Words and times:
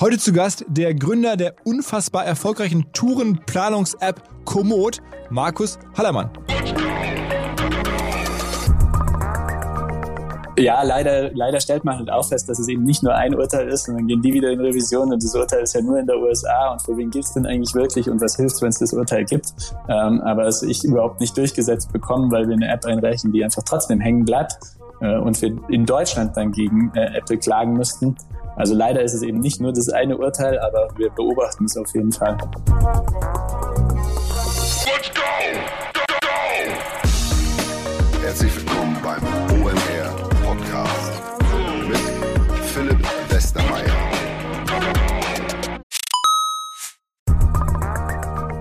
Heute 0.00 0.16
zu 0.16 0.32
Gast 0.32 0.64
der 0.66 0.94
Gründer 0.94 1.36
der 1.36 1.56
unfassbar 1.64 2.24
erfolgreichen 2.24 2.90
Tourenplanungs-App 2.94 4.22
Komoot, 4.46 5.02
Markus 5.28 5.78
Hallermann. 5.94 6.30
Ja, 10.56 10.82
leider, 10.84 11.30
leider 11.34 11.60
stellt 11.60 11.84
man 11.84 11.98
halt 11.98 12.10
auch 12.10 12.26
fest, 12.26 12.48
dass 12.48 12.58
es 12.58 12.68
eben 12.68 12.84
nicht 12.84 13.02
nur 13.02 13.14
ein 13.14 13.34
Urteil 13.34 13.68
ist 13.68 13.90
und 13.90 13.96
dann 13.96 14.06
gehen 14.06 14.22
die 14.22 14.32
wieder 14.32 14.48
in 14.48 14.60
Revision 14.60 15.12
und 15.12 15.22
das 15.22 15.34
Urteil 15.34 15.64
ist 15.64 15.74
ja 15.74 15.82
nur 15.82 15.98
in 15.98 16.06
der 16.06 16.16
USA 16.16 16.72
und 16.72 16.80
für 16.80 16.96
wen 16.96 17.10
gilt 17.10 17.26
es 17.26 17.34
denn 17.34 17.44
eigentlich 17.44 17.74
wirklich 17.74 18.08
und 18.08 18.22
was 18.22 18.36
hilft, 18.36 18.62
wenn 18.62 18.70
es 18.70 18.78
das 18.78 18.94
Urteil 18.94 19.26
gibt. 19.26 19.52
Ähm, 19.90 20.22
aber 20.22 20.46
es 20.46 20.62
ich 20.62 20.82
überhaupt 20.82 21.20
nicht 21.20 21.36
durchgesetzt 21.36 21.92
bekommen, 21.92 22.30
weil 22.30 22.48
wir 22.48 22.54
eine 22.54 22.68
App 22.68 22.86
einreichen, 22.86 23.32
die 23.32 23.44
einfach 23.44 23.64
trotzdem 23.64 24.00
hängen 24.00 24.24
bleibt 24.24 24.56
äh, 25.02 25.18
und 25.18 25.40
wir 25.42 25.58
in 25.68 25.84
Deutschland 25.84 26.34
dann 26.38 26.52
gegen 26.52 26.90
äh, 26.94 27.18
Apple 27.18 27.36
klagen 27.36 27.74
müssten. 27.74 28.16
Also 28.56 28.74
leider 28.74 29.02
ist 29.02 29.14
es 29.14 29.22
eben 29.22 29.40
nicht 29.40 29.60
nur 29.60 29.72
das 29.72 29.88
eine 29.88 30.18
Urteil, 30.18 30.58
aber 30.58 30.88
wir 30.96 31.10
beobachten 31.10 31.64
es 31.64 31.76
auf 31.76 31.92
jeden 31.94 32.12
Fall. 32.12 32.36
Let's 34.84 35.10
go! 35.14 35.22
Go, 35.94 36.00
go! 36.20 36.28
Herzlich 38.22 38.56
willkommen 38.56 38.96
beim 39.02 39.22
OMR 39.62 40.28
Podcast 40.44 41.12
mit 41.88 42.00
Philipp 42.64 43.06
Westermeier. 43.30 43.94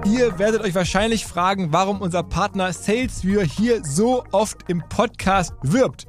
Ihr 0.05 0.38
werdet 0.39 0.61
euch 0.63 0.75
wahrscheinlich 0.75 1.25
fragen, 1.25 1.71
warum 1.71 2.02
unser 2.02 2.23
Partner 2.23 2.73
SalesViewer 2.73 3.44
hier 3.44 3.83
so 3.83 4.23
oft 4.31 4.58
im 4.67 4.83
Podcast 4.89 5.53
wirbt. 5.61 6.08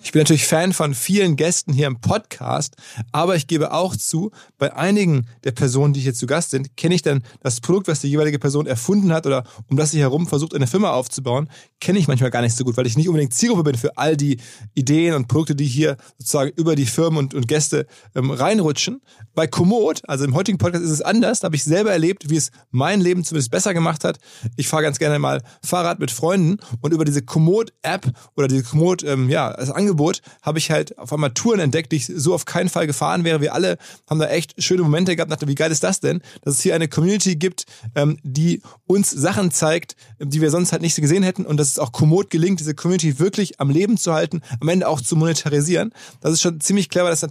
Ich 0.00 0.12
bin 0.12 0.20
natürlich 0.20 0.46
Fan 0.46 0.72
von 0.72 0.94
vielen 0.94 1.34
Gästen 1.34 1.72
hier 1.72 1.88
im 1.88 2.00
Podcast, 2.00 2.76
aber 3.10 3.34
ich 3.34 3.48
gebe 3.48 3.72
auch 3.72 3.96
zu, 3.96 4.30
bei 4.56 4.74
einigen 4.74 5.26
der 5.42 5.50
Personen, 5.50 5.92
die 5.92 6.00
hier 6.00 6.14
zu 6.14 6.26
Gast 6.26 6.50
sind, 6.50 6.76
kenne 6.76 6.94
ich 6.94 7.02
dann 7.02 7.22
das 7.42 7.60
Produkt, 7.60 7.88
was 7.88 8.00
die 8.00 8.08
jeweilige 8.08 8.38
Person 8.38 8.66
erfunden 8.66 9.12
hat 9.12 9.26
oder 9.26 9.42
um 9.68 9.76
das 9.76 9.90
sie 9.90 9.98
herum 9.98 10.28
versucht, 10.28 10.54
eine 10.54 10.68
Firma 10.68 10.92
aufzubauen, 10.92 11.50
kenne 11.80 11.98
ich 11.98 12.06
manchmal 12.06 12.30
gar 12.30 12.42
nicht 12.42 12.56
so 12.56 12.64
gut, 12.64 12.76
weil 12.76 12.86
ich 12.86 12.96
nicht 12.96 13.08
unbedingt 13.08 13.34
Zielgruppe 13.34 13.64
bin 13.64 13.74
für 13.76 13.98
all 13.98 14.16
die 14.16 14.38
Ideen 14.74 15.14
und 15.14 15.26
Produkte, 15.26 15.56
die 15.56 15.66
hier 15.66 15.96
sozusagen 16.16 16.52
über 16.56 16.76
die 16.76 16.86
Firmen 16.86 17.18
und, 17.18 17.34
und 17.34 17.48
Gäste 17.48 17.86
ähm, 18.14 18.30
reinrutschen. 18.30 19.02
Bei 19.34 19.48
Komoot, 19.48 20.02
also 20.08 20.24
im 20.24 20.34
heutigen 20.34 20.58
Podcast 20.58 20.84
ist 20.84 20.92
es 20.92 21.02
anders, 21.02 21.40
da 21.40 21.46
habe 21.46 21.56
ich 21.56 21.64
selber 21.64 21.90
erlebt, 21.90 22.30
wie 22.30 22.36
es 22.36 22.50
mein 22.70 23.00
Leben 23.00 23.24
zumindest 23.24 23.50
besser 23.50 23.74
gemacht 23.74 24.04
hat. 24.04 24.18
Ich 24.56 24.68
fahre 24.68 24.84
ganz 24.84 25.00
gerne 25.00 25.18
mal 25.18 25.42
Fahrrad 25.62 25.98
mit 25.98 26.12
Freunden 26.12 26.58
und 26.80 26.94
über 26.94 27.04
diese 27.04 27.22
Komoot-App 27.22 28.10
oder 28.36 28.46
diese 28.46 28.62
Komoot, 28.62 29.02
ähm, 29.02 29.28
ja, 29.28 29.52
das 29.52 29.70
Angebot 29.70 29.87
Angebot 29.88 30.20
habe 30.42 30.58
ich 30.58 30.70
halt 30.70 30.98
auf 30.98 31.12
einmal 31.12 31.30
Touren 31.30 31.60
entdeckt, 31.60 31.92
die 31.92 31.96
ich 31.96 32.06
so 32.06 32.34
auf 32.34 32.44
keinen 32.44 32.68
Fall 32.68 32.86
gefahren 32.86 33.24
wäre. 33.24 33.40
Wir 33.40 33.54
alle 33.54 33.78
haben 34.08 34.18
da 34.18 34.28
echt 34.28 34.62
schöne 34.62 34.82
Momente 34.82 35.16
gehabt, 35.16 35.32
dachte, 35.32 35.48
wie 35.48 35.54
geil 35.54 35.72
ist 35.72 35.82
das 35.82 36.00
denn, 36.00 36.20
dass 36.42 36.54
es 36.54 36.60
hier 36.60 36.74
eine 36.74 36.88
Community 36.88 37.36
gibt, 37.36 37.64
ähm, 37.94 38.18
die 38.22 38.60
uns 38.86 39.10
Sachen 39.10 39.50
zeigt, 39.50 39.96
die 40.18 40.40
wir 40.40 40.50
sonst 40.50 40.72
halt 40.72 40.82
nicht 40.82 40.96
gesehen 40.96 41.22
hätten 41.22 41.46
und 41.46 41.56
dass 41.56 41.68
es 41.68 41.78
auch 41.78 41.92
kommod 41.92 42.30
gelingt, 42.30 42.60
diese 42.60 42.74
Community 42.74 43.18
wirklich 43.18 43.60
am 43.60 43.70
Leben 43.70 43.96
zu 43.96 44.12
halten, 44.12 44.42
am 44.60 44.68
Ende 44.68 44.88
auch 44.88 45.00
zu 45.00 45.16
monetarisieren. 45.16 45.92
Das 46.20 46.32
ist 46.32 46.42
schon 46.42 46.60
ziemlich 46.60 46.90
clever, 46.90 47.08
das 47.08 47.22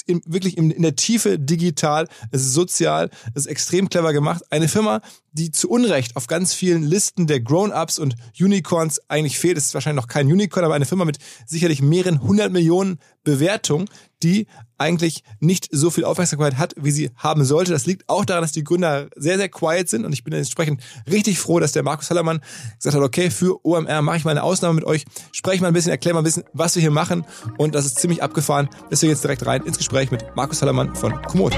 ist 0.00 0.08
in, 0.08 0.22
wirklich 0.26 0.56
in, 0.56 0.70
in 0.70 0.82
der 0.82 0.96
Tiefe 0.96 1.38
digital, 1.38 2.08
es 2.30 2.42
ist 2.42 2.54
sozial, 2.54 3.10
es 3.34 3.42
ist 3.42 3.46
extrem 3.46 3.88
clever 3.88 4.12
gemacht. 4.12 4.42
Eine 4.50 4.68
Firma, 4.68 5.00
die 5.32 5.50
zu 5.50 5.68
Unrecht 5.68 6.16
auf 6.16 6.26
ganz 6.26 6.54
vielen 6.54 6.82
Listen 6.82 7.26
der 7.26 7.40
Grown-Ups 7.40 7.98
und 7.98 8.14
Unicorns 8.38 9.00
eigentlich 9.08 9.38
fehlt. 9.38 9.56
Es 9.56 9.66
ist 9.66 9.74
wahrscheinlich 9.74 10.02
noch 10.02 10.08
kein 10.08 10.26
Unicorn, 10.26 10.64
aber 10.64 10.74
eine 10.74 10.86
Firma 10.86 11.04
mit 11.04 11.18
sicherlich 11.46 11.82
mehreren 11.82 12.22
hundert 12.22 12.52
Millionen 12.52 12.98
Bewertungen, 13.22 13.88
die 14.22 14.46
eigentlich 14.80 15.22
nicht 15.40 15.68
so 15.70 15.90
viel 15.90 16.04
Aufmerksamkeit 16.04 16.56
hat, 16.56 16.74
wie 16.76 16.90
sie 16.90 17.10
haben 17.16 17.44
sollte. 17.44 17.72
Das 17.72 17.86
liegt 17.86 18.08
auch 18.08 18.24
daran, 18.24 18.42
dass 18.42 18.52
die 18.52 18.64
Gründer 18.64 19.08
sehr, 19.14 19.36
sehr 19.36 19.48
quiet 19.48 19.88
sind 19.88 20.04
und 20.04 20.12
ich 20.12 20.24
bin 20.24 20.32
entsprechend 20.32 20.82
richtig 21.08 21.38
froh, 21.38 21.60
dass 21.60 21.72
der 21.72 21.82
Markus 21.82 22.10
Hallermann 22.10 22.40
gesagt 22.76 22.96
hat, 22.96 23.02
okay, 23.02 23.30
für 23.30 23.64
OMR 23.64 24.02
mache 24.02 24.16
ich 24.16 24.24
mal 24.24 24.30
eine 24.30 24.42
Ausnahme 24.42 24.74
mit 24.74 24.84
euch, 24.84 25.04
spreche 25.32 25.60
mal 25.60 25.68
ein 25.68 25.74
bisschen, 25.74 25.90
erkläre 25.90 26.14
mal 26.14 26.22
ein 26.22 26.24
bisschen, 26.24 26.44
was 26.52 26.74
wir 26.74 26.80
hier 26.80 26.90
machen 26.90 27.24
und 27.58 27.74
das 27.74 27.84
ist 27.84 27.98
ziemlich 27.98 28.22
abgefahren. 28.22 28.68
Deswegen 28.90 29.10
jetzt 29.10 29.22
direkt 29.22 29.44
rein 29.46 29.62
ins 29.64 29.76
Gespräch 29.76 30.10
mit 30.10 30.24
Markus 30.34 30.62
Hallermann 30.62 30.94
von 30.94 31.20
Komoot. 31.22 31.54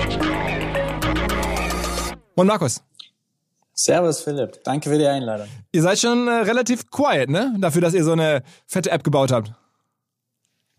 Moin 2.34 2.48
Markus. 2.48 2.82
Servus 3.74 4.20
Philipp, 4.20 4.62
danke 4.64 4.90
für 4.90 4.98
die 4.98 5.06
Einladung. 5.06 5.46
Ihr 5.72 5.82
seid 5.82 5.98
schon 5.98 6.28
äh, 6.28 6.30
relativ 6.30 6.90
quiet, 6.90 7.30
ne? 7.30 7.54
Dafür, 7.58 7.80
dass 7.80 7.94
ihr 7.94 8.04
so 8.04 8.12
eine 8.12 8.42
fette 8.66 8.90
App 8.90 9.02
gebaut 9.02 9.32
habt. 9.32 9.52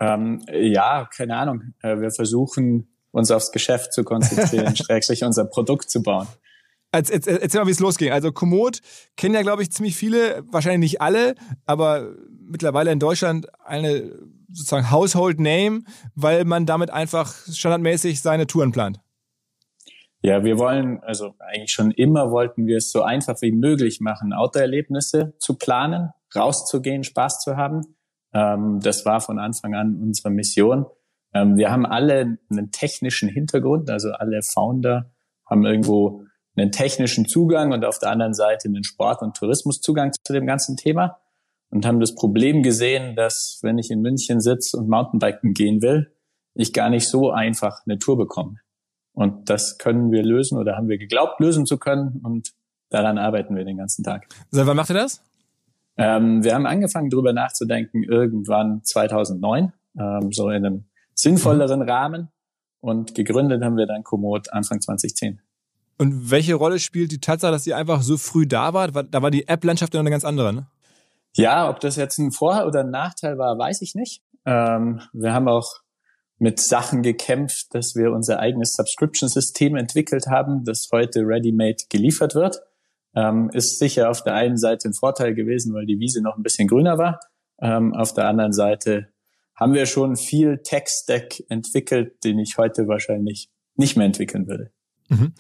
Ähm, 0.04 0.42
ja, 0.52 1.08
keine 1.16 1.38
Ahnung. 1.38 1.74
Äh, 1.82 2.00
wir 2.00 2.12
versuchen 2.12 2.90
uns 3.12 3.32
aufs 3.32 3.52
Geschäft 3.52 3.94
zu 3.94 4.04
konzentrieren, 4.04 4.76
schrägstrich 4.76 5.24
unser 5.24 5.46
Produkt 5.46 5.90
zu 5.90 6.04
bauen. 6.04 6.28
Erzähl, 6.92 7.60
mal, 7.60 7.68
wie 7.68 7.72
es 7.72 7.80
losging. 7.80 8.12
Also 8.12 8.32
Komoot 8.32 8.82
kennen 9.18 9.34
ja, 9.34 9.42
glaube 9.42 9.64
ich, 9.64 9.72
ziemlich 9.72 9.96
viele, 9.96 10.44
wahrscheinlich 10.52 10.92
nicht 10.92 11.02
alle, 11.02 11.36
aber 11.66 12.12
mittlerweile 12.30 12.92
in 12.92 13.00
Deutschland 13.00 13.48
eine 13.64 14.12
sozusagen 14.52 14.92
Household 14.92 15.40
Name, 15.40 15.84
weil 16.14 16.46
man 16.46 16.66
damit 16.66 16.92
einfach 16.92 17.34
standardmäßig 17.52 18.22
seine 18.22 18.46
Touren 18.46 18.72
plant. 18.72 19.00
Ja, 20.22 20.44
wir 20.44 20.60
wollen, 20.60 21.02
also 21.02 21.34
eigentlich 21.40 21.72
schon 21.72 21.92
immer 21.92 22.30
wollten 22.30 22.68
wir 22.68 22.78
es 22.78 22.92
so 22.92 23.02
einfach 23.02 23.42
wie 23.42 23.52
möglich 23.52 24.00
machen, 24.00 24.32
Autoerlebnisse 24.32 25.34
zu 25.40 25.56
planen, 25.56 26.12
rauszugehen, 26.36 27.04
Spaß 27.04 27.40
zu 27.40 27.58
haben. 27.58 27.96
Ähm, 28.34 28.80
das 28.82 29.06
war 29.06 29.22
von 29.22 29.40
Anfang 29.40 29.74
an 29.76 30.00
unsere 30.02 30.30
Mission. 30.30 30.86
Ähm, 31.34 31.58
wir 31.58 31.72
haben 31.72 31.86
alle 31.86 32.38
einen 32.50 32.72
technischen 32.72 33.30
Hintergrund, 33.30 33.90
also 33.90 34.12
alle 34.12 34.42
Founder 34.42 35.12
haben 35.50 35.66
irgendwo 35.66 36.24
einen 36.56 36.72
technischen 36.72 37.28
Zugang 37.28 37.72
und 37.72 37.84
auf 37.84 38.00
der 38.00 38.10
anderen 38.10 38.34
Seite 38.34 38.68
einen 38.68 38.84
Sport- 38.84 39.22
und 39.22 39.36
Tourismuszugang 39.36 40.12
zu 40.24 40.34
dem 40.34 40.46
ganzen 40.46 40.78
Thema 40.78 41.20
und 41.70 41.86
haben 41.86 42.00
das 42.00 42.14
Problem 42.14 42.62
gesehen, 42.62 43.16
dass 43.16 43.60
wenn 43.64 43.78
ich 43.80 43.90
in 43.90 44.02
München 44.02 44.40
sitze 44.40 44.78
und 44.78 44.88
Mountainbiken 44.88 45.54
gehen 45.54 45.82
will, 45.82 46.14
ich 46.54 46.72
gar 46.72 46.90
nicht 46.90 47.10
so 47.10 47.32
einfach 47.32 47.80
eine 47.86 47.98
Tour 47.98 48.18
bekomme. 48.18 48.58
Und 49.14 49.50
das 49.50 49.78
können 49.78 50.12
wir 50.12 50.24
lösen 50.24 50.58
oder 50.58 50.76
haben 50.76 50.88
wir 50.88 50.98
geglaubt, 50.98 51.40
lösen 51.40 51.66
zu 51.66 51.78
können. 51.78 52.22
Und 52.24 52.52
daran 52.90 53.18
arbeiten 53.18 53.56
wir 53.56 53.66
den 53.66 53.78
ganzen 53.78 54.04
Tag. 54.04 54.28
Seit 54.52 54.68
wann 54.68 54.78
macht 54.78 54.90
ihr 54.92 54.96
das? 54.96 55.24
Ähm, 55.98 56.44
wir 56.44 56.56
haben 56.56 56.66
angefangen, 56.66 57.10
darüber 57.10 57.34
nachzudenken, 57.34 58.04
irgendwann 58.04 58.84
2009, 58.84 59.74
ähm, 60.00 60.32
so 60.32 60.50
in 60.50 60.66
einem 60.66 60.86
sinnvolleren 61.14 61.82
mhm. 61.82 61.90
Rahmen. 61.90 62.28
Und 62.80 63.16
gegründet 63.16 63.64
haben 63.64 63.78
wir 63.78 63.86
dann 63.86 64.04
Komoot 64.04 64.52
Anfang 64.52 64.82
2010. 64.82 65.40
Und 65.98 66.32
welche 66.32 66.56
Rolle 66.56 66.80
spielt 66.80 67.12
die 67.12 67.22
Tatsache, 67.22 67.52
dass 67.52 67.68
ihr 67.68 67.78
einfach 67.78 68.02
so 68.02 68.18
früh 68.18 68.46
da 68.46 68.74
wart? 68.74 68.94
Da 69.12 69.22
war 69.22 69.32
die 69.32 69.48
App-Landschaft 69.48 69.94
ja 69.94 70.00
eine 70.00 70.10
ganz 70.10 70.26
andere, 70.26 70.52
ne? 70.54 70.68
Ja, 71.36 71.70
ob 71.70 71.80
das 71.80 71.96
jetzt 71.96 72.18
ein 72.20 72.32
Vor- 72.32 72.66
oder 72.66 72.82
ein 72.82 72.92
Nachteil 72.92 73.38
war, 73.38 73.58
weiß 73.58 73.82
ich 73.82 73.96
nicht. 73.96 74.22
Ähm, 74.46 75.02
wir 75.14 75.34
haben 75.34 75.48
auch 75.48 75.80
mit 76.38 76.60
Sachen 76.60 77.02
gekämpft, 77.02 77.68
dass 77.74 77.96
wir 77.96 78.12
unser 78.12 78.40
eigenes 78.40 78.74
Subscription-System 78.74 79.76
entwickelt 79.76 80.28
haben, 80.28 80.66
das 80.66 80.90
heute 80.92 81.22
ready-made 81.22 81.86
geliefert 81.90 82.36
wird. 82.36 82.58
Ähm, 83.16 83.50
ist 83.54 83.80
sicher 83.80 84.10
auf 84.10 84.24
der 84.24 84.34
einen 84.34 84.58
Seite 84.58 84.90
ein 84.90 84.94
Vorteil 84.94 85.36
gewesen, 85.36 85.74
weil 85.74 85.86
die 85.86 86.00
Wiese 86.00 86.22
noch 86.22 86.36
ein 86.36 86.44
bisschen 86.44 86.68
grüner 86.68 86.98
war. 86.98 87.20
Ähm, 87.62 87.94
auf 87.94 88.14
der 88.14 88.28
anderen 88.28 88.54
Seite 88.54 89.10
haben 89.56 89.74
wir 89.74 89.86
schon 89.86 90.16
viel 90.16 90.60
Tech-Stack 90.64 91.44
entwickelt, 91.50 92.24
den 92.24 92.40
ich 92.40 92.58
heute 92.58 92.88
wahrscheinlich 92.88 93.50
nicht 93.76 93.96
mehr 93.98 94.08
entwickeln 94.08 94.48
würde. 94.48 94.72
Mhm. 95.10 95.34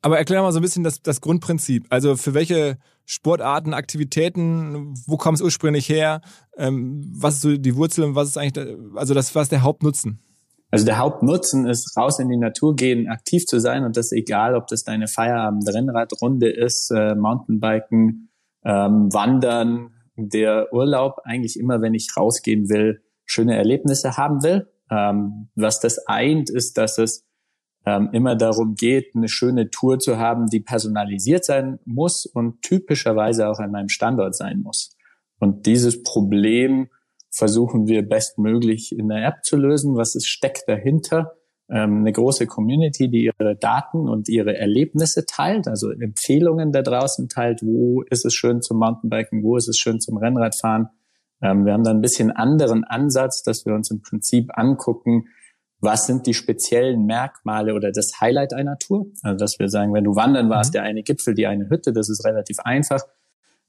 Aber 0.00 0.18
erklär 0.18 0.42
mal 0.42 0.52
so 0.52 0.58
ein 0.58 0.62
bisschen 0.62 0.84
das, 0.84 1.00
das 1.02 1.20
Grundprinzip. 1.20 1.86
Also 1.90 2.16
für 2.16 2.34
welche 2.34 2.78
Sportarten, 3.04 3.72
Aktivitäten, 3.72 4.94
wo 5.06 5.16
kommt 5.16 5.38
es 5.38 5.42
ursprünglich 5.42 5.88
her? 5.88 6.20
Ähm, 6.56 7.12
was 7.16 7.34
ist 7.34 7.40
so 7.42 7.56
die 7.56 7.76
Wurzel 7.76 8.04
und 8.04 8.14
was 8.14 8.28
ist 8.28 8.36
eigentlich, 8.36 8.76
also 8.96 9.14
das, 9.14 9.34
was 9.34 9.44
ist 9.44 9.52
der 9.52 9.62
Hauptnutzen? 9.62 10.20
Also 10.72 10.86
der 10.86 10.96
Hauptnutzen 10.96 11.66
ist, 11.66 11.94
raus 11.98 12.18
in 12.18 12.30
die 12.30 12.38
Natur 12.38 12.74
gehen, 12.74 13.06
aktiv 13.06 13.44
zu 13.44 13.60
sein 13.60 13.84
und 13.84 13.98
das 13.98 14.10
egal, 14.10 14.56
ob 14.56 14.68
das 14.68 14.84
deine 14.84 15.06
Feierabend-Rennradrunde 15.06 16.48
ist, 16.48 16.90
äh, 16.90 17.14
Mountainbiken, 17.14 18.30
ähm, 18.64 19.12
Wandern, 19.12 19.90
der 20.16 20.72
Urlaub 20.72 21.18
eigentlich 21.24 21.60
immer, 21.60 21.82
wenn 21.82 21.92
ich 21.92 22.08
rausgehen 22.16 22.70
will, 22.70 23.02
schöne 23.26 23.54
Erlebnisse 23.54 24.16
haben 24.16 24.42
will. 24.42 24.66
Ähm, 24.90 25.50
was 25.54 25.78
das 25.80 26.06
eint, 26.06 26.48
ist, 26.48 26.78
dass 26.78 26.96
es 26.96 27.26
ähm, 27.84 28.08
immer 28.12 28.34
darum 28.34 28.74
geht, 28.74 29.14
eine 29.14 29.28
schöne 29.28 29.68
Tour 29.68 29.98
zu 29.98 30.18
haben, 30.18 30.46
die 30.46 30.60
personalisiert 30.60 31.44
sein 31.44 31.80
muss 31.84 32.24
und 32.24 32.62
typischerweise 32.62 33.48
auch 33.48 33.58
an 33.58 33.72
meinem 33.72 33.90
Standort 33.90 34.34
sein 34.34 34.62
muss. 34.62 34.96
Und 35.38 35.66
dieses 35.66 36.02
Problem 36.02 36.88
versuchen 37.32 37.86
wir 37.86 38.06
bestmöglich 38.06 38.92
in 38.96 39.08
der 39.08 39.26
App 39.26 39.44
zu 39.44 39.56
lösen. 39.56 39.96
Was 39.96 40.14
ist, 40.14 40.28
steckt 40.28 40.64
dahinter? 40.68 41.32
Ähm, 41.70 42.00
eine 42.00 42.12
große 42.12 42.46
Community, 42.46 43.08
die 43.08 43.24
ihre 43.24 43.56
Daten 43.56 44.08
und 44.08 44.28
ihre 44.28 44.56
Erlebnisse 44.56 45.24
teilt, 45.26 45.68
also 45.68 45.90
Empfehlungen 45.90 46.70
da 46.70 46.82
draußen 46.82 47.28
teilt. 47.28 47.62
Wo 47.62 48.02
ist 48.02 48.26
es 48.26 48.34
schön 48.34 48.60
zum 48.60 48.78
Mountainbiken? 48.78 49.42
Wo 49.42 49.56
ist 49.56 49.68
es 49.68 49.78
schön 49.78 49.98
zum 49.98 50.18
Rennradfahren? 50.18 50.88
Ähm, 51.40 51.64
wir 51.64 51.72
haben 51.72 51.84
da 51.84 51.90
ein 51.90 52.02
bisschen 52.02 52.30
anderen 52.30 52.84
Ansatz, 52.84 53.42
dass 53.42 53.64
wir 53.64 53.74
uns 53.74 53.90
im 53.90 54.02
Prinzip 54.02 54.50
angucken, 54.56 55.24
was 55.80 56.06
sind 56.06 56.26
die 56.26 56.34
speziellen 56.34 57.06
Merkmale 57.06 57.74
oder 57.74 57.90
das 57.90 58.20
Highlight 58.20 58.54
einer 58.54 58.78
Tour? 58.78 59.06
Also 59.22 59.38
dass 59.38 59.58
wir 59.58 59.68
sagen, 59.68 59.92
wenn 59.94 60.04
du 60.04 60.14
wandern 60.14 60.48
warst, 60.48 60.70
mhm. 60.70 60.74
der 60.74 60.82
eine 60.84 61.02
Gipfel, 61.02 61.34
die 61.34 61.46
eine 61.46 61.68
Hütte, 61.70 61.92
das 61.92 62.08
ist 62.08 62.24
relativ 62.24 62.58
einfach. 62.60 63.02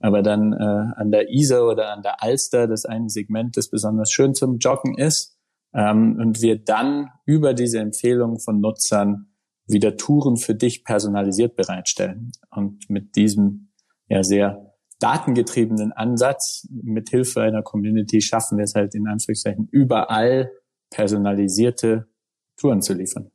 Aber 0.04 0.22
dann 0.22 0.52
äh, 0.52 1.00
an 1.00 1.12
der 1.12 1.30
Isar 1.30 1.66
oder 1.66 1.94
an 1.94 2.02
der 2.02 2.22
Alster, 2.22 2.68
das 2.68 2.84
eine 2.84 3.10
Segment, 3.10 3.56
das 3.56 3.70
besonders 3.70 4.12
schön 4.12 4.36
zum 4.36 4.58
Joggen 4.58 4.98
ist. 4.98 5.38
Ähm, 5.74 6.20
und 6.20 6.42
wir 6.42 6.62
dann 6.62 7.08
über 7.26 7.54
diese 7.54 7.80
Empfehlungen 7.80 8.38
von 8.42 8.60
Nutzern 8.60 9.34
wieder 9.66 9.96
Touren 9.96 10.36
für 10.36 10.56
dich 10.56 10.84
personalisiert 10.84 11.56
bereitstellen. 11.56 12.34
Und 12.52 12.90
mit 12.90 13.16
diesem 13.16 13.72
ja 14.10 14.24
sehr 14.24 14.74
datengetriebenen 15.00 15.94
Ansatz, 15.94 16.68
mit 16.70 17.10
Hilfe 17.10 17.42
einer 17.42 17.62
Community 17.62 18.22
schaffen 18.22 18.58
wir 18.58 18.66
es 18.66 18.76
halt 18.76 18.96
in 18.96 19.08
Anführungszeichen 19.08 19.70
überall 19.72 20.52
personalisierte 20.90 22.10
Touren 22.58 22.82
zu 22.82 22.94
liefern. 22.94 23.32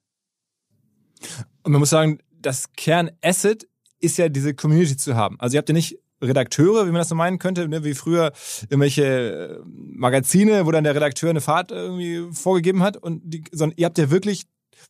Und 1.62 1.72
man 1.72 1.80
muss 1.80 1.90
sagen, 1.90 2.18
das 2.38 2.74
Kernasset 2.74 3.66
ist 4.00 4.18
ja 4.18 4.28
diese 4.28 4.54
Community 4.54 4.98
zu 4.98 5.16
haben. 5.16 5.40
Also 5.40 5.54
ihr 5.54 5.58
habt 5.58 5.70
ja 5.70 5.74
nicht 5.74 5.98
Redakteure, 6.20 6.86
wie 6.86 6.90
man 6.90 7.00
das 7.00 7.08
so 7.08 7.14
meinen 7.14 7.38
könnte, 7.38 7.68
ne, 7.68 7.84
wie 7.84 7.94
früher 7.94 8.32
irgendwelche 8.62 9.04
äh, 9.04 9.58
Magazine, 9.64 10.66
wo 10.66 10.70
dann 10.70 10.84
der 10.84 10.94
Redakteur 10.94 11.30
eine 11.30 11.40
Fahrt 11.40 11.70
irgendwie 11.70 12.28
vorgegeben 12.32 12.82
hat, 12.82 12.96
und 12.96 13.22
die, 13.24 13.44
sondern 13.52 13.76
ihr 13.78 13.86
habt 13.86 13.98
ja 13.98 14.10
wirklich, 14.10 14.44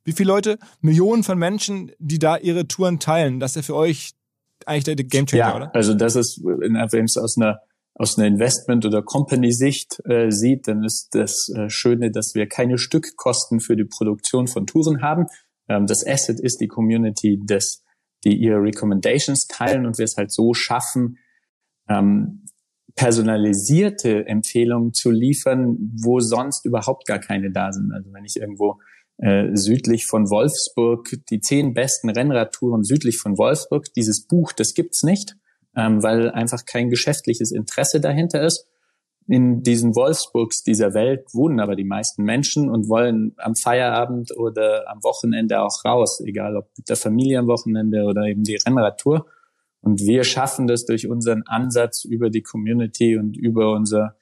wie 0.05 0.13
viele 0.13 0.29
Leute? 0.29 0.59
Millionen 0.81 1.23
von 1.23 1.39
Menschen, 1.39 1.93
die 1.99 2.19
da 2.19 2.37
ihre 2.37 2.67
Touren 2.67 2.99
teilen. 2.99 3.41
Das 3.41 3.53
ist 3.53 3.57
ja 3.57 3.63
für 3.63 3.75
euch 3.75 4.13
eigentlich 4.67 4.85
der 4.85 4.97
Gamechanger, 4.97 5.39
ja, 5.39 5.57
oder? 5.57 5.75
Also 5.75 5.95
das 5.95 6.17
ist, 6.17 6.41
wenn 6.43 7.05
es 7.05 7.17
aus 7.17 7.37
einer 7.37 7.61
aus 7.99 8.17
einer 8.17 8.29
Investment- 8.29 8.87
oder 8.87 9.03
Company-Sicht 9.03 10.01
äh, 10.05 10.31
sieht, 10.31 10.69
dann 10.69 10.85
ist 10.85 11.09
das 11.17 11.49
äh, 11.49 11.69
Schöne, 11.69 12.13
dass 12.13 12.35
wir 12.35 12.47
keine 12.47 12.79
Stückkosten 12.79 13.61
für 13.61 13.77
die 13.77 13.85
Produktion 13.85 14.47
von 14.47 14.67
Touren 14.67 15.03
haben. 15.03 15.27
Ähm, 15.69 15.87
das 15.87 16.07
Asset 16.07 16.39
ist 16.39 16.61
die 16.61 16.69
Community, 16.69 17.41
des, 17.43 17.83
die 18.25 18.37
ihre 18.37 18.63
Recommendations 18.63 19.47
teilen 19.47 19.87
und 19.87 19.99
wir 19.99 20.05
es 20.05 20.17
halt 20.17 20.33
so 20.33 20.55
schaffen, 20.55 21.19
ähm, 21.89 22.45
personalisierte 22.95 24.27
Empfehlungen 24.27 24.93
zu 24.93 25.11
liefern, 25.11 25.77
wo 26.03 26.21
sonst 26.21 26.65
überhaupt 26.65 27.07
gar 27.07 27.21
keine 27.21 27.53
da 27.53 27.73
sind. 27.73 27.93
Also 27.93 28.13
wenn 28.13 28.25
ich 28.25 28.37
irgendwo 28.37 28.81
äh, 29.19 29.55
südlich 29.55 30.07
von 30.07 30.31
Wolfsburg 30.31 31.09
die 31.31 31.41
zehn 31.41 31.75
besten 31.75 32.11
Rennradtouren 32.11 32.83
südlich 32.83 33.19
von 33.19 33.39
Wolfsburg, 33.39 33.93
dieses 33.95 34.27
Buch, 34.27 34.53
das 34.53 34.75
gibt's 34.75 35.03
nicht 35.03 35.37
ähm, 35.79 36.03
weil 36.03 36.31
einfach 36.31 36.67
kein 36.67 36.91
geschäftliches 36.91 37.53
Interesse 37.53 38.01
dahinter 38.01 38.43
ist. 38.43 38.67
In 39.31 39.63
diesen 39.63 39.95
Wolfsburgs 39.95 40.63
dieser 40.63 40.95
Welt 40.95 41.27
wohnen 41.35 41.61
aber 41.61 41.77
die 41.77 41.85
meisten 41.85 42.23
Menschen 42.23 42.71
und 42.71 42.89
wollen 42.89 43.35
am 43.37 43.55
Feierabend 43.55 44.35
oder 44.35 44.89
am 44.89 45.03
Wochenende 45.05 45.61
auch 45.61 45.85
raus, 45.85 46.23
egal 46.25 46.57
ob 46.57 46.71
mit 46.79 46.89
der 46.89 46.97
Familie 46.97 47.39
am 47.39 47.47
Wochenende 47.47 48.05
oder 48.05 48.23
eben 48.23 48.43
die 48.43 48.57
Rennradtour. 48.57 49.27
Und 49.83 50.01
wir 50.01 50.25
schaffen 50.25 50.67
das 50.67 50.87
durch 50.87 51.09
unseren 51.09 51.43
Ansatz 51.47 52.07
über 52.07 52.31
die 52.31 52.43
Community 52.43 53.19
und 53.19 53.37
über 53.37 53.73
unser 53.73 54.17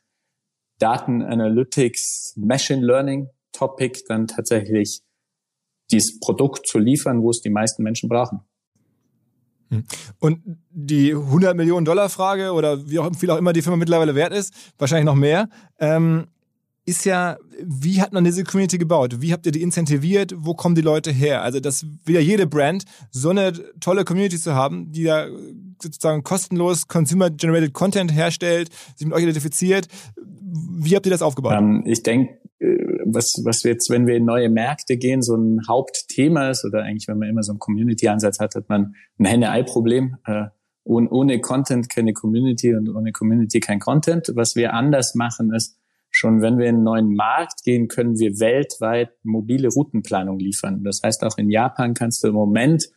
Daten 0.79 1.23
Analytics 1.23 2.35
Machine 2.37 2.85
Learning 2.85 3.31
Topic 3.53 4.03
dann 4.09 4.27
tatsächlich 4.27 5.03
dieses 5.93 6.19
Produkt 6.19 6.67
zu 6.67 6.81
liefern, 6.81 7.23
wo 7.23 7.31
es 7.31 7.41
die 7.41 7.51
meisten 7.51 7.85
Menschen 7.85 8.09
brauchen. 8.09 8.41
Hm. 9.71 9.85
Und 10.19 10.41
die 10.71 11.13
100 11.13 11.57
Millionen 11.57 11.85
Dollar 11.85 12.09
Frage 12.09 12.53
oder 12.53 12.89
wie 12.89 12.99
auch 12.99 13.15
viel 13.17 13.31
auch 13.31 13.39
immer 13.39 13.53
die 13.53 13.63
Firma 13.63 13.77
mittlerweile 13.77 14.15
wert 14.15 14.33
ist, 14.33 14.55
wahrscheinlich 14.79 15.07
noch 15.07 15.15
mehr, 15.15 15.49
ähm, 15.79 16.27
ist 16.87 17.05
ja, 17.05 17.37
wie 17.65 18.01
hat 18.01 18.13
man 18.13 18.23
diese 18.23 18.45
Community 18.45 18.79
gebaut? 18.79 19.21
Wie 19.21 19.33
habt 19.33 19.45
ihr 19.45 19.51
die 19.51 19.63
incentiviert? 19.63 20.33
Wo 20.37 20.55
kommen 20.55 20.77
die 20.77 20.83
Leute 20.83 21.11
her? 21.11 21.43
Also 21.43 21.59
das 21.59 21.85
will 22.05 22.15
ja 22.15 22.21
jede 22.21 22.47
Brand, 22.47 22.85
so 23.11 23.31
eine 23.31 23.53
tolle 23.81 24.05
Community 24.05 24.39
zu 24.39 24.55
haben, 24.55 24.93
die 24.93 25.03
da 25.03 25.27
sozusagen 25.83 26.23
kostenlos 26.23 26.87
Consumer-Generated 26.87 27.73
Content 27.73 28.15
herstellt, 28.15 28.71
sich 28.95 29.05
mit 29.05 29.17
euch 29.17 29.25
identifiziert. 29.25 29.89
Wie 30.17 30.95
habt 30.95 31.07
ihr 31.07 31.11
das 31.11 31.23
aufgebaut? 31.23 31.55
Ähm, 31.59 31.83
ich 31.87 32.05
denke, 32.05 32.39
was, 33.13 33.43
was 33.45 33.63
jetzt, 33.63 33.91
wenn 33.91 34.07
wir 34.07 34.17
in 34.17 34.25
neue 34.25 34.49
Märkte 34.49 34.97
gehen, 34.97 35.23
so 35.23 35.37
ein 35.37 35.61
Hauptthema 35.69 36.51
ist, 36.51 36.65
oder 36.65 36.83
eigentlich, 36.83 37.09
wenn 37.09 37.19
man 37.19 37.29
immer 37.29 37.43
so 37.43 37.53
einen 37.53 37.59
Community-Ansatz 37.59 38.41
hat, 38.41 38.55
hat 38.55 38.69
man 38.69 38.95
ein 39.19 39.25
Henne-Ei-Problem. 39.25 40.17
Äh, 40.27 40.47
ohne, 40.85 41.11
ohne 41.11 41.41
Content 41.41 41.89
keine 41.89 42.13
Community 42.13 42.75
und 42.75 42.89
ohne 42.89 43.13
Community 43.13 43.61
kein 43.61 43.81
Content. 43.81 44.31
Was 44.35 44.55
wir 44.55 44.73
anders 44.73 45.15
machen 45.15 45.53
ist, 45.53 45.79
schon 46.11 46.41
wenn 46.43 46.59
wir 46.59 46.67
in 46.67 46.77
einen 46.77 46.85
neuen 46.85 47.15
Markt 47.15 47.63
gehen, 47.65 47.89
können 47.89 48.19
wir 48.19 48.39
weltweit 48.39 49.11
mobile 49.23 49.69
Routenplanung 49.69 50.39
liefern. 50.39 50.85
Das 50.85 51.01
heißt, 51.05 51.25
auch 51.25 51.39
in 51.39 51.51
Japan 51.51 51.95
kannst 51.95 52.23
du 52.23 52.29
im 52.29 52.35
Moment 52.35 52.89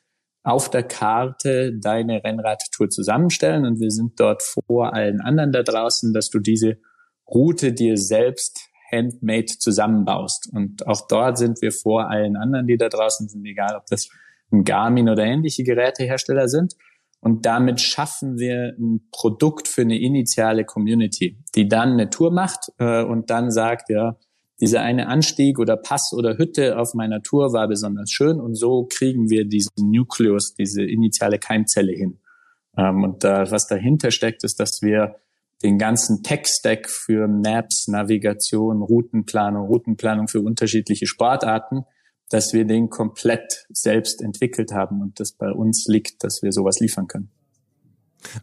auf 0.43 0.69
der 0.69 0.83
Karte 0.83 1.77
deine 1.77 2.23
Rennradtour 2.23 2.89
zusammenstellen 2.89 3.65
und 3.65 3.79
wir 3.79 3.91
sind 3.91 4.19
dort 4.19 4.41
vor 4.43 4.93
allen 4.93 5.19
anderen 5.19 5.51
da 5.51 5.63
draußen, 5.63 6.13
dass 6.13 6.29
du 6.29 6.39
diese 6.39 6.77
Route 7.27 7.73
dir 7.73 7.97
selbst 7.97 8.68
handmade 8.91 9.46
zusammenbaust. 9.46 10.50
Und 10.53 10.88
auch 10.88 11.08
dort 11.08 11.38
sind 11.38 11.62
wir 11.62 11.72
vor 11.72 12.10
allen 12.10 12.36
anderen, 12.36 12.67
die 12.67 12.77
da 12.77 12.89
draußen 12.89 13.27
sind, 13.27 13.46
egal 13.46 13.75
ob 13.75 13.86
das 13.88 14.10
ein 14.51 14.63
Garmin 14.63 15.10
oder 15.10 15.24
ähnliche 15.24 15.63
Gerätehersteller 15.63 16.48
sind. 16.48 16.75
Und 17.22 17.46
damit 17.46 17.81
schaffen 17.81 18.38
wir 18.38 18.75
ein 18.79 19.10
Produkt 19.12 19.67
für 19.67 19.81
eine 19.81 20.00
initiale 20.00 20.63
Community, 20.63 21.38
die 21.55 21.67
dann 21.67 21.91
eine 21.93 22.10
Tour 22.10 22.31
macht 22.31 22.72
äh, 22.77 23.03
und 23.03 23.29
dann 23.29 23.51
sagt, 23.51 23.89
ja, 23.89 24.17
dieser 24.62 24.81
eine 24.81 25.08
Anstieg 25.08 25.60
oder 25.60 25.77
Pass 25.77 26.13
oder 26.13 26.38
Hütte 26.38 26.77
auf 26.77 26.93
meiner 26.93 27.22
Tour 27.22 27.53
war 27.53 27.67
besonders 27.67 28.12
schön 28.12 28.39
und 28.39 28.55
so 28.55 28.86
kriegen 28.86 29.29
wir 29.29 29.46
diesen 29.46 29.91
Nukleus, 29.91 30.53
diese 30.53 30.84
initiale 30.84 31.39
Keimzelle 31.39 31.93
hin. 31.93 32.19
Ähm, 32.77 33.03
und 33.03 33.24
da, 33.24 33.50
was 33.51 33.67
dahinter 33.67 34.12
steckt, 34.12 34.43
ist, 34.43 34.60
dass 34.60 34.81
wir 34.81 35.15
den 35.63 35.77
ganzen 35.77 36.23
Tech-Stack 36.23 36.89
für 36.89 37.27
Maps, 37.27 37.87
Navigation, 37.87 38.81
Routenplanung, 38.81 39.67
Routenplanung 39.67 40.27
für 40.27 40.41
unterschiedliche 40.41 41.07
Sportarten, 41.07 41.83
dass 42.29 42.53
wir 42.53 42.65
den 42.65 42.89
komplett 42.89 43.65
selbst 43.69 44.21
entwickelt 44.21 44.71
haben 44.71 45.01
und 45.01 45.19
das 45.19 45.33
bei 45.33 45.51
uns 45.51 45.85
liegt, 45.87 46.23
dass 46.23 46.41
wir 46.41 46.51
sowas 46.51 46.79
liefern 46.79 47.07
können. 47.07 47.31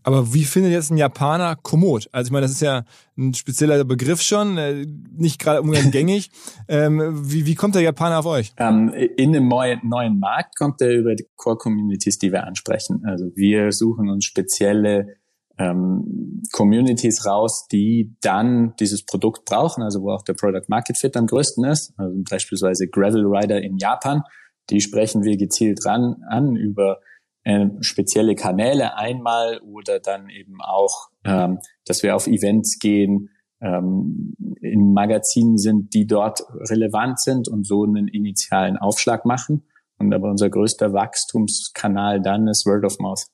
Aber 0.02 0.32
wie 0.32 0.44
findet 0.44 0.72
jetzt 0.72 0.90
ein 0.90 0.96
Japaner 0.96 1.56
Komoot? 1.56 2.08
Also 2.10 2.28
ich 2.28 2.32
meine, 2.32 2.44
das 2.44 2.52
ist 2.52 2.62
ja 2.62 2.84
ein 3.16 3.34
spezieller 3.34 3.84
Begriff 3.84 4.22
schon, 4.22 4.56
äh, 4.56 4.86
nicht 5.12 5.38
gerade 5.40 5.60
umgängig. 5.60 6.30
ähm, 6.68 7.30
wie, 7.30 7.46
wie 7.46 7.54
kommt 7.54 7.74
der 7.74 7.82
Japaner 7.82 8.20
auf 8.20 8.26
euch? 8.26 8.52
Ähm, 8.56 8.92
in 8.94 9.36
einem 9.36 9.48
neuen 9.48 10.18
Markt 10.18 10.56
kommt 10.56 10.80
er 10.80 10.92
über 10.92 11.14
die 11.14 11.26
Core-Communities, 11.36 12.18
die 12.18 12.32
wir 12.32 12.44
ansprechen. 12.44 13.02
Also 13.04 13.30
wir 13.34 13.72
suchen 13.72 14.08
uns 14.08 14.24
spezielle 14.24 15.16
ähm, 15.58 16.42
Communities 16.52 17.26
raus, 17.26 17.66
die 17.70 18.14
dann 18.20 18.74
dieses 18.78 19.04
Produkt 19.04 19.44
brauchen, 19.44 19.82
also 19.82 20.02
wo 20.02 20.10
auch 20.10 20.22
der 20.22 20.34
Product 20.34 20.68
Market 20.68 20.98
Fit 20.98 21.16
am 21.16 21.26
größten 21.26 21.64
ist. 21.64 21.94
Also 21.96 22.16
beispielsweise 22.28 22.88
Gravel 22.88 23.24
Rider 23.26 23.62
in 23.62 23.78
Japan, 23.78 24.22
die 24.70 24.80
sprechen 24.80 25.22
wir 25.22 25.36
gezielt 25.36 25.84
ran 25.86 26.16
an 26.28 26.56
über 26.56 27.00
äh, 27.44 27.66
spezielle 27.80 28.34
Kanäle 28.34 28.96
einmal 28.96 29.60
oder 29.60 30.00
dann 30.00 30.28
eben 30.28 30.60
auch, 30.60 31.08
ähm, 31.24 31.58
dass 31.86 32.02
wir 32.02 32.16
auf 32.16 32.26
Events 32.26 32.78
gehen, 32.78 33.30
ähm, 33.60 34.34
in 34.60 34.92
Magazinen 34.92 35.56
sind, 35.56 35.94
die 35.94 36.06
dort 36.06 36.42
relevant 36.68 37.20
sind 37.20 37.48
und 37.48 37.66
so 37.66 37.84
einen 37.84 38.08
initialen 38.08 38.76
Aufschlag 38.76 39.24
machen. 39.24 39.62
Und 39.98 40.12
aber 40.12 40.28
unser 40.28 40.50
größter 40.50 40.92
Wachstumskanal 40.92 42.20
dann 42.20 42.48
ist 42.48 42.66
Word 42.66 42.84
of 42.84 42.98
Mouth. 42.98 43.26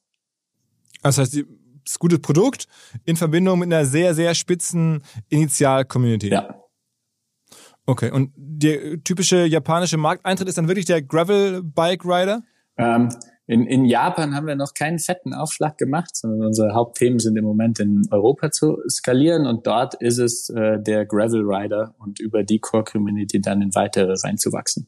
Das 1.02 1.18
heißt, 1.18 1.42
das 1.84 1.98
gute 1.98 2.18
Produkt 2.18 2.66
in 3.04 3.16
Verbindung 3.16 3.58
mit 3.58 3.72
einer 3.72 3.84
sehr, 3.84 4.14
sehr 4.14 4.34
spitzen 4.34 5.02
Initial-Community. 5.28 6.28
Ja. 6.28 6.62
Okay, 7.86 8.10
und 8.10 8.32
der 8.36 9.02
typische 9.02 9.44
japanische 9.44 9.96
Markteintritt 9.96 10.48
ist 10.48 10.58
dann 10.58 10.68
wirklich 10.68 10.86
der 10.86 11.02
Gravel 11.02 11.62
Bike 11.62 12.04
Rider? 12.04 12.42
Ähm, 12.76 13.08
in, 13.46 13.66
in 13.66 13.84
Japan 13.84 14.34
haben 14.34 14.46
wir 14.46 14.54
noch 14.54 14.72
keinen 14.72 15.00
fetten 15.00 15.34
Aufschlag 15.34 15.76
gemacht, 15.76 16.14
sondern 16.14 16.46
unsere 16.46 16.74
Hauptthemen 16.74 17.18
sind 17.18 17.36
im 17.36 17.44
Moment 17.44 17.80
in 17.80 18.02
Europa 18.10 18.52
zu 18.52 18.78
skalieren 18.88 19.46
und 19.46 19.66
dort 19.66 19.94
ist 19.94 20.18
es 20.18 20.48
äh, 20.50 20.80
der 20.80 21.04
Gravel 21.06 21.42
Rider 21.42 21.94
und 21.98 22.20
über 22.20 22.44
die 22.44 22.60
Core 22.60 22.84
Community 22.84 23.40
dann 23.40 23.60
in 23.60 23.74
weitere 23.74 24.14
reinzuwachsen. 24.22 24.86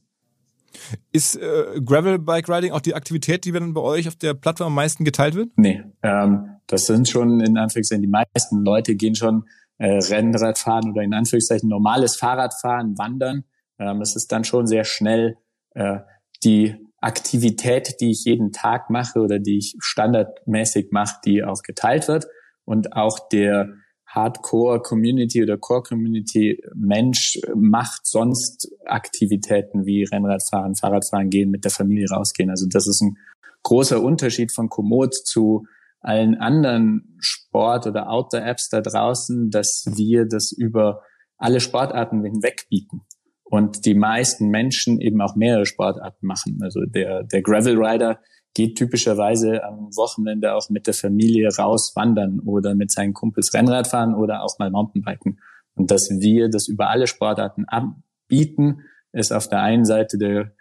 Ist 1.12 1.36
äh, 1.36 1.80
Gravel 1.84 2.18
Bike 2.18 2.48
Riding 2.48 2.72
auch 2.72 2.80
die 2.80 2.94
Aktivität, 2.94 3.44
die 3.44 3.52
dann 3.52 3.74
bei 3.74 3.80
euch 3.80 4.08
auf 4.08 4.16
der 4.16 4.34
Plattform 4.34 4.68
am 4.68 4.74
meisten 4.74 5.04
geteilt 5.04 5.34
wird? 5.34 5.50
Nee, 5.56 5.82
ähm, 6.02 6.56
das 6.66 6.86
sind 6.86 7.08
schon 7.08 7.40
in 7.40 7.56
Anführungszeichen 7.56 8.02
die 8.02 8.08
meisten 8.08 8.64
Leute 8.64 8.94
gehen 8.94 9.14
schon 9.14 9.44
äh, 9.78 9.98
Rennrad 9.98 10.58
fahren 10.58 10.90
oder 10.90 11.02
in 11.02 11.14
Anführungszeichen 11.14 11.68
normales 11.68 12.16
Fahrradfahren, 12.16 12.96
wandern. 12.98 13.44
Ähm, 13.78 14.00
es 14.00 14.16
ist 14.16 14.30
dann 14.32 14.44
schon 14.44 14.66
sehr 14.66 14.84
schnell 14.84 15.36
äh, 15.74 15.98
die 16.42 16.76
Aktivität, 17.00 18.00
die 18.00 18.10
ich 18.12 18.24
jeden 18.24 18.52
Tag 18.52 18.88
mache 18.88 19.18
oder 19.20 19.38
die 19.38 19.58
ich 19.58 19.76
standardmäßig 19.78 20.88
mache, 20.90 21.16
die 21.24 21.44
auch 21.44 21.62
geteilt 21.62 22.08
wird 22.08 22.26
und 22.64 22.94
auch 22.94 23.28
der 23.28 23.68
Hardcore-Community 24.14 25.42
oder 25.42 25.58
Core-Community-Mensch 25.58 27.40
macht 27.54 28.06
sonst 28.06 28.70
Aktivitäten 28.86 29.86
wie 29.86 30.04
Rennradfahren, 30.04 30.76
Fahrradfahren 30.76 31.30
gehen, 31.30 31.50
mit 31.50 31.64
der 31.64 31.70
Familie 31.70 32.08
rausgehen. 32.10 32.50
Also 32.50 32.66
das 32.68 32.86
ist 32.86 33.00
ein 33.00 33.16
großer 33.62 34.02
Unterschied 34.02 34.52
von 34.52 34.68
Komoot 34.68 35.14
zu 35.14 35.66
allen 36.00 36.36
anderen 36.36 37.16
Sport- 37.18 37.86
oder 37.86 38.10
Outdoor-Apps 38.10 38.68
da 38.68 38.80
draußen, 38.82 39.50
dass 39.50 39.84
wir 39.94 40.26
das 40.26 40.52
über 40.52 41.00
alle 41.38 41.60
Sportarten 41.60 42.22
hinweg 42.22 42.66
bieten 42.68 43.00
und 43.44 43.84
die 43.86 43.94
meisten 43.94 44.48
Menschen 44.48 45.00
eben 45.00 45.20
auch 45.20 45.34
mehrere 45.34 45.66
Sportarten 45.66 46.26
machen. 46.26 46.58
Also 46.62 46.80
der, 46.86 47.24
der 47.24 47.42
Gravel 47.42 47.82
Rider 47.82 48.20
geht 48.54 48.76
typischerweise 48.78 49.64
am 49.64 49.94
Wochenende 49.96 50.54
auch 50.54 50.70
mit 50.70 50.86
der 50.86 50.94
Familie 50.94 51.48
raus 51.54 51.92
wandern 51.94 52.40
oder 52.40 52.74
mit 52.74 52.90
seinen 52.90 53.12
Kumpels 53.12 53.52
Rennrad 53.52 53.88
fahren 53.88 54.14
oder 54.14 54.42
auch 54.42 54.58
mal 54.58 54.70
Mountainbiken. 54.70 55.40
Und 55.74 55.90
dass 55.90 56.08
wir 56.10 56.48
das 56.48 56.68
über 56.68 56.88
alle 56.88 57.08
Sportarten 57.08 57.66
anbieten, 57.66 58.82
ist 59.12 59.32
auf 59.32 59.48
der 59.48 59.60
einen 59.60 59.84
Seite 59.84 60.18
der, 60.18 60.52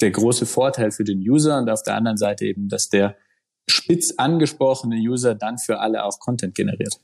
der 0.00 0.10
große 0.10 0.46
Vorteil 0.46 0.90
für 0.90 1.04
den 1.04 1.20
User 1.20 1.58
und 1.58 1.70
auf 1.70 1.82
der 1.82 1.94
anderen 1.94 2.16
Seite 2.16 2.44
eben, 2.44 2.68
dass 2.68 2.88
der 2.88 3.16
spitz 3.68 4.14
angesprochene 4.16 4.96
User 4.96 5.34
dann 5.34 5.58
für 5.58 5.78
alle 5.78 6.04
auch 6.04 6.18
Content 6.18 6.54
generiert. 6.54 6.98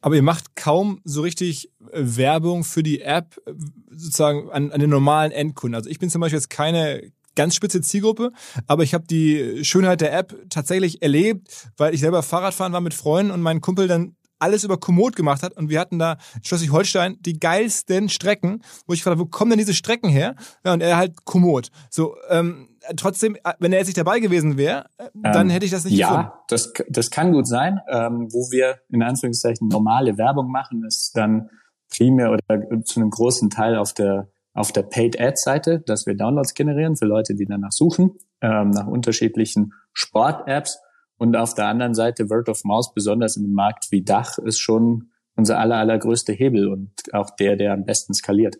Aber 0.00 0.16
ihr 0.16 0.22
macht 0.22 0.56
kaum 0.56 1.00
so 1.04 1.22
richtig 1.22 1.70
äh, 1.92 2.00
Werbung 2.16 2.64
für 2.64 2.82
die 2.82 3.00
App 3.00 3.40
äh, 3.46 3.52
sozusagen 3.90 4.50
an, 4.50 4.72
an 4.72 4.80
den 4.80 4.90
normalen 4.90 5.30
Endkunden. 5.30 5.76
Also 5.76 5.88
ich 5.88 5.98
bin 5.98 6.10
zum 6.10 6.20
Beispiel 6.20 6.38
jetzt 6.38 6.50
keine 6.50 7.12
ganz 7.34 7.54
spitze 7.54 7.80
Zielgruppe, 7.80 8.32
aber 8.66 8.82
ich 8.82 8.94
habe 8.94 9.04
die 9.06 9.64
Schönheit 9.64 10.00
der 10.00 10.12
App 10.12 10.34
tatsächlich 10.50 11.02
erlebt, 11.02 11.70
weil 11.76 11.94
ich 11.94 12.00
selber 12.00 12.22
Fahrradfahren 12.22 12.72
war 12.72 12.80
mit 12.80 12.94
Freunden 12.94 13.32
und 13.32 13.42
mein 13.42 13.60
Kumpel 13.60 13.88
dann 13.88 14.16
alles 14.42 14.64
über 14.64 14.76
Komoot 14.76 15.14
gemacht 15.14 15.42
hat 15.44 15.56
und 15.56 15.70
wir 15.70 15.78
hatten 15.78 16.00
da 16.00 16.16
in 16.34 16.44
Schleswig-Holstein 16.44 17.16
die 17.20 17.38
geilsten 17.38 18.08
Strecken, 18.08 18.62
wo 18.86 18.92
ich 18.92 19.00
gefragt 19.00 19.18
habe, 19.18 19.26
wo 19.26 19.30
kommen 19.30 19.50
denn 19.50 19.58
diese 19.58 19.72
Strecken 19.72 20.10
her? 20.10 20.34
Ja, 20.64 20.72
und 20.72 20.80
er 20.80 20.96
halt 20.96 21.24
Komoot. 21.24 21.68
So, 21.90 22.16
ähm, 22.28 22.68
trotzdem, 22.96 23.36
äh, 23.36 23.52
wenn 23.60 23.72
er 23.72 23.78
jetzt 23.78 23.86
nicht 23.86 23.98
dabei 23.98 24.18
gewesen 24.18 24.56
wäre, 24.56 24.86
äh, 24.98 25.08
dann 25.14 25.46
ähm, 25.46 25.50
hätte 25.50 25.64
ich 25.64 25.70
das 25.70 25.84
nicht 25.84 25.94
ja, 25.94 26.08
gefunden. 26.08 26.30
Ja, 26.32 26.44
das, 26.48 26.72
das 26.88 27.10
kann 27.10 27.32
gut 27.32 27.46
sein. 27.46 27.80
Ähm, 27.88 28.28
wo 28.32 28.50
wir 28.50 28.80
in 28.88 29.04
Anführungszeichen 29.04 29.68
normale 29.68 30.18
Werbung 30.18 30.50
machen, 30.50 30.84
ist 30.84 31.16
dann 31.16 31.48
primär 31.88 32.32
oder 32.32 32.82
zu 32.82 32.98
einem 32.98 33.10
großen 33.10 33.48
Teil 33.48 33.76
auf 33.76 33.92
der 33.92 34.31
auf 34.54 34.72
der 34.72 34.82
Paid 34.82 35.20
Ads 35.20 35.42
Seite, 35.42 35.80
dass 35.80 36.06
wir 36.06 36.14
Downloads 36.14 36.54
generieren 36.54 36.96
für 36.96 37.06
Leute, 37.06 37.34
die 37.34 37.46
danach 37.46 37.72
suchen, 37.72 38.18
ähm, 38.40 38.70
nach 38.70 38.86
unterschiedlichen 38.86 39.72
Sport-Apps. 39.92 40.78
Und 41.16 41.36
auf 41.36 41.54
der 41.54 41.66
anderen 41.66 41.94
Seite 41.94 42.28
Word 42.28 42.48
of 42.48 42.64
Mouse, 42.64 42.92
besonders 42.94 43.36
in 43.36 43.44
einem 43.44 43.54
Markt 43.54 43.86
wie 43.90 44.02
Dach, 44.02 44.38
ist 44.38 44.58
schon 44.58 45.10
unser 45.36 45.58
aller, 45.58 45.76
allergrößte 45.76 46.32
Hebel 46.32 46.68
und 46.68 46.92
auch 47.12 47.30
der, 47.30 47.56
der 47.56 47.72
am 47.72 47.84
besten 47.84 48.12
skaliert. 48.12 48.56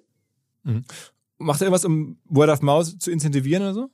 Mhm. 0.63 0.85
Macht 1.39 1.61
ihr 1.61 1.65
irgendwas, 1.65 1.85
um 1.85 2.19
Word 2.25 2.51
of 2.51 2.63
Mouse 2.63 2.99
zu 2.99 3.11
incentivieren 3.11 3.63
oder 3.63 3.75
so? 3.75 3.91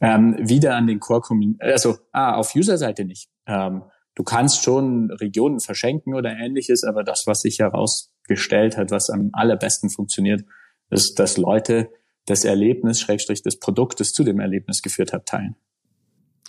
Ähm, 0.00 0.36
wieder 0.38 0.76
an 0.76 0.86
den 0.86 0.98
Core 0.98 1.20
Community, 1.20 1.62
also 1.62 1.98
ah, 2.12 2.36
auf 2.36 2.54
User-Seite 2.54 3.04
nicht. 3.04 3.28
Ähm, 3.46 3.82
du 4.14 4.22
kannst 4.22 4.62
schon 4.62 5.10
Regionen 5.10 5.60
verschenken 5.60 6.14
oder 6.14 6.30
ähnliches, 6.30 6.84
aber 6.84 7.04
das, 7.04 7.24
was 7.26 7.40
sich 7.40 7.58
herausgestellt 7.58 8.78
hat, 8.78 8.90
was 8.90 9.10
am 9.10 9.30
allerbesten 9.34 9.90
funktioniert, 9.90 10.44
ist, 10.90 11.18
dass 11.18 11.36
Leute 11.36 11.90
das 12.26 12.44
Erlebnis, 12.44 13.00
Schrägstrich 13.00 13.42
das 13.42 13.58
Produkt, 13.58 14.00
das 14.00 14.12
zu 14.12 14.24
dem 14.24 14.40
Erlebnis 14.40 14.82
geführt 14.82 15.12
hat, 15.12 15.26
teilen. 15.26 15.56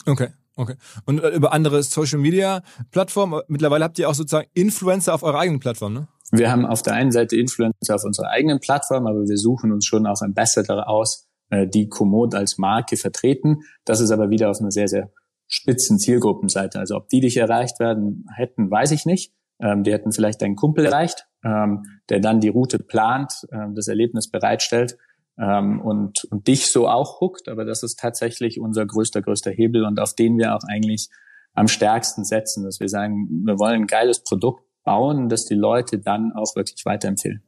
Okay. 0.06 0.30
Okay. 0.58 0.76
Und 1.06 1.24
äh, 1.24 1.30
über 1.30 1.54
andere 1.54 1.82
Social 1.82 2.20
Media 2.20 2.62
Plattformen, 2.92 3.42
mittlerweile 3.48 3.86
habt 3.86 3.98
ihr 4.00 4.10
auch 4.10 4.14
sozusagen 4.14 4.50
Influencer 4.54 5.14
auf 5.14 5.24
eurer 5.24 5.40
eigenen 5.40 5.60
Plattform, 5.60 5.94
ne? 5.94 6.08
Wir 6.32 6.50
haben 6.50 6.66
auf 6.66 6.82
der 6.82 6.94
einen 6.94 7.12
Seite 7.12 7.36
Influencer 7.36 7.96
auf 7.96 8.04
unserer 8.06 8.30
eigenen 8.30 8.60
Plattform, 8.60 9.06
aber 9.06 9.28
wir 9.28 9.38
suchen 9.38 9.72
uns 9.72 9.86
schon 9.86 10.06
auch 10.06 10.22
Ambassador 10.22 10.88
aus, 10.88 11.28
äh, 11.50 11.68
die 11.68 11.90
Komoot 11.90 12.36
als 12.36 12.58
Marke 12.58 12.96
vertreten. 12.96 13.64
Das 13.86 14.00
ist 14.00 14.12
aber 14.12 14.30
wieder 14.30 14.50
auf 14.50 14.60
einer 14.60 14.72
sehr, 14.72 14.88
sehr 14.88 15.12
spitzen 15.48 16.00
Zielgruppenseite. 16.00 16.80
Also 16.80 16.96
ob 16.96 17.10
die 17.10 17.20
dich 17.20 17.38
erreicht 17.38 17.80
werden 17.80 18.26
hätten, 18.36 18.72
weiß 18.72 18.92
ich 18.92 19.06
nicht. 19.06 19.34
Ähm, 19.60 19.84
die 19.84 19.92
hätten 19.92 20.14
vielleicht 20.14 20.42
deinen 20.42 20.56
Kumpel 20.56 20.86
erreicht, 20.86 21.28
ähm, 21.44 21.84
der 22.10 22.20
dann 22.20 22.40
die 22.40 22.50
Route 22.50 22.80
plant, 22.80 23.48
ähm, 23.52 23.76
das 23.76 23.88
Erlebnis 23.88 24.30
bereitstellt 24.30 24.98
ähm, 25.38 25.82
und, 25.82 26.24
und 26.26 26.48
dich 26.48 26.68
so 26.68 26.88
auch 26.88 27.20
huckt. 27.20 27.48
Aber 27.48 27.66
das 27.66 27.84
ist 27.84 28.00
tatsächlich 28.00 28.60
unser 28.60 28.86
größter, 28.86 29.22
größter 29.22 29.52
Hebel 29.52 29.86
und 29.86 30.00
auf 30.00 30.14
den 30.14 30.38
wir 30.38 30.56
auch 30.56 30.64
eigentlich 30.68 31.10
am 31.54 31.68
stärksten 31.68 32.24
setzen, 32.24 32.64
dass 32.64 32.80
wir 32.80 32.88
sagen, 32.88 33.28
wir 33.46 33.60
wollen 33.60 33.82
ein 33.82 33.88
geiles 33.88 34.24
Produkt 34.24 34.64
bauen, 34.84 35.30
das 35.30 35.46
die 35.46 35.56
Leute 35.56 36.00
dann 36.00 36.32
auch 36.34 36.56
wirklich 36.56 36.86
weiterempfehlen. 36.86 37.42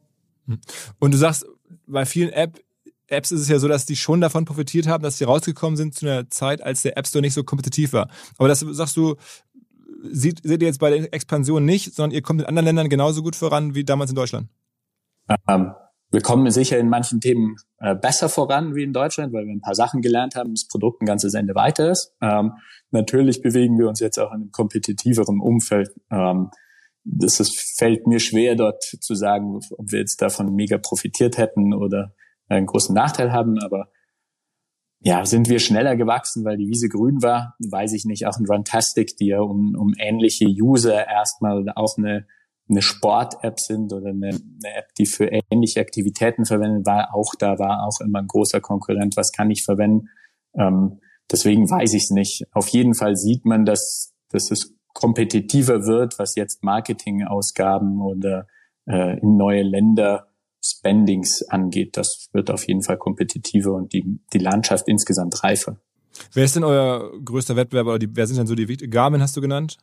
Hm. 0.46 0.60
Und 0.98 1.14
du 1.14 1.18
sagst, 1.18 1.46
bei 1.86 2.04
vielen 2.04 2.30
App, 2.30 2.60
Apps 3.06 3.32
ist 3.32 3.40
es 3.40 3.48
ja 3.48 3.58
so, 3.58 3.68
dass 3.68 3.86
die 3.86 3.96
schon 3.96 4.20
davon 4.20 4.44
profitiert 4.44 4.86
haben, 4.86 5.02
dass 5.02 5.18
sie 5.18 5.24
rausgekommen 5.24 5.76
sind 5.76 5.94
zu 5.94 6.06
einer 6.06 6.30
Zeit, 6.30 6.62
als 6.62 6.82
der 6.82 6.96
App 6.96 7.06
Store 7.06 7.22
nicht 7.22 7.34
so 7.34 7.44
kompetitiv 7.44 7.92
war. 7.92 8.08
Aber 8.38 8.48
das 8.48 8.60
sagst 8.60 8.96
du, 8.96 9.16
seht, 10.10 10.40
seht 10.42 10.62
ihr 10.62 10.68
jetzt 10.68 10.80
bei 10.80 10.90
der 10.90 11.12
Expansion 11.12 11.64
nicht, 11.64 11.94
sondern 11.94 12.14
ihr 12.14 12.22
kommt 12.22 12.40
in 12.40 12.46
anderen 12.46 12.66
Ländern 12.66 12.88
genauso 12.88 13.22
gut 13.22 13.36
voran 13.36 13.74
wie 13.74 13.84
damals 13.84 14.10
in 14.10 14.16
Deutschland? 14.16 14.48
Ähm, 15.48 15.72
wir 16.10 16.20
kommen 16.20 16.48
sicher 16.50 16.78
in 16.78 16.88
manchen 16.88 17.20
Themen 17.20 17.56
äh, 17.78 17.94
besser 17.94 18.28
voran 18.28 18.74
wie 18.74 18.84
in 18.84 18.92
Deutschland, 18.92 19.32
weil 19.32 19.46
wir 19.46 19.52
ein 19.52 19.60
paar 19.60 19.74
Sachen 19.74 20.00
gelernt 20.00 20.36
haben, 20.36 20.54
das 20.54 20.68
Produkt 20.68 21.02
ein 21.02 21.06
ganzes 21.06 21.34
Ende 21.34 21.54
weiter 21.54 21.90
ist. 21.90 22.14
Ähm, 22.20 22.52
natürlich 22.90 23.42
bewegen 23.42 23.78
wir 23.78 23.88
uns 23.88 24.00
jetzt 24.00 24.18
auch 24.18 24.30
in 24.30 24.42
einem 24.42 24.50
kompetitiveren 24.52 25.40
Umfeld. 25.40 25.90
Ähm, 26.10 26.50
das 27.04 27.40
ist, 27.40 27.76
fällt 27.76 28.06
mir 28.06 28.20
schwer, 28.20 28.54
dort 28.54 28.82
zu 28.82 29.14
sagen, 29.14 29.58
ob 29.76 29.90
wir 29.90 29.98
jetzt 29.98 30.22
davon 30.22 30.54
mega 30.54 30.78
profitiert 30.78 31.36
hätten 31.36 31.74
oder 31.74 32.14
einen 32.48 32.66
großen 32.66 32.94
Nachteil 32.94 33.32
haben, 33.32 33.58
aber 33.58 33.88
ja, 35.04 35.26
sind 35.26 35.50
wir 35.50 35.58
schneller 35.58 35.96
gewachsen, 35.96 36.46
weil 36.46 36.56
die 36.56 36.66
Wiese 36.66 36.88
grün 36.88 37.22
war, 37.22 37.56
weiß 37.58 37.92
ich 37.92 38.06
nicht, 38.06 38.26
auch 38.26 38.38
ein 38.38 38.46
Runtastic, 38.46 39.18
die 39.18 39.26
ja 39.26 39.40
um, 39.40 39.74
um 39.74 39.92
ähnliche 39.98 40.46
User 40.46 41.06
erstmal 41.06 41.66
auch 41.76 41.98
eine, 41.98 42.26
eine 42.70 42.80
Sport-App 42.80 43.60
sind 43.60 43.92
oder 43.92 44.08
eine, 44.08 44.28
eine 44.28 44.74
App, 44.76 44.94
die 44.96 45.04
für 45.04 45.28
ähnliche 45.50 45.80
Aktivitäten 45.80 46.46
verwendet 46.46 46.86
war, 46.86 47.14
auch 47.14 47.34
da 47.38 47.58
war 47.58 47.86
auch 47.86 48.00
immer 48.00 48.20
ein 48.20 48.26
großer 48.26 48.62
Konkurrent, 48.62 49.14
was 49.18 49.30
kann 49.30 49.50
ich 49.50 49.62
verwenden. 49.62 50.08
Ähm, 50.58 51.00
deswegen 51.30 51.68
weiß 51.68 51.92
ich 51.92 52.04
es 52.04 52.10
nicht. 52.10 52.46
Auf 52.52 52.68
jeden 52.68 52.94
Fall 52.94 53.16
sieht 53.16 53.44
man, 53.44 53.66
dass, 53.66 54.14
dass 54.30 54.50
es 54.50 54.74
kompetitiver 54.94 55.84
wird, 55.84 56.18
was 56.18 56.34
jetzt 56.34 56.64
Marketingausgaben 56.64 58.00
oder 58.00 58.46
äh, 58.86 59.20
in 59.20 59.36
neue 59.36 59.64
Länder 59.64 60.28
Spendings 60.64 61.42
angeht. 61.48 61.96
Das 61.96 62.28
wird 62.32 62.50
auf 62.50 62.66
jeden 62.66 62.82
Fall 62.82 62.96
kompetitiver 62.96 63.72
und 63.72 63.92
die, 63.92 64.18
die 64.32 64.38
Landschaft 64.38 64.88
insgesamt 64.88 65.42
reifer. 65.44 65.76
Wer 66.32 66.44
ist 66.44 66.56
denn 66.56 66.64
euer 66.64 67.12
größter 67.24 67.56
Wettbewerber 67.56 67.90
oder 67.90 67.98
die, 67.98 68.16
wer 68.16 68.26
sind 68.26 68.38
denn 68.38 68.46
so 68.46 68.54
die 68.54 68.66
Garmin 68.88 69.20
hast 69.20 69.36
du 69.36 69.40
genannt? 69.40 69.78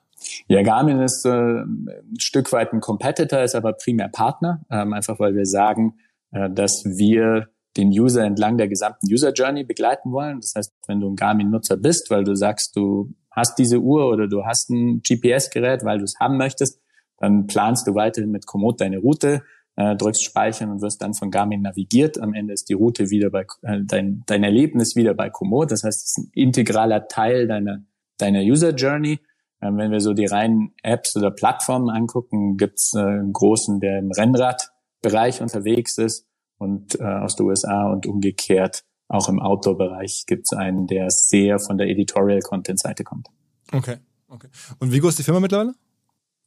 Ja, 0.48 0.62
Garmin 0.64 1.00
ist 1.00 1.26
äh, 1.26 1.30
ein 1.30 2.20
Stück 2.20 2.52
weit 2.52 2.74
ein 2.74 2.80
Competitor, 2.80 3.42
ist 3.42 3.56
aber 3.56 3.74
primär 3.74 4.08
Partner, 4.08 4.64
ähm, 4.70 4.94
einfach 4.94 5.20
weil 5.20 5.36
wir 5.36 5.46
sagen, 5.46 5.96
äh, 6.32 6.50
dass 6.50 6.84
wir 6.86 7.50
den 7.78 7.90
User 7.90 8.24
entlang 8.24 8.58
der 8.58 8.68
gesamten 8.68 9.12
User 9.12 9.32
Journey 9.32 9.64
begleiten 9.64 10.12
wollen. 10.12 10.42
Das 10.42 10.54
heißt, 10.56 10.74
wenn 10.88 11.00
du 11.00 11.10
ein 11.10 11.16
Garmin-Nutzer 11.16 11.78
bist, 11.78 12.10
weil 12.10 12.24
du 12.24 12.36
sagst, 12.36 12.76
du 12.76 13.14
hast 13.32 13.58
diese 13.58 13.80
Uhr 13.80 14.08
oder 14.08 14.28
du 14.28 14.46
hast 14.46 14.70
ein 14.70 15.02
GPS-Gerät, 15.02 15.84
weil 15.84 16.00
du 16.00 16.04
es 16.04 16.16
haben 16.20 16.38
möchtest, 16.38 16.82
dann 17.18 17.48
planst 17.48 17.88
du 17.88 17.96
weiterhin 17.96 18.32
mit 18.32 18.46
Komoot 18.46 18.82
deine 18.82 18.98
Route, 18.98 19.44
äh, 19.76 19.96
drückst 19.96 20.24
Speichern 20.24 20.72
und 20.72 20.82
wirst 20.82 21.02
dann 21.02 21.14
von 21.14 21.32
Garmin 21.32 21.62
navigiert. 21.62 22.20
Am 22.20 22.34
Ende 22.34 22.54
ist 22.54 22.70
die 22.70 22.74
Route 22.74 23.10
wieder 23.10 23.30
bei, 23.30 23.46
äh, 23.64 23.80
dein, 23.84 24.24
dein 24.26 24.44
Erlebnis 24.44 24.96
wieder 24.96 25.14
bei 25.14 25.30
Komoot. 25.30 25.72
Das 25.72 25.84
heißt, 25.84 26.00
es 26.00 26.06
ist 26.12 26.18
ein 26.18 26.32
integraler 26.34 27.08
Teil 27.08 27.48
deiner, 27.48 27.84
deiner 28.18 28.42
User 28.42 28.72
Journey. 28.72 29.20
Ähm, 29.62 29.78
wenn 29.78 29.92
wir 29.92 30.02
so 30.02 30.14
die 30.14 30.26
reinen 30.26 30.74
Apps 30.84 31.16
oder 31.16 31.32
Plattformen 31.32 31.90
angucken, 31.90 32.58
gibt's 32.58 32.94
äh, 32.96 33.00
einen 33.00 33.34
großen, 33.34 33.80
der 33.80 34.00
im 34.00 34.12
Rennradbereich 34.12 35.42
unterwegs 35.42 35.98
ist 35.98 36.28
und 36.58 37.00
äh, 37.00 37.04
aus 37.04 37.36
den 37.36 37.46
USA 37.46 37.92
und 37.92 38.06
umgekehrt 38.06 38.84
auch 39.12 39.28
im 39.28 39.40
Outdoor-Bereich 39.40 40.24
gibt's 40.26 40.54
einen, 40.54 40.88
der 40.88 41.10
sehr 41.10 41.60
von 41.60 41.78
der 41.78 41.88
Editorial-Content-Seite 41.88 43.04
kommt. 43.04 43.28
Okay, 43.74 43.98
okay. 44.30 44.48
Und 44.80 44.94
wie 44.94 45.00
groß 45.00 45.10
ist 45.10 45.20
die 45.20 45.24
Firma 45.24 45.42
mittlerweile? 45.42 45.74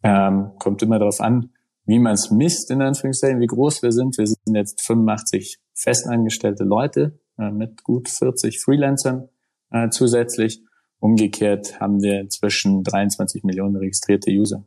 Ähm, 0.02 0.52
kommt 0.58 0.82
immer 0.82 0.98
darauf 0.98 1.20
an, 1.20 1.50
wie 1.86 1.98
man 1.98 2.14
es 2.14 2.30
misst, 2.30 2.70
in 2.70 2.82
Anführungszeichen, 2.82 3.40
wie 3.40 3.46
groß 3.46 3.82
wir 3.82 3.92
sind. 3.92 4.16
Wir 4.18 4.26
sind 4.26 4.54
jetzt 4.54 4.80
85 4.82 5.58
festangestellte 5.74 6.64
Leute 6.64 7.18
äh, 7.38 7.50
mit 7.50 7.82
gut 7.84 8.08
40 8.08 8.60
Freelancern 8.60 9.28
äh, 9.70 9.88
zusätzlich. 9.90 10.62
Umgekehrt 10.98 11.80
haben 11.80 12.02
wir 12.02 12.20
inzwischen 12.20 12.82
23 12.82 13.44
Millionen 13.44 13.76
registrierte 13.76 14.30
User. 14.30 14.64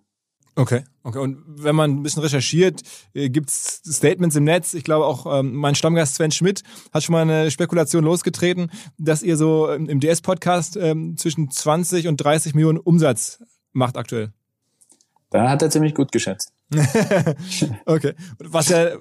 Okay, 0.56 0.84
okay. 1.04 1.20
Und 1.20 1.44
wenn 1.48 1.76
man 1.76 1.92
ein 1.92 2.04
bisschen 2.04 2.24
recherchiert, 2.24 2.82
äh, 3.14 3.30
gibt's 3.30 3.82
Statements 3.86 4.36
im 4.36 4.44
Netz. 4.44 4.74
Ich 4.74 4.84
glaube 4.84 5.06
auch 5.06 5.40
ähm, 5.40 5.54
mein 5.54 5.76
Stammgast 5.76 6.16
Sven 6.16 6.32
Schmidt 6.32 6.64
hat 6.92 7.04
schon 7.04 7.14
mal 7.14 7.22
eine 7.22 7.52
Spekulation 7.52 8.04
losgetreten, 8.04 8.72
dass 8.98 9.22
ihr 9.22 9.38
so 9.38 9.72
im 9.72 10.00
DS-Podcast 10.00 10.76
ähm, 10.78 11.16
zwischen 11.16 11.52
20 11.52 12.08
und 12.08 12.18
30 12.18 12.56
Millionen 12.56 12.80
Umsatz 12.80 13.44
macht 13.72 13.98
aktuell. 13.98 14.34
Da 15.30 15.50
hat 15.50 15.62
er 15.62 15.70
ziemlich 15.70 15.94
gut 15.94 16.12
geschätzt. 16.12 16.57
okay. 17.86 18.14
Was 18.40 18.70
ja, 18.70 18.92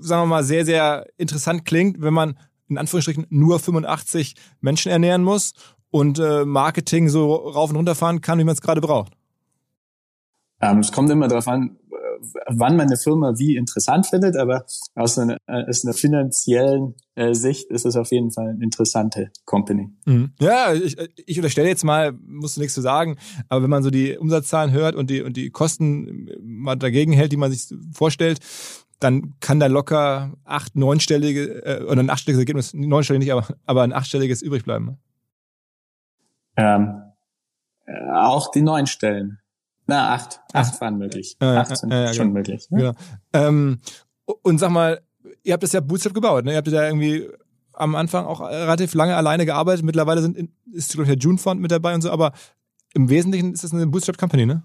sagen 0.00 0.22
wir 0.22 0.26
mal, 0.26 0.44
sehr, 0.44 0.64
sehr 0.64 1.06
interessant 1.16 1.64
klingt, 1.64 2.00
wenn 2.00 2.14
man 2.14 2.38
in 2.68 2.78
Anführungsstrichen 2.78 3.26
nur 3.30 3.58
85 3.58 4.34
Menschen 4.60 4.90
ernähren 4.90 5.22
muss 5.22 5.52
und 5.90 6.18
äh, 6.18 6.44
Marketing 6.44 7.08
so 7.08 7.34
rauf 7.34 7.70
und 7.70 7.76
runter 7.76 7.94
fahren 7.94 8.20
kann, 8.20 8.38
wie 8.38 8.44
man 8.44 8.54
es 8.54 8.62
gerade 8.62 8.80
braucht? 8.80 9.12
Ähm, 10.60 10.78
es 10.78 10.90
kommt 10.92 11.10
immer 11.10 11.28
darauf 11.28 11.48
an, 11.48 11.76
wann 12.48 12.76
man 12.76 12.86
eine 12.86 12.96
Firma 12.96 13.34
wie 13.38 13.56
interessant 13.56 14.06
findet, 14.06 14.36
aber 14.36 14.64
aus 14.94 15.18
einer, 15.18 15.36
äh, 15.46 15.64
aus 15.68 15.84
einer 15.84 15.94
finanziellen 15.94 16.94
äh, 17.14 17.34
Sicht 17.34 17.70
ist 17.70 17.86
es 17.86 17.96
auf 17.96 18.10
jeden 18.10 18.30
Fall 18.30 18.50
eine 18.50 18.64
interessante 18.64 19.30
Company. 19.44 19.90
Mhm. 20.06 20.32
Ja, 20.40 20.72
ich, 20.72 20.96
ich 21.26 21.38
unterstelle 21.38 21.68
jetzt 21.68 21.84
mal, 21.84 22.12
musst 22.26 22.56
du 22.56 22.60
nichts 22.60 22.74
zu 22.74 22.80
sagen, 22.80 23.16
aber 23.48 23.62
wenn 23.62 23.70
man 23.70 23.82
so 23.82 23.90
die 23.90 24.16
Umsatzzahlen 24.16 24.72
hört 24.72 24.94
und 24.94 25.10
die, 25.10 25.22
und 25.22 25.36
die 25.36 25.50
Kosten 25.50 26.28
mal 26.40 26.76
dagegen 26.76 27.12
hält, 27.12 27.32
die 27.32 27.36
man 27.36 27.52
sich 27.52 27.74
vorstellt, 27.92 28.38
dann 29.00 29.34
kann 29.40 29.60
da 29.60 29.66
locker 29.66 30.34
acht, 30.44 30.76
neunstellige, 30.76 31.64
äh, 31.64 31.84
oder 31.84 32.00
ein 32.00 32.10
achtstelliges 32.10 32.40
Ergebnis, 32.40 32.74
neunstellig 32.74 33.20
nicht, 33.20 33.32
aber, 33.32 33.46
aber 33.66 33.82
ein 33.82 33.92
achtstelliges 33.92 34.42
übrig 34.42 34.64
bleiben. 34.64 34.98
Ähm, 36.56 37.02
äh, 37.86 38.10
auch 38.12 38.50
die 38.50 38.62
neun 38.62 38.86
Stellen. 38.86 39.38
Na, 39.86 40.14
acht. 40.14 40.40
Acht 40.52 40.80
waren 40.80 40.98
möglich. 40.98 41.36
Äh, 41.40 41.46
acht 41.46 41.76
sind 41.76 41.90
äh, 41.90 42.14
schon 42.14 42.28
genau. 42.28 42.38
möglich. 42.38 42.70
Ne? 42.70 42.78
Genau. 42.78 42.92
Ähm, 43.32 43.80
und 44.42 44.58
sag 44.58 44.70
mal, 44.70 45.00
ihr 45.42 45.52
habt 45.52 45.62
das 45.62 45.72
ja 45.72 45.80
Bootstrap 45.80 46.14
gebaut, 46.14 46.44
ne? 46.44 46.52
Ihr 46.52 46.56
habt 46.56 46.68
ja 46.68 46.86
irgendwie 46.86 47.28
am 47.72 47.94
Anfang 47.94 48.26
auch 48.26 48.40
relativ 48.40 48.94
lange 48.94 49.16
alleine 49.16 49.46
gearbeitet. 49.46 49.84
Mittlerweile 49.84 50.22
sind, 50.22 50.50
ist, 50.72 50.92
glaube 50.92 51.04
ich, 51.04 51.08
der 51.08 51.18
June 51.18 51.38
Fund 51.38 51.60
mit 51.60 51.70
dabei 51.70 51.94
und 51.94 52.02
so, 52.02 52.10
aber 52.10 52.32
im 52.94 53.08
Wesentlichen 53.08 53.52
ist 53.52 53.64
das 53.64 53.72
eine 53.72 53.86
Bootstrap 53.86 54.18
Company, 54.18 54.46
ne? 54.46 54.62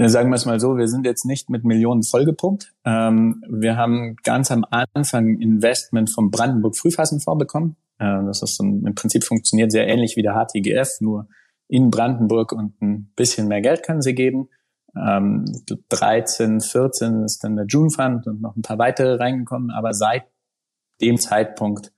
Sagen 0.00 0.30
wir 0.30 0.36
es 0.36 0.46
mal 0.46 0.60
so, 0.60 0.76
wir 0.76 0.86
sind 0.86 1.04
jetzt 1.06 1.24
nicht 1.24 1.50
mit 1.50 1.64
Millionen 1.64 2.04
vollgepumpt. 2.04 2.72
Ähm, 2.84 3.42
wir 3.48 3.76
haben 3.76 4.14
ganz 4.22 4.52
am 4.52 4.64
Anfang 4.70 5.40
Investment 5.40 6.08
vom 6.08 6.30
Brandenburg 6.30 6.76
Frühphasenfonds 6.76 7.40
bekommen. 7.40 7.76
Äh, 7.98 8.24
das 8.24 8.42
ist 8.42 8.60
ein, 8.60 8.86
im 8.86 8.94
Prinzip 8.94 9.24
funktioniert 9.24 9.72
sehr 9.72 9.88
ähnlich 9.88 10.16
wie 10.16 10.22
der 10.22 10.34
HTGF, 10.34 11.00
nur 11.00 11.26
in 11.68 11.90
Brandenburg 11.90 12.52
und 12.52 12.80
ein 12.82 13.12
bisschen 13.14 13.48
mehr 13.48 13.60
Geld 13.60 13.82
können 13.82 14.02
sie 14.02 14.14
geben. 14.14 14.48
Ähm, 14.96 15.44
13, 15.90 16.60
14 16.60 17.22
ist 17.24 17.44
dann 17.44 17.56
der 17.56 17.66
June 17.66 17.90
Fund 17.90 18.26
und 18.26 18.40
noch 18.40 18.56
ein 18.56 18.62
paar 18.62 18.78
weitere 18.78 19.16
reingekommen, 19.16 19.70
aber 19.70 19.92
seit 19.92 20.24
dem 21.00 21.18
Zeitpunkt 21.18 21.92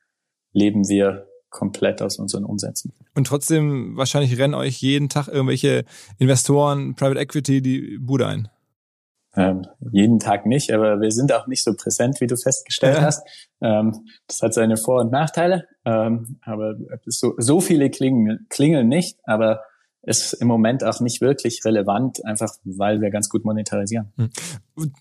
leben 0.52 0.88
wir 0.88 1.26
komplett 1.48 2.02
aus 2.02 2.18
unseren 2.18 2.44
Umsätzen. 2.44 2.92
Und 3.14 3.26
trotzdem 3.26 3.96
wahrscheinlich 3.96 4.38
rennen 4.38 4.54
euch 4.54 4.80
jeden 4.80 5.08
Tag 5.08 5.28
irgendwelche 5.28 5.84
Investoren, 6.18 6.94
Private 6.94 7.20
Equity 7.20 7.62
die 7.62 7.98
Bude 7.98 8.26
ein. 8.26 8.48
Ähm, 9.36 9.62
jeden 9.92 10.18
Tag 10.18 10.44
nicht, 10.44 10.72
aber 10.72 11.00
wir 11.00 11.12
sind 11.12 11.32
auch 11.32 11.46
nicht 11.46 11.62
so 11.62 11.74
präsent, 11.74 12.20
wie 12.20 12.26
du 12.26 12.36
festgestellt 12.36 12.96
ja. 12.96 13.02
hast. 13.02 13.22
Ähm, 13.60 14.04
das 14.26 14.42
hat 14.42 14.54
seine 14.54 14.76
Vor- 14.76 15.02
und 15.02 15.12
Nachteile, 15.12 15.66
ähm, 15.84 16.38
aber 16.42 16.74
so, 17.06 17.34
so 17.38 17.60
viele 17.60 17.90
klingen, 17.90 18.46
klingeln 18.48 18.88
nicht, 18.88 19.18
aber 19.24 19.60
ist 20.02 20.32
im 20.32 20.48
Moment 20.48 20.82
auch 20.82 21.00
nicht 21.00 21.20
wirklich 21.20 21.60
relevant, 21.64 22.24
einfach 22.24 22.48
weil 22.64 23.00
wir 23.00 23.10
ganz 23.10 23.28
gut 23.28 23.44
monetarisieren. 23.44 24.12
Hm. 24.16 24.30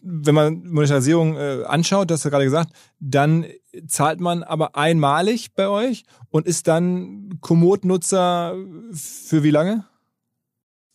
Wenn 0.02 0.36
man 0.36 0.64
Monetarisierung 0.66 1.38
äh, 1.38 1.64
anschaut, 1.66 2.12
das 2.12 2.20
hast 2.20 2.26
du 2.26 2.30
gerade 2.30 2.44
gesagt, 2.44 2.74
dann 3.00 3.46
zahlt 3.88 4.20
man 4.20 4.44
aber 4.44 4.76
einmalig 4.76 5.54
bei 5.56 5.70
euch 5.70 6.04
und 6.30 6.46
ist 6.46 6.68
dann 6.68 7.40
Komoot-Nutzer 7.40 8.56
für 8.92 9.44
wie 9.44 9.52
lange? 9.52 9.86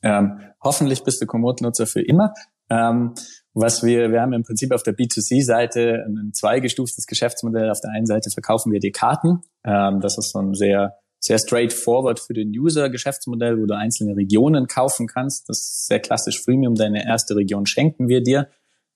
Ähm, 0.02 0.38
hoffentlich 0.62 1.02
bist 1.02 1.22
du 1.22 1.26
Komoot-Nutzer 1.26 1.86
für 1.86 2.02
immer. 2.02 2.34
Ähm, 2.74 3.14
was 3.52 3.84
wir, 3.84 4.10
wir 4.10 4.20
haben 4.20 4.32
im 4.32 4.42
Prinzip 4.42 4.72
auf 4.72 4.82
der 4.82 4.96
B2C-Seite 4.96 6.04
ein 6.08 6.32
zweigestuftes 6.32 7.06
Geschäftsmodell. 7.06 7.70
Auf 7.70 7.80
der 7.80 7.92
einen 7.92 8.06
Seite 8.06 8.30
verkaufen 8.30 8.72
wir 8.72 8.80
die 8.80 8.90
Karten. 8.90 9.42
Ähm, 9.64 10.00
das 10.00 10.18
ist 10.18 10.32
so 10.32 10.40
ein 10.40 10.54
sehr, 10.54 10.96
sehr 11.20 11.38
straightforward 11.38 12.18
für 12.18 12.34
den 12.34 12.48
User 12.48 12.90
Geschäftsmodell, 12.90 13.60
wo 13.60 13.66
du 13.66 13.76
einzelne 13.76 14.16
Regionen 14.16 14.66
kaufen 14.66 15.06
kannst. 15.06 15.48
Das 15.48 15.58
ist 15.58 15.86
sehr 15.86 16.00
klassisch 16.00 16.42
Freemium. 16.42 16.74
Deine 16.74 17.06
erste 17.06 17.36
Region 17.36 17.66
schenken 17.66 18.08
wir 18.08 18.22
dir. 18.22 18.48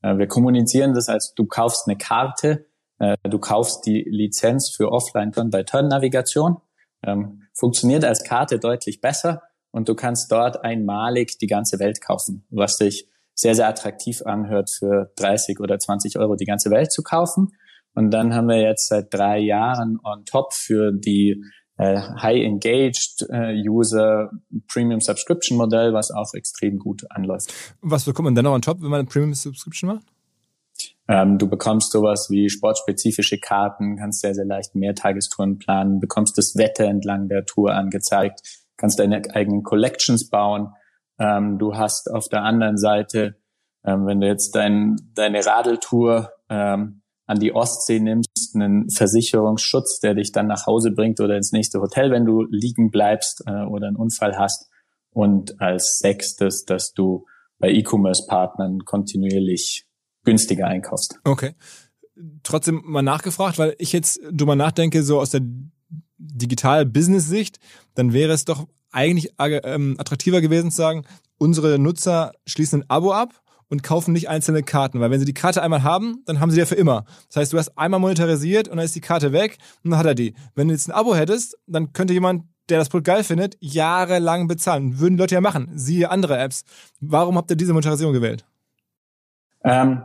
Äh, 0.02 0.18
wir 0.18 0.26
kommunizieren 0.26 0.92
das 0.92 1.08
als 1.08 1.34
du 1.36 1.46
kaufst 1.46 1.84
eine 1.86 1.96
Karte. 1.96 2.66
Äh, 2.98 3.16
du 3.30 3.38
kaufst 3.38 3.86
die 3.86 4.04
Lizenz 4.10 4.70
für 4.74 4.90
Offline-Turn 4.90 5.50
by 5.50 5.62
Turn-Navigation. 5.62 6.56
Ähm, 7.06 7.44
funktioniert 7.54 8.04
als 8.04 8.24
Karte 8.24 8.58
deutlich 8.58 9.00
besser 9.00 9.42
und 9.70 9.88
du 9.88 9.94
kannst 9.94 10.32
dort 10.32 10.64
einmalig 10.64 11.38
die 11.38 11.46
ganze 11.46 11.78
Welt 11.78 12.00
kaufen, 12.00 12.44
was 12.50 12.76
dich 12.76 13.08
sehr, 13.38 13.54
sehr 13.54 13.68
attraktiv 13.68 14.22
anhört, 14.22 14.68
für 14.68 15.12
30 15.16 15.60
oder 15.60 15.78
20 15.78 16.18
Euro 16.18 16.34
die 16.34 16.44
ganze 16.44 16.70
Welt 16.70 16.90
zu 16.90 17.04
kaufen. 17.04 17.52
Und 17.94 18.10
dann 18.10 18.34
haben 18.34 18.48
wir 18.48 18.60
jetzt 18.60 18.88
seit 18.88 19.14
drei 19.14 19.38
Jahren 19.38 20.00
on 20.02 20.24
top 20.24 20.52
für 20.52 20.90
die 20.92 21.44
äh, 21.76 22.00
High 22.00 22.42
Engaged 22.42 23.26
äh, 23.30 23.54
User 23.68 24.30
Premium 24.66 25.00
Subscription 25.00 25.56
Modell, 25.56 25.92
was 25.92 26.10
auch 26.10 26.34
extrem 26.34 26.80
gut 26.80 27.04
anläuft. 27.10 27.54
Was 27.80 28.06
bekommt 28.06 28.24
man 28.24 28.34
dann 28.34 28.44
noch 28.44 28.54
on 28.54 28.62
top, 28.62 28.82
wenn 28.82 28.90
man 28.90 29.00
eine 29.00 29.08
Premium 29.08 29.34
Subscription 29.34 29.94
macht? 29.94 30.06
Ähm, 31.06 31.38
du 31.38 31.48
bekommst 31.48 31.92
sowas 31.92 32.28
wie 32.30 32.50
sportspezifische 32.50 33.38
Karten, 33.38 33.98
kannst 33.98 34.20
sehr, 34.20 34.34
sehr 34.34 34.46
leicht 34.46 34.74
Mehrtagestouren 34.74 35.58
planen, 35.58 36.00
bekommst 36.00 36.36
das 36.36 36.56
Wetter 36.56 36.86
entlang 36.86 37.28
der 37.28 37.46
Tour 37.46 37.72
angezeigt, 37.72 38.40
kannst 38.76 38.98
deine 38.98 39.22
eigenen 39.32 39.62
Collections 39.62 40.28
bauen 40.28 40.72
ähm, 41.18 41.58
du 41.58 41.76
hast 41.76 42.10
auf 42.10 42.28
der 42.28 42.42
anderen 42.42 42.78
Seite, 42.78 43.36
ähm, 43.84 44.06
wenn 44.06 44.20
du 44.20 44.26
jetzt 44.26 44.54
dein, 44.54 44.96
deine 45.14 45.44
Radeltour 45.44 46.32
ähm, 46.48 47.02
an 47.26 47.38
die 47.38 47.54
Ostsee 47.54 48.00
nimmst, 48.00 48.54
einen 48.54 48.90
Versicherungsschutz, 48.90 50.00
der 50.00 50.14
dich 50.14 50.32
dann 50.32 50.46
nach 50.46 50.66
Hause 50.66 50.92
bringt 50.92 51.20
oder 51.20 51.36
ins 51.36 51.52
nächste 51.52 51.80
Hotel, 51.80 52.10
wenn 52.10 52.24
du 52.24 52.42
liegen 52.42 52.90
bleibst 52.90 53.42
äh, 53.46 53.64
oder 53.64 53.88
einen 53.88 53.96
Unfall 53.96 54.38
hast. 54.38 54.70
Und 55.10 55.60
als 55.60 55.98
sechstes, 55.98 56.64
dass 56.64 56.92
du 56.92 57.26
bei 57.58 57.70
E-Commerce-Partnern 57.70 58.84
kontinuierlich 58.84 59.86
günstiger 60.24 60.66
einkaufst. 60.66 61.18
Okay. 61.24 61.54
Trotzdem 62.42 62.82
mal 62.84 63.02
nachgefragt, 63.02 63.58
weil 63.58 63.74
ich 63.78 63.92
jetzt 63.92 64.20
drüber 64.30 64.56
nachdenke, 64.56 65.02
so 65.02 65.20
aus 65.20 65.30
der 65.30 65.42
Digital-Business-Sicht, 66.18 67.58
dann 67.94 68.12
wäre 68.12 68.32
es 68.32 68.44
doch 68.44 68.66
eigentlich 68.92 69.32
ähm, 69.38 69.96
attraktiver 69.98 70.40
gewesen 70.40 70.70
zu 70.70 70.76
sagen, 70.78 71.04
unsere 71.38 71.78
Nutzer 71.78 72.32
schließen 72.46 72.82
ein 72.82 72.90
Abo 72.90 73.12
ab 73.12 73.34
und 73.68 73.82
kaufen 73.82 74.12
nicht 74.12 74.28
einzelne 74.28 74.62
Karten, 74.62 75.00
weil 75.00 75.10
wenn 75.10 75.20
sie 75.20 75.26
die 75.26 75.34
Karte 75.34 75.62
einmal 75.62 75.82
haben, 75.82 76.22
dann 76.24 76.40
haben 76.40 76.50
sie 76.50 76.58
ja 76.58 76.66
für 76.66 76.74
immer. 76.74 77.04
Das 77.28 77.36
heißt, 77.36 77.52
du 77.52 77.58
hast 77.58 77.76
einmal 77.76 78.00
monetarisiert 78.00 78.68
und 78.68 78.78
dann 78.78 78.84
ist 78.84 78.94
die 78.94 79.00
Karte 79.00 79.32
weg 79.32 79.58
und 79.84 79.90
dann 79.90 79.98
hat 79.98 80.06
er 80.06 80.14
die. 80.14 80.34
Wenn 80.54 80.68
du 80.68 80.74
jetzt 80.74 80.88
ein 80.88 80.92
Abo 80.92 81.14
hättest, 81.14 81.58
dann 81.66 81.92
könnte 81.92 82.14
jemand 82.14 82.44
der 82.68 82.78
das 82.78 82.88
Produkt 82.88 83.06
geil 83.06 83.24
findet, 83.24 83.56
jahrelang 83.60 84.46
bezahlen. 84.46 84.98
Würden 84.98 85.16
die 85.16 85.20
Leute 85.20 85.34
ja 85.34 85.40
machen. 85.40 85.70
Siehe 85.74 86.10
andere 86.10 86.38
Apps. 86.38 86.64
Warum 87.00 87.36
habt 87.36 87.50
ihr 87.50 87.56
diese 87.56 87.72
Monetarisierung 87.72 88.12
gewählt? 88.12 88.44
Ähm, 89.64 90.02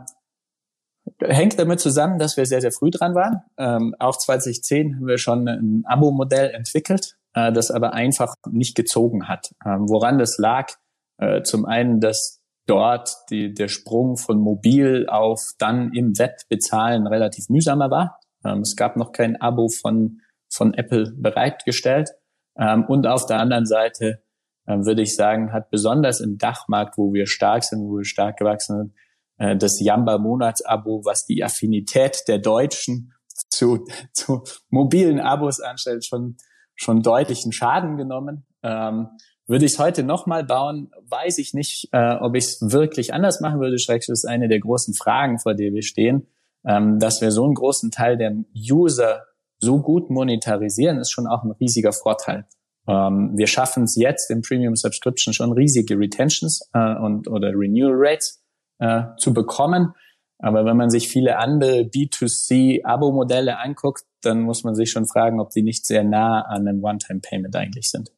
hängt 1.20 1.58
damit 1.58 1.80
zusammen, 1.80 2.18
dass 2.18 2.36
wir 2.36 2.46
sehr, 2.46 2.60
sehr 2.60 2.72
früh 2.72 2.90
dran 2.90 3.14
waren. 3.14 3.42
Ähm, 3.58 3.94
auch 3.98 4.18
2010 4.18 4.96
haben 4.96 5.06
wir 5.06 5.18
schon 5.18 5.46
ein 5.46 5.84
Abo-Modell 5.86 6.50
entwickelt, 6.50 7.16
äh, 7.34 7.52
das 7.52 7.70
aber 7.70 7.92
einfach 7.92 8.34
nicht 8.50 8.74
gezogen 8.74 9.28
hat. 9.28 9.52
Ähm, 9.64 9.88
woran 9.88 10.18
das 10.18 10.38
lag? 10.38 10.72
Äh, 11.18 11.42
zum 11.42 11.64
einen, 11.64 12.00
dass 12.00 12.40
dort 12.66 13.14
die, 13.30 13.52
der 13.52 13.68
Sprung 13.68 14.16
von 14.16 14.38
mobil 14.38 15.06
auf 15.08 15.40
dann 15.58 15.92
im 15.92 16.18
Web 16.18 16.36
bezahlen 16.48 17.06
relativ 17.06 17.48
mühsamer 17.48 17.90
war. 17.90 18.18
Ähm, 18.44 18.60
es 18.60 18.76
gab 18.76 18.96
noch 18.96 19.12
kein 19.12 19.40
Abo 19.40 19.68
von, 19.68 20.20
von 20.50 20.74
Apple 20.74 21.12
bereitgestellt. 21.16 22.10
Ähm, 22.58 22.84
und 22.86 23.06
auf 23.06 23.26
der 23.26 23.38
anderen 23.38 23.66
Seite 23.66 24.22
ähm, 24.66 24.86
würde 24.86 25.02
ich 25.02 25.14
sagen, 25.14 25.52
hat 25.52 25.70
besonders 25.70 26.20
im 26.20 26.38
Dachmarkt, 26.38 26.96
wo 26.96 27.12
wir 27.12 27.26
stark 27.26 27.64
sind, 27.64 27.80
wo 27.80 27.98
wir 27.98 28.04
stark 28.04 28.38
gewachsen 28.38 28.76
sind, 28.78 28.94
äh, 29.38 29.56
das 29.56 29.80
Jamba 29.80 30.18
Monatsabo, 30.18 31.04
was 31.04 31.26
die 31.26 31.44
Affinität 31.44 32.22
der 32.28 32.38
Deutschen 32.38 33.12
zu, 33.50 33.84
zu 34.12 34.44
mobilen 34.70 35.20
Abos 35.20 35.60
anstellt, 35.60 36.06
schon, 36.06 36.36
schon 36.74 37.02
deutlichen 37.02 37.52
Schaden 37.52 37.96
genommen. 37.96 38.46
Ähm, 38.62 39.08
würde 39.46 39.66
ich 39.66 39.72
es 39.72 39.78
heute 39.78 40.02
nochmal 40.02 40.44
bauen, 40.44 40.90
weiß 41.08 41.38
ich 41.38 41.52
nicht, 41.52 41.88
äh, 41.92 42.14
ob 42.14 42.34
ich 42.34 42.44
es 42.44 42.72
wirklich 42.72 43.12
anders 43.12 43.40
machen 43.40 43.60
würde. 43.60 43.78
Schrecklich 43.78 44.08
ist 44.08 44.26
eine 44.26 44.48
der 44.48 44.60
großen 44.60 44.94
Fragen, 44.94 45.38
vor 45.38 45.54
der 45.54 45.72
wir 45.72 45.82
stehen. 45.82 46.26
Ähm, 46.66 46.98
dass 46.98 47.20
wir 47.20 47.30
so 47.30 47.44
einen 47.44 47.54
großen 47.54 47.90
Teil 47.90 48.16
der 48.16 48.34
User 48.56 49.24
so 49.58 49.80
gut 49.80 50.08
monetarisieren, 50.08 50.98
ist 50.98 51.10
schon 51.10 51.26
auch 51.26 51.42
ein 51.42 51.50
riesiger 51.52 51.92
Vorteil. 51.92 52.46
Ähm, 52.86 53.32
wir 53.34 53.46
schaffen 53.46 53.84
es 53.84 53.96
jetzt 53.96 54.30
im 54.30 54.42
Premium 54.42 54.76
Subscription 54.76 55.34
schon 55.34 55.52
riesige 55.52 55.98
Retentions 55.98 56.68
äh, 56.72 56.96
und 56.96 57.28
oder 57.28 57.48
Renewal 57.54 57.94
Rates 57.94 58.42
äh, 58.78 59.02
zu 59.18 59.34
bekommen. 59.34 59.92
Aber 60.38 60.64
wenn 60.64 60.76
man 60.76 60.90
sich 60.90 61.08
viele 61.08 61.38
andere 61.38 61.82
B2C-Abo-Modelle 61.82 63.58
anguckt, 63.58 64.04
dann 64.20 64.42
muss 64.42 64.64
man 64.64 64.74
sich 64.74 64.90
schon 64.90 65.06
fragen, 65.06 65.40
ob 65.40 65.50
die 65.50 65.62
nicht 65.62 65.86
sehr 65.86 66.04
nah 66.04 66.42
an 66.42 66.66
einem 66.66 66.82
One-Time-Payment 66.82 67.54
eigentlich 67.56 67.90
sind. 67.90 68.12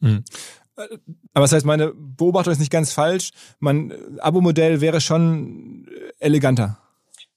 Mhm. 0.00 0.24
Aber 0.76 1.44
das 1.44 1.52
heißt, 1.52 1.66
meine 1.66 1.92
Beobachtung 1.94 2.52
ist 2.52 2.58
nicht 2.58 2.72
ganz 2.72 2.92
falsch. 2.92 3.30
Mein 3.60 3.92
Abo-Modell 4.18 4.80
wäre 4.80 5.00
schon 5.00 5.88
eleganter. 6.18 6.78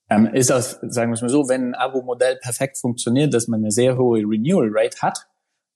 Ähm, 0.10 0.28
ist 0.28 0.50
das, 0.50 0.80
sagen 0.82 1.12
wir 1.12 1.16
es 1.16 1.22
mal 1.22 1.30
so, 1.30 1.50
wenn 1.50 1.70
ein 1.70 1.76
Abo-Modell 1.76 2.38
perfekt 2.38 2.78
funktioniert, 2.78 3.34
dass 3.34 3.48
man 3.48 3.60
eine 3.60 3.72
sehr 3.72 3.98
hohe 3.98 4.20
Renewal 4.20 4.70
Rate 4.72 5.02
hat, 5.02 5.28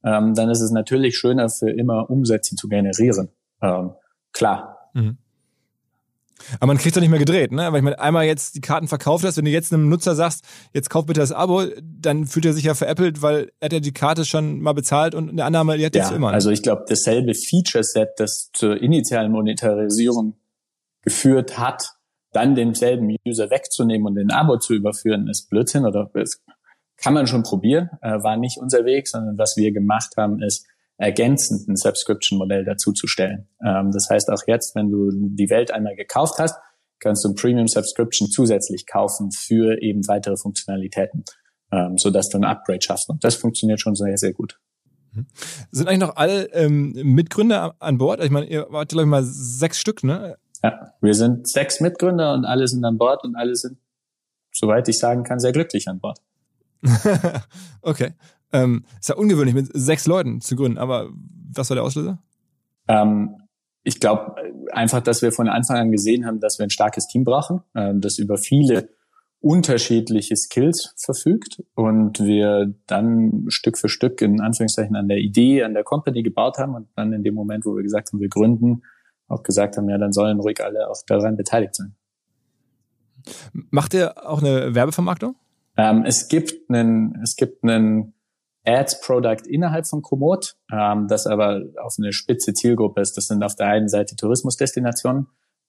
ähm, 0.03 0.33
dann 0.33 0.49
ist 0.49 0.61
es 0.61 0.71
natürlich 0.71 1.17
schöner 1.17 1.49
für 1.49 1.69
immer 1.69 2.09
Umsätze 2.09 2.55
zu 2.55 2.67
generieren. 2.67 3.29
Ähm, 3.61 3.91
klar. 4.31 4.89
Mhm. 4.93 5.17
Aber 6.59 6.67
man 6.67 6.77
kriegt 6.77 6.95
doch 6.95 7.01
nicht 7.01 7.09
mehr 7.09 7.19
gedreht, 7.19 7.51
ne? 7.51 7.71
Weil 7.71 7.77
ich 7.77 7.83
meine, 7.83 7.99
einmal 7.99 8.25
jetzt 8.25 8.55
die 8.55 8.61
Karten 8.61 8.87
verkauft 8.87 9.23
hast, 9.23 9.37
wenn 9.37 9.45
du 9.45 9.51
jetzt 9.51 9.73
einem 9.73 9.89
Nutzer 9.89 10.15
sagst, 10.15 10.45
jetzt 10.73 10.89
kauf 10.89 11.05
bitte 11.05 11.19
das 11.19 11.31
Abo, 11.31 11.63
dann 11.81 12.25
fühlt 12.25 12.45
er 12.45 12.53
sich 12.53 12.63
ja 12.63 12.73
veräppelt, 12.73 13.21
weil 13.21 13.51
er 13.59 13.65
hat 13.65 13.73
ja 13.73 13.79
die 13.79 13.93
Karte 13.93 14.25
schon 14.25 14.61
mal 14.61 14.73
bezahlt 14.73 15.15
und 15.15 15.29
eine 15.29 15.45
Annahme, 15.45 15.77
die 15.77 15.85
hat 15.85 15.95
ja, 15.95 16.03
jetzt 16.03 16.11
immer. 16.13 16.31
Also 16.31 16.49
ich 16.49 16.61
glaube, 16.61 16.85
dasselbe 16.87 17.33
Feature-Set, 17.33 18.09
das 18.17 18.49
zur 18.53 18.81
initialen 18.81 19.31
Monetarisierung 19.31 20.35
geführt 21.01 21.57
hat, 21.57 21.95
dann 22.31 22.55
denselben 22.55 23.15
User 23.27 23.49
wegzunehmen 23.49 24.07
und 24.07 24.15
den 24.15 24.31
Abo 24.31 24.57
zu 24.57 24.73
überführen, 24.73 25.27
ist 25.27 25.49
Blödsinn 25.49 25.85
oder 25.85 26.09
ist, 26.13 26.41
kann 26.97 27.13
man 27.13 27.27
schon 27.27 27.43
probieren, 27.43 27.89
äh, 28.01 28.23
war 28.23 28.37
nicht 28.37 28.57
unser 28.57 28.85
Weg, 28.85 29.07
sondern 29.07 29.37
was 29.37 29.55
wir 29.57 29.71
gemacht 29.71 30.13
haben, 30.17 30.41
ist 30.41 30.65
ergänzend 31.01 31.67
ein 31.67 31.75
Subscription-Modell 31.75 32.63
dazuzustellen. 32.63 33.47
Ähm, 33.65 33.91
das 33.91 34.07
heißt, 34.09 34.29
auch 34.29 34.43
jetzt, 34.45 34.75
wenn 34.75 34.91
du 34.91 35.09
die 35.11 35.49
Welt 35.49 35.71
einmal 35.71 35.95
gekauft 35.95 36.35
hast, 36.37 36.55
kannst 36.99 37.25
du 37.25 37.29
ein 37.29 37.35
Premium 37.35 37.67
Subscription 37.67 38.29
zusätzlich 38.29 38.85
kaufen 38.85 39.31
für 39.31 39.81
eben 39.81 40.07
weitere 40.07 40.37
Funktionalitäten, 40.37 41.23
ähm, 41.71 41.97
so 41.97 42.11
dass 42.11 42.29
du 42.29 42.37
ein 42.37 42.43
Upgrade 42.43 42.81
schaffst. 42.81 43.09
Und 43.09 43.23
das 43.23 43.35
funktioniert 43.35 43.81
schon 43.81 43.95
sehr, 43.95 44.15
sehr 44.17 44.31
gut. 44.31 44.59
Mhm. 45.13 45.25
Sind 45.71 45.87
eigentlich 45.87 46.07
noch 46.07 46.15
alle 46.15 46.45
ähm, 46.53 46.91
Mitgründer 46.91 47.75
an 47.79 47.97
Bord? 47.97 48.23
Ich 48.23 48.29
meine, 48.29 48.45
ihr 48.45 48.67
wart, 48.69 48.89
glaube 48.89 49.03
ich, 49.03 49.09
mal 49.09 49.23
sechs 49.23 49.79
Stück, 49.79 50.03
ne? 50.03 50.37
Ja, 50.63 50.93
wir 51.01 51.15
sind 51.15 51.49
sechs 51.49 51.79
Mitgründer 51.81 52.35
und 52.35 52.45
alle 52.45 52.67
sind 52.67 52.85
an 52.85 52.99
Bord 52.99 53.23
und 53.23 53.35
alle 53.35 53.55
sind, 53.55 53.79
soweit 54.53 54.87
ich 54.87 54.99
sagen 54.99 55.23
kann, 55.23 55.39
sehr 55.39 55.51
glücklich 55.51 55.87
an 55.87 55.99
Bord. 55.99 56.19
okay. 57.81 58.13
Ähm, 58.53 58.85
ist 58.99 59.09
ja 59.09 59.15
ungewöhnlich, 59.15 59.55
mit 59.55 59.69
sechs 59.73 60.07
Leuten 60.07 60.41
zu 60.41 60.55
gründen, 60.55 60.77
aber 60.77 61.09
was 61.53 61.69
war 61.69 61.75
der 61.75 61.83
Auslöser? 61.83 62.19
Ähm, 62.87 63.37
ich 63.83 63.99
glaube 63.99 64.35
einfach, 64.71 65.01
dass 65.01 65.21
wir 65.21 65.31
von 65.31 65.47
Anfang 65.47 65.77
an 65.77 65.91
gesehen 65.91 66.25
haben, 66.25 66.39
dass 66.39 66.59
wir 66.59 66.65
ein 66.65 66.69
starkes 66.69 67.07
Team 67.07 67.23
brauchen, 67.23 67.61
ähm, 67.75 68.01
das 68.01 68.17
über 68.17 68.37
viele 68.37 68.89
unterschiedliche 69.39 70.35
Skills 70.35 70.93
verfügt 70.97 71.63
und 71.73 72.19
wir 72.19 72.75
dann 72.85 73.45
Stück 73.47 73.77
für 73.77 73.89
Stück 73.89 74.21
in 74.21 74.39
Anführungszeichen 74.39 74.95
an 74.95 75.07
der 75.07 75.17
Idee, 75.17 75.63
an 75.63 75.73
der 75.73 75.83
Company 75.83 76.21
gebaut 76.21 76.59
haben 76.59 76.75
und 76.75 76.89
dann 76.95 77.11
in 77.11 77.23
dem 77.23 77.33
Moment, 77.33 77.65
wo 77.65 77.75
wir 77.75 77.81
gesagt 77.81 78.13
haben, 78.13 78.19
wir 78.19 78.29
gründen, 78.29 78.83
auch 79.27 79.41
gesagt 79.41 79.77
haben, 79.77 79.89
ja, 79.89 79.97
dann 79.97 80.11
sollen 80.11 80.39
ruhig 80.39 80.63
alle 80.63 80.89
auch 80.89 80.97
daran 81.07 81.37
beteiligt 81.37 81.75
sein. 81.75 81.95
Macht 83.51 83.95
ihr 83.95 84.27
auch 84.27 84.41
eine 84.41 84.75
Werbevermarktung? 84.75 85.35
Ähm, 85.77 86.03
es 86.05 86.27
gibt 86.27 86.69
einen, 86.69 87.19
es 87.23 87.35
gibt 87.35 87.63
einen 87.63 88.13
Ads-Product 88.65 89.47
innerhalb 89.47 89.87
von 89.87 90.01
Komoot, 90.01 90.55
ähm, 90.71 91.07
das 91.07 91.27
aber 91.27 91.61
auf 91.81 91.95
eine 91.97 92.13
spitze 92.13 92.53
Zielgruppe 92.53 93.01
ist. 93.01 93.17
Das 93.17 93.27
sind 93.27 93.43
auf 93.43 93.55
der 93.55 93.67
einen 93.67 93.87
Seite 93.87 94.15
Tourismusdestinationen 94.15 95.27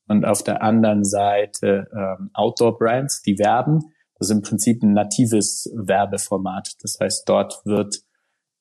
und 0.09 0.25
auf 0.25 0.43
der 0.43 0.63
anderen 0.63 1.05
Seite 1.05 1.89
ähm, 1.95 2.31
Outdoor-Brands, 2.35 3.23
die 3.23 3.39
werben. 3.39 3.81
Das 4.19 4.29
ist 4.29 4.37
im 4.37 4.43
Prinzip 4.43 4.83
ein 4.83 4.93
natives 4.93 5.73
Werbeformat. 5.75 6.75
Das 6.83 6.99
heißt, 7.01 7.29
dort 7.29 7.63
wird 7.65 7.97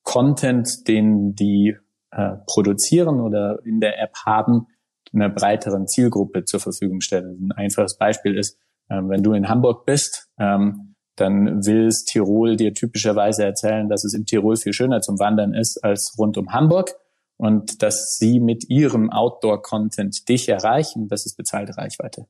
Content, 0.03 0.87
den 0.87 1.35
die 1.35 1.75
äh, 2.11 2.37
produzieren 2.47 3.19
oder 3.19 3.59
in 3.65 3.79
der 3.79 4.01
App 4.01 4.13
haben, 4.25 4.67
einer 5.13 5.29
breiteren 5.29 5.87
Zielgruppe 5.87 6.45
zur 6.45 6.59
Verfügung 6.59 7.01
stellen. 7.01 7.49
Ein 7.49 7.65
einfaches 7.65 7.97
Beispiel 7.97 8.37
ist, 8.37 8.57
ähm, 8.89 9.09
wenn 9.09 9.23
du 9.23 9.33
in 9.33 9.49
Hamburg 9.49 9.85
bist, 9.85 10.29
ähm, 10.39 10.90
dann 11.15 11.65
will 11.65 11.87
es 11.87 12.05
Tirol 12.05 12.55
dir 12.55 12.73
typischerweise 12.73 13.43
erzählen, 13.43 13.89
dass 13.89 14.03
es 14.03 14.13
im 14.13 14.25
Tirol 14.25 14.55
viel 14.55 14.73
schöner 14.73 15.01
zum 15.01 15.19
Wandern 15.19 15.53
ist 15.53 15.83
als 15.83 16.15
rund 16.17 16.37
um 16.37 16.53
Hamburg 16.53 16.95
und 17.37 17.81
dass 17.81 18.17
sie 18.17 18.39
mit 18.39 18.69
ihrem 18.69 19.09
Outdoor-Content 19.09 20.29
dich 20.29 20.47
erreichen. 20.47 21.07
Das 21.07 21.25
ist 21.25 21.35
bezahlte 21.35 21.77
Reichweite. 21.77 22.27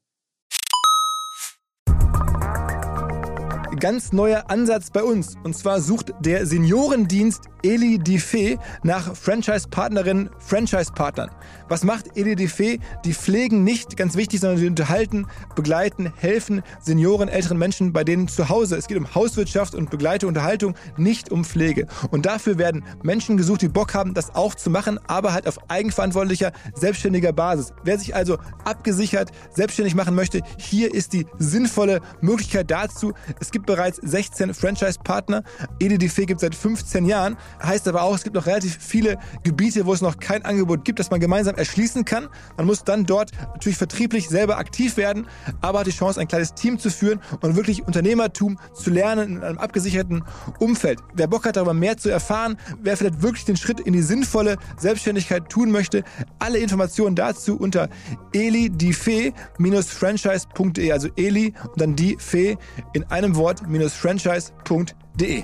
Ganz 3.82 4.14
neuer 4.14 4.44
Ansatz 4.48 4.92
bei 4.92 5.04
uns. 5.04 5.38
Und 5.44 5.58
zwar 5.58 5.82
sucht 5.82 6.14
der 6.20 6.46
Seniorendienst 6.46 7.46
Eli 7.64 7.98
Diffé 7.98 8.60
nach 8.84 9.16
Franchise-Partnerinnen, 9.16 10.30
Franchise-Partnern. 10.38 11.32
Was 11.68 11.84
macht 11.84 12.16
Eli 12.16 12.34
Diffé? 12.34 12.80
Die 13.06 13.14
pflegen 13.14 13.64
nicht, 13.64 13.98
ganz 13.98 14.16
wichtig, 14.16 14.40
sondern 14.40 14.60
sie 14.60 14.68
unterhalten, 14.68 15.26
begleiten, 15.56 16.14
helfen 16.16 16.62
Senioren, 16.80 17.28
älteren 17.28 17.58
Menschen 17.58 17.92
bei 17.92 18.04
denen 18.04 18.28
zu 18.28 18.50
Hause. 18.50 18.76
Es 18.76 18.88
geht 18.88 18.98
um 18.98 19.16
Hauswirtschaft 19.16 19.74
und 19.74 19.90
begleite 19.90 20.28
Unterhaltung, 20.28 20.76
nicht 20.98 21.32
um 21.32 21.44
Pflege. 21.44 21.88
Und 22.12 22.28
dafür 22.28 22.60
werden 22.60 22.84
Menschen 23.02 23.36
gesucht, 23.36 23.64
die 23.64 23.68
Bock 23.68 23.96
haben, 23.96 24.14
das 24.14 24.36
auch 24.36 24.54
zu 24.54 24.70
machen, 24.70 25.00
aber 25.08 25.34
halt 25.34 25.48
auf 25.48 25.58
eigenverantwortlicher, 25.72 26.52
selbstständiger 26.76 27.34
Basis. 27.34 27.74
Wer 27.84 27.98
sich 27.98 28.16
also 28.16 28.38
abgesichert, 28.64 29.32
selbstständig 29.56 29.96
machen 29.96 30.14
möchte, 30.14 30.42
hier 30.58 30.94
ist 30.94 31.14
die 31.14 31.26
sinnvolle 31.40 32.02
Möglichkeit 32.22 32.70
dazu. 32.70 33.14
Es 33.40 33.50
gibt 33.50 33.71
bereits 33.72 34.00
16 34.02 34.54
Franchise-Partner. 34.54 35.44
Eli 35.80 35.96
Diffé 35.96 36.26
gibt 36.26 36.42
seit 36.42 36.56
15 36.56 37.06
Jahren. 37.06 37.38
Heißt 37.64 37.88
aber 37.88 38.04
auch, 38.04 38.16
es 38.16 38.24
gibt 38.24 38.36
noch 38.36 38.46
relativ 38.46 38.78
viele 38.80 39.18
Gebiete, 39.44 39.86
wo 39.86 39.94
es 39.94 40.02
noch 40.02 40.20
kein 40.20 40.44
Angebot 40.44 40.84
gibt, 40.84 41.00
das 41.00 41.10
man 41.10 41.22
gemeinsam 41.22 41.56
erschließen 41.56 42.04
kann. 42.04 42.28
Man 42.58 42.66
muss 42.66 42.84
dann 42.84 43.06
dort 43.06 43.32
natürlich 43.54 43.78
vertrieblich 43.78 44.28
selber 44.28 44.58
aktiv 44.58 44.98
werden, 44.98 45.26
aber 45.62 45.80
hat 45.80 45.88
die 45.88 45.92
Chance, 45.92 46.20
ein 46.20 46.28
kleines 46.28 46.54
Team 46.54 46.80
zu 46.80 46.90
führen 46.90 47.22
und 47.40 47.56
wirklich 47.56 47.88
Unternehmertum 47.88 48.60
zu 48.74 48.90
lernen 48.90 49.38
in 49.38 49.44
einem 49.44 49.58
abgesicherten 49.58 50.26
Umfeld. 50.60 51.00
Wer 51.14 51.28
Bock 51.28 51.46
hat, 51.46 51.56
darüber 51.56 51.74
mehr 51.74 51.96
zu 51.96 52.10
erfahren, 52.10 52.58
wer 52.82 52.98
vielleicht 52.98 53.22
wirklich 53.22 53.46
den 53.46 53.56
Schritt 53.56 53.80
in 53.80 53.94
die 53.94 54.02
sinnvolle 54.02 54.58
Selbstständigkeit 54.78 55.48
tun 55.50 55.72
möchte, 55.72 56.04
alle 56.40 56.58
Informationen 56.58 57.16
dazu 57.16 57.58
unter 57.58 57.88
elidifee-franchise.de, 58.34 60.92
also 60.92 61.08
Eli 61.16 61.54
und 61.64 61.80
dann 61.80 61.96
die 61.96 62.18
Fee 62.20 62.58
in 62.94 63.06
einem 63.06 63.36
Wort-franchise.de. 63.68 65.44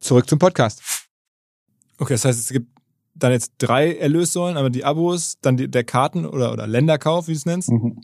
Zurück 0.00 0.28
zum 0.28 0.38
Podcast. 0.38 0.82
Okay, 1.98 2.14
das 2.14 2.24
heißt, 2.24 2.38
es 2.38 2.48
gibt 2.50 2.68
dann 3.14 3.32
jetzt 3.32 3.54
drei 3.58 3.94
Erlössäulen, 3.96 4.56
aber 4.56 4.70
die 4.70 4.84
Abos, 4.84 5.38
dann 5.40 5.56
die, 5.56 5.70
der 5.70 5.84
Karten- 5.84 6.26
oder, 6.26 6.52
oder 6.52 6.66
Länderkauf, 6.66 7.28
wie 7.28 7.32
du 7.32 7.38
es 7.38 7.46
nennst, 7.46 7.70
mhm. 7.70 8.00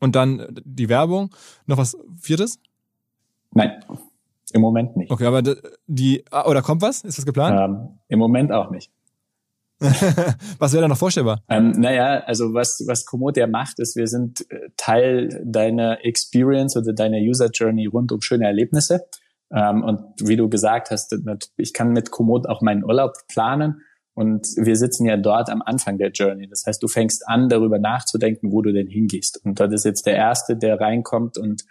und 0.00 0.16
dann 0.16 0.60
die 0.64 0.88
Werbung. 0.88 1.30
Noch 1.66 1.78
was 1.78 1.96
Viertes? 2.16 2.58
Nein. 3.52 3.84
Im 4.52 4.60
Moment 4.60 4.96
nicht. 4.96 5.10
Okay, 5.10 5.26
aber 5.26 5.42
die, 5.86 6.24
ah, 6.30 6.46
oder 6.46 6.62
kommt 6.62 6.82
was? 6.82 7.02
Ist 7.02 7.18
das 7.18 7.26
geplant? 7.26 7.58
Ähm, 7.58 7.98
Im 8.08 8.18
Moment 8.18 8.52
auch 8.52 8.70
nicht. 8.70 8.90
was 10.58 10.72
wäre 10.72 10.82
da 10.82 10.88
noch 10.88 10.98
vorstellbar? 10.98 11.42
Ähm, 11.48 11.72
naja, 11.72 12.22
also 12.26 12.54
was, 12.54 12.84
was 12.86 13.04
Komoot 13.04 13.36
ja 13.36 13.46
macht, 13.46 13.78
ist, 13.78 13.96
wir 13.96 14.06
sind 14.06 14.40
äh, 14.50 14.70
Teil 14.76 15.42
deiner 15.44 16.04
Experience 16.04 16.76
oder 16.76 16.92
deiner 16.92 17.18
User 17.18 17.50
Journey 17.52 17.86
rund 17.86 18.12
um 18.12 18.20
schöne 18.20 18.46
Erlebnisse. 18.46 19.06
Ähm, 19.52 19.82
und 19.82 20.00
wie 20.20 20.36
du 20.36 20.48
gesagt 20.48 20.90
hast, 20.90 21.14
ich 21.56 21.72
kann 21.72 21.90
mit 21.90 22.10
Komoot 22.10 22.48
auch 22.48 22.62
meinen 22.62 22.84
Urlaub 22.84 23.12
planen. 23.28 23.82
Und 24.14 24.46
wir 24.56 24.76
sitzen 24.76 25.06
ja 25.06 25.16
dort 25.16 25.50
am 25.50 25.60
Anfang 25.60 25.98
der 25.98 26.10
Journey. 26.10 26.48
Das 26.48 26.64
heißt, 26.66 26.80
du 26.82 26.86
fängst 26.86 27.26
an, 27.26 27.48
darüber 27.48 27.80
nachzudenken, 27.80 28.52
wo 28.52 28.62
du 28.62 28.72
denn 28.72 28.86
hingehst. 28.86 29.44
Und 29.44 29.58
dort 29.58 29.72
ist 29.72 29.84
jetzt 29.84 30.06
der 30.06 30.14
Erste, 30.14 30.56
der 30.56 30.80
reinkommt 30.80 31.36
und 31.36 31.64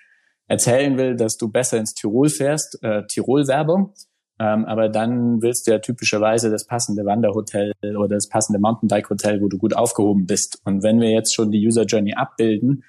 erzählen 0.47 0.97
will, 0.97 1.15
dass 1.15 1.37
du 1.37 1.49
besser 1.49 1.77
ins 1.77 1.93
Tirol 1.93 2.27
fährst, 2.27 2.83
äh, 2.83 3.03
Tirol-Werbung. 3.07 3.93
Ähm, 4.39 4.65
aber 4.65 4.89
dann 4.89 5.41
willst 5.41 5.67
du 5.67 5.71
ja 5.71 5.79
typischerweise 5.79 6.49
das 6.49 6.65
passende 6.65 7.05
Wanderhotel 7.05 7.73
oder 7.95 8.15
das 8.15 8.29
passende 8.29 8.59
Mountainbike-Hotel, 8.59 9.41
wo 9.41 9.47
du 9.47 9.57
gut 9.57 9.75
aufgehoben 9.75 10.25
bist. 10.25 10.59
Und 10.65 10.83
wenn 10.83 10.99
wir 10.99 11.11
jetzt 11.11 11.35
schon 11.35 11.51
die 11.51 11.65
User 11.65 11.83
Journey 11.83 12.13
abbilden, 12.15 12.83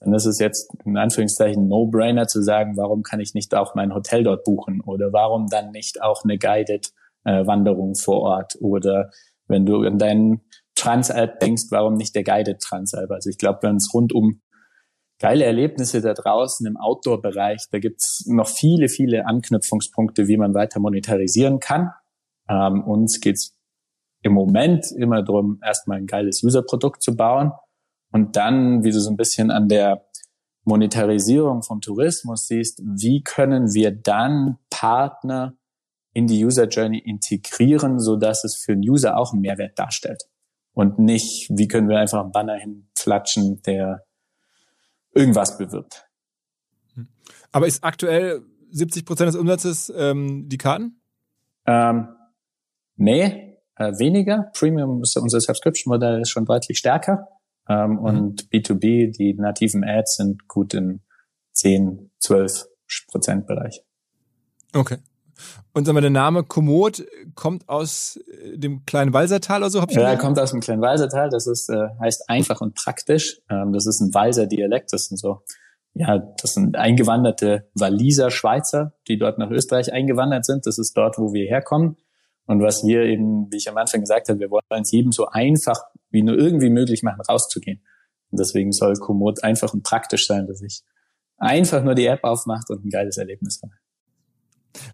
dann 0.00 0.14
ist 0.14 0.26
es 0.26 0.38
jetzt 0.38 0.70
in 0.84 0.96
Anführungszeichen 0.96 1.68
No-Brainer 1.68 2.26
zu 2.28 2.42
sagen, 2.42 2.76
warum 2.76 3.02
kann 3.02 3.20
ich 3.20 3.34
nicht 3.34 3.54
auch 3.54 3.74
mein 3.74 3.94
Hotel 3.94 4.22
dort 4.22 4.44
buchen 4.44 4.80
oder 4.80 5.12
warum 5.12 5.48
dann 5.48 5.70
nicht 5.70 6.02
auch 6.02 6.24
eine 6.24 6.38
guided 6.38 6.92
äh, 7.24 7.46
Wanderung 7.46 7.94
vor 7.94 8.20
Ort 8.20 8.56
oder 8.60 9.10
wenn 9.48 9.66
du 9.66 9.82
an 9.82 9.98
deinen 9.98 10.42
Transalp 10.74 11.40
denkst, 11.40 11.64
warum 11.70 11.94
nicht 11.94 12.14
der 12.14 12.22
guided 12.22 12.60
Transalp? 12.60 13.10
Also 13.10 13.30
ich 13.30 13.38
glaube, 13.38 13.58
wenn 13.62 13.76
es 13.76 13.92
rund 13.92 14.12
um 14.12 14.40
geile 15.18 15.44
Erlebnisse 15.44 16.00
da 16.00 16.14
draußen 16.14 16.66
im 16.66 16.76
Outdoor-Bereich. 16.76 17.66
Da 17.70 17.78
gibt's 17.78 18.24
noch 18.26 18.48
viele, 18.48 18.88
viele 18.88 19.26
Anknüpfungspunkte, 19.26 20.28
wie 20.28 20.36
man 20.36 20.54
weiter 20.54 20.80
monetarisieren 20.80 21.60
kann. 21.60 21.90
Ähm, 22.48 22.84
uns 22.84 23.20
geht's 23.20 23.56
im 24.22 24.32
Moment 24.32 24.90
immer 24.92 25.22
darum, 25.22 25.60
erstmal 25.64 25.98
ein 25.98 26.06
geiles 26.06 26.42
User-Produkt 26.42 27.02
zu 27.02 27.16
bauen 27.16 27.52
und 28.12 28.36
dann, 28.36 28.84
wie 28.84 28.90
du 28.90 29.00
so 29.00 29.10
ein 29.10 29.16
bisschen 29.16 29.50
an 29.50 29.68
der 29.68 30.04
Monetarisierung 30.64 31.62
vom 31.62 31.80
Tourismus 31.80 32.46
siehst, 32.46 32.82
wie 32.84 33.22
können 33.22 33.74
wir 33.74 33.90
dann 33.90 34.58
Partner 34.70 35.54
in 36.14 36.26
die 36.26 36.44
User 36.44 36.66
Journey 36.66 36.98
integrieren, 36.98 38.00
so 38.00 38.16
dass 38.16 38.44
es 38.44 38.56
für 38.56 38.74
den 38.74 38.88
User 38.88 39.16
auch 39.16 39.32
einen 39.32 39.42
Mehrwert 39.42 39.78
darstellt. 39.78 40.24
Und 40.74 40.98
nicht, 40.98 41.48
wie 41.50 41.68
können 41.68 41.88
wir 41.88 41.98
einfach 41.98 42.20
einen 42.20 42.32
Banner 42.32 42.54
hinflatschen, 42.54 43.62
der 43.62 44.04
irgendwas 45.18 45.58
bewirbt. 45.58 46.06
Aber 47.52 47.66
ist 47.66 47.82
aktuell 47.82 48.42
70 48.70 49.04
Prozent 49.04 49.28
des 49.28 49.36
Umsatzes 49.36 49.92
ähm, 49.96 50.48
die 50.48 50.58
Karten? 50.58 51.00
Ähm, 51.66 52.08
nee, 52.96 53.56
äh, 53.76 53.92
weniger. 53.98 54.50
Premium 54.54 55.02
ist 55.02 55.16
unser 55.16 55.40
Subscription-Modell 55.40 56.20
ist 56.20 56.30
schon 56.30 56.44
deutlich 56.44 56.78
stärker. 56.78 57.28
Ähm, 57.68 57.92
mhm. 57.92 57.98
Und 57.98 58.48
B2B, 58.50 59.16
die 59.16 59.34
nativen 59.34 59.84
Ads 59.84 60.16
sind 60.16 60.48
gut 60.48 60.74
in 60.74 61.00
10, 61.52 62.10
12 62.20 62.66
Prozent 63.08 63.46
Bereich. 63.46 63.82
Okay. 64.74 64.98
Und 65.72 65.84
sagen 65.84 65.96
wir, 65.96 66.02
der 66.02 66.10
Name 66.10 66.44
Komoot 66.44 67.06
kommt 67.34 67.68
aus 67.68 68.18
äh, 68.42 68.58
dem 68.58 68.84
kleinen 68.84 69.12
Walsertal 69.12 69.62
oder 69.62 69.70
so? 69.70 69.80
Hab 69.80 69.90
ich 69.90 69.96
ja, 69.96 70.02
er 70.02 70.16
kommt 70.16 70.38
aus 70.38 70.50
dem 70.50 70.60
kleinen 70.60 70.82
Walsertal. 70.82 71.30
Das 71.30 71.46
ist, 71.46 71.68
äh, 71.68 71.88
heißt 72.00 72.28
einfach 72.28 72.60
und 72.60 72.74
praktisch. 72.74 73.40
Ähm, 73.50 73.72
das 73.72 73.86
ist 73.86 74.00
ein 74.00 74.12
Walser 74.14 74.46
Dialekt. 74.46 74.92
Das 74.92 75.06
sind 75.06 75.18
so, 75.18 75.42
ja, 75.94 76.18
das 76.18 76.54
sind 76.54 76.76
eingewanderte 76.76 77.68
Waliser 77.74 78.30
Schweizer, 78.30 78.94
die 79.08 79.18
dort 79.18 79.38
nach 79.38 79.50
Österreich 79.50 79.92
eingewandert 79.92 80.44
sind. 80.44 80.66
Das 80.66 80.78
ist 80.78 80.96
dort, 80.96 81.18
wo 81.18 81.32
wir 81.32 81.46
herkommen. 81.46 81.96
Und 82.46 82.62
was 82.62 82.84
wir 82.84 83.02
eben, 83.02 83.50
wie 83.50 83.56
ich 83.58 83.68
am 83.68 83.76
Anfang 83.76 84.00
gesagt 84.00 84.28
habe, 84.28 84.40
wir 84.40 84.50
wollen 84.50 84.82
es 84.82 84.90
jedem 84.90 85.12
so 85.12 85.26
einfach 85.26 85.78
wie 86.10 86.22
nur 86.22 86.38
irgendwie 86.38 86.70
möglich 86.70 87.02
machen, 87.02 87.20
rauszugehen. 87.28 87.82
Und 88.30 88.40
deswegen 88.40 88.72
soll 88.72 88.94
Komoot 88.94 89.44
einfach 89.44 89.72
und 89.74 89.82
praktisch 89.82 90.26
sein, 90.26 90.46
dass 90.46 90.62
ich 90.62 90.82
einfach 91.36 91.82
nur 91.82 91.94
die 91.94 92.06
App 92.06 92.24
aufmacht 92.24 92.70
und 92.70 92.84
ein 92.84 92.90
geiles 92.90 93.16
Erlebnis 93.16 93.60
habe. 93.62 93.72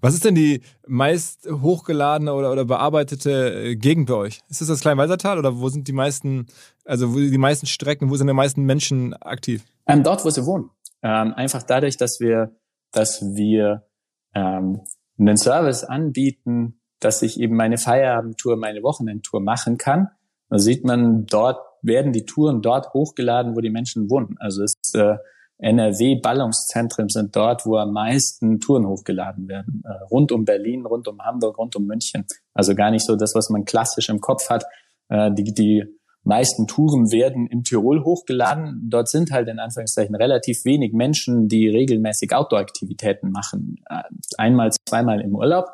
Was 0.01 0.15
ist 0.15 0.25
denn 0.25 0.35
die 0.35 0.63
meist 0.87 1.49
hochgeladene 1.51 2.33
oder, 2.33 2.53
oder 2.53 2.65
bearbeitete 2.65 3.71
äh, 3.71 3.77
Gegend 3.77 4.09
bei 4.09 4.15
euch? 4.15 4.41
Ist 4.49 4.61
das 4.61 4.69
das 4.69 4.81
Kleinwalsertal 4.81 5.39
oder 5.39 5.59
wo 5.59 5.69
sind 5.69 5.89
die 5.89 5.93
meisten, 5.93 6.47
also 6.85 7.15
wo 7.15 7.19
die 7.19 7.39
meisten 7.39 7.67
Strecken, 7.67 8.11
wo 8.11 8.17
sind 8.17 8.27
die 8.27 8.33
meisten 8.33 8.63
Menschen 8.63 9.15
aktiv? 9.15 9.63
Ähm, 9.87 10.03
dort, 10.03 10.25
wo 10.25 10.31
sie 10.31 10.47
wohnen. 10.47 10.71
Ähm, 11.03 11.35
einfach 11.35 11.63
dadurch, 11.63 11.97
dass 11.97 12.21
wir, 12.21 12.53
dass 12.93 13.23
wir 13.35 13.87
ähm, 14.35 14.81
einen 15.19 15.37
Service 15.37 15.85
anbieten, 15.85 16.81
dass 17.01 17.23
ich 17.23 17.39
eben 17.39 17.57
meine 17.57 17.79
Feierabendtour, 17.79 18.57
meine 18.57 18.83
Wochenendtour 18.83 19.41
machen 19.41 19.79
kann. 19.79 20.09
Da 20.49 20.59
sieht 20.59 20.85
man, 20.85 21.27
dort 21.27 21.59
werden 21.83 22.13
die 22.13 22.25
Touren 22.25 22.63
dort 22.63 22.95
hochgeladen, 22.95 23.55
wo 23.57 23.61
die 23.61 23.71
Menschen 23.71 24.09
wohnen. 24.09 24.37
Also 24.39 24.63
es 24.63 24.75
ist 24.83 24.97
äh, 24.97 25.17
NRW-Ballungszentren 25.65 27.09
sind 27.09 27.35
dort, 27.35 27.65
wo 27.65 27.77
am 27.79 27.93
meisten 27.93 28.61
Touren 28.61 28.87
hochgeladen 28.87 29.49
werden. 29.49 29.83
Äh, 29.85 30.05
rund 30.11 30.31
um 30.31 30.45
Berlin, 30.45 30.85
rund 30.85 31.09
um 31.09 31.23
Hamburg, 31.23 31.59
rund 31.59 31.75
um 31.77 31.87
München. 31.87 32.27
Also 32.53 32.75
gar 32.75 32.91
nicht 32.91 33.07
so 33.07 33.17
das, 33.17 33.35
was 33.35 33.49
man 33.49 33.65
klassisch 33.65 34.11
im 34.11 34.21
Kopf 34.21 34.51
hat. 34.51 34.65
Äh, 35.09 35.33
die, 35.33 35.55
die 35.55 35.85
meisten 36.23 36.67
Touren 36.67 37.11
werden 37.11 37.47
in 37.47 37.65
Tirol 37.65 38.05
hochgeladen. 38.05 38.89
Dort 38.91 39.09
sind 39.09 39.31
halt 39.31 39.49
in 39.49 39.59
Anführungszeichen 39.59 40.15
relativ 40.15 40.67
wenig 40.67 40.93
Menschen, 40.93 41.49
die 41.49 41.69
regelmäßig 41.69 42.35
Outdoor-Aktivitäten 42.35 43.31
machen. 43.31 43.83
Äh, 43.89 44.03
einmal, 44.37 44.71
zweimal 44.87 45.23
im 45.23 45.35
Urlaub. 45.35 45.67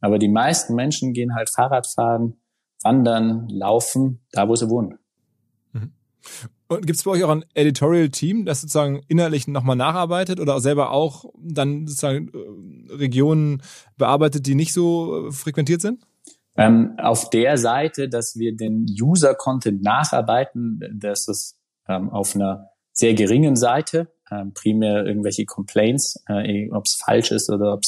Aber 0.00 0.18
die 0.18 0.28
meisten 0.28 0.74
Menschen 0.74 1.12
gehen 1.12 1.34
halt 1.34 1.50
Fahrrad 1.50 1.86
fahren, 1.86 2.36
wandern, 2.82 3.48
laufen, 3.50 4.20
da 4.32 4.48
wo 4.48 4.56
sie 4.56 4.70
wohnen. 4.70 4.98
Und 6.66 6.86
gibt 6.86 6.98
es 6.98 7.04
bei 7.04 7.10
euch 7.10 7.24
auch 7.24 7.30
ein 7.30 7.44
Editorial-Team, 7.54 8.46
das 8.46 8.62
sozusagen 8.62 9.02
inhaltlich 9.08 9.46
nochmal 9.46 9.76
nacharbeitet 9.76 10.40
oder 10.40 10.60
selber 10.60 10.90
auch 10.90 11.26
dann 11.38 11.86
sozusagen 11.86 12.28
äh, 12.28 12.94
Regionen 12.94 13.62
bearbeitet, 13.96 14.46
die 14.46 14.54
nicht 14.54 14.72
so 14.72 15.28
äh, 15.28 15.32
frequentiert 15.32 15.82
sind? 15.82 16.02
Ähm, 16.56 16.94
auf 16.98 17.30
der 17.30 17.58
Seite, 17.58 18.08
dass 18.08 18.38
wir 18.38 18.56
den 18.56 18.86
User-Content 18.88 19.82
nacharbeiten, 19.82 20.80
das 20.94 21.28
ist 21.28 21.56
ähm, 21.88 22.10
auf 22.10 22.34
einer 22.34 22.70
sehr 22.92 23.14
geringen 23.14 23.56
Seite, 23.56 24.08
ähm, 24.30 24.52
primär 24.54 25.04
irgendwelche 25.04 25.44
Complaints, 25.44 26.22
äh, 26.28 26.70
ob 26.70 26.84
es 26.86 26.94
falsch 27.04 27.32
ist 27.32 27.50
oder 27.50 27.78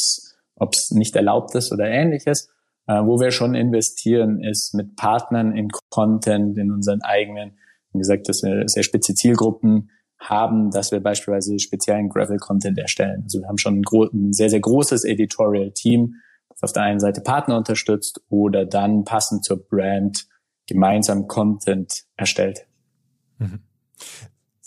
ob 0.56 0.72
es 0.74 0.90
nicht 0.90 1.14
erlaubt 1.16 1.54
ist 1.54 1.72
oder 1.72 1.86
ähnliches. 1.86 2.50
Äh, 2.88 3.02
wo 3.04 3.18
wir 3.18 3.30
schon 3.30 3.54
investieren, 3.54 4.42
ist 4.42 4.74
mit 4.74 4.96
Partnern 4.96 5.56
in 5.56 5.68
Content, 5.90 6.56
in 6.56 6.70
unseren 6.70 7.02
eigenen 7.02 7.58
wie 7.96 8.00
gesagt, 8.00 8.28
dass 8.28 8.42
wir 8.42 8.68
sehr 8.68 8.82
spitze 8.82 9.14
Zielgruppen 9.14 9.90
haben, 10.18 10.70
dass 10.70 10.92
wir 10.92 11.00
beispielsweise 11.00 11.59
speziellen 11.59 12.09
Gravel-Content 12.09 12.78
erstellen. 12.78 13.22
Also 13.24 13.40
wir 13.40 13.48
haben 13.48 13.59
schon 13.59 13.80
ein, 13.80 14.09
ein 14.12 14.32
sehr, 14.32 14.50
sehr 14.50 14.61
großes 14.61 15.04
Editorial-Team, 15.04 16.14
das 16.48 16.62
auf 16.62 16.72
der 16.72 16.85
einen 16.85 17.00
Seite 17.00 17.20
Partner 17.20 17.56
unterstützt 17.56 18.22
oder 18.28 18.64
dann 18.64 19.04
passend 19.04 19.44
zur 19.44 19.59
Brand 19.59 20.26
gemeinsam 20.66 21.28
Content 21.28 22.04
erstellt. 22.16 22.66
Mhm. 23.38 23.61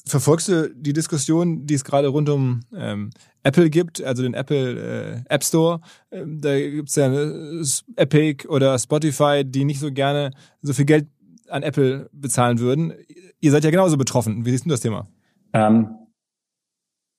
Verfolgst 0.05 0.47
du 0.47 0.73
die 0.73 0.93
Diskussion, 0.93 1.67
die 1.67 1.75
es 1.75 1.83
gerade 1.83 2.07
rund 2.07 2.29
um 2.29 2.61
ähm, 2.75 3.11
Apple 3.43 3.69
gibt, 3.69 4.01
also 4.01 4.23
den 4.23 4.33
Apple 4.33 5.23
äh, 5.27 5.33
App 5.33 5.43
Store? 5.43 5.81
Ähm, 6.11 6.41
da 6.41 6.57
gibt's 6.57 6.95
ja 6.95 7.13
äh, 7.13 7.63
Epic 7.95 8.47
oder 8.47 8.77
Spotify, 8.79 9.43
die 9.45 9.65
nicht 9.65 9.79
so 9.79 9.91
gerne 9.91 10.31
so 10.61 10.73
viel 10.73 10.85
Geld 10.85 11.07
an 11.49 11.63
Apple 11.63 12.09
bezahlen 12.11 12.59
würden. 12.59 12.93
Ihr 13.39 13.51
seid 13.51 13.63
ja 13.63 13.71
genauso 13.71 13.97
betroffen. 13.97 14.45
Wie 14.45 14.51
siehst 14.51 14.65
du 14.65 14.69
das 14.69 14.81
Thema? 14.81 15.07
Ähm, 15.53 15.95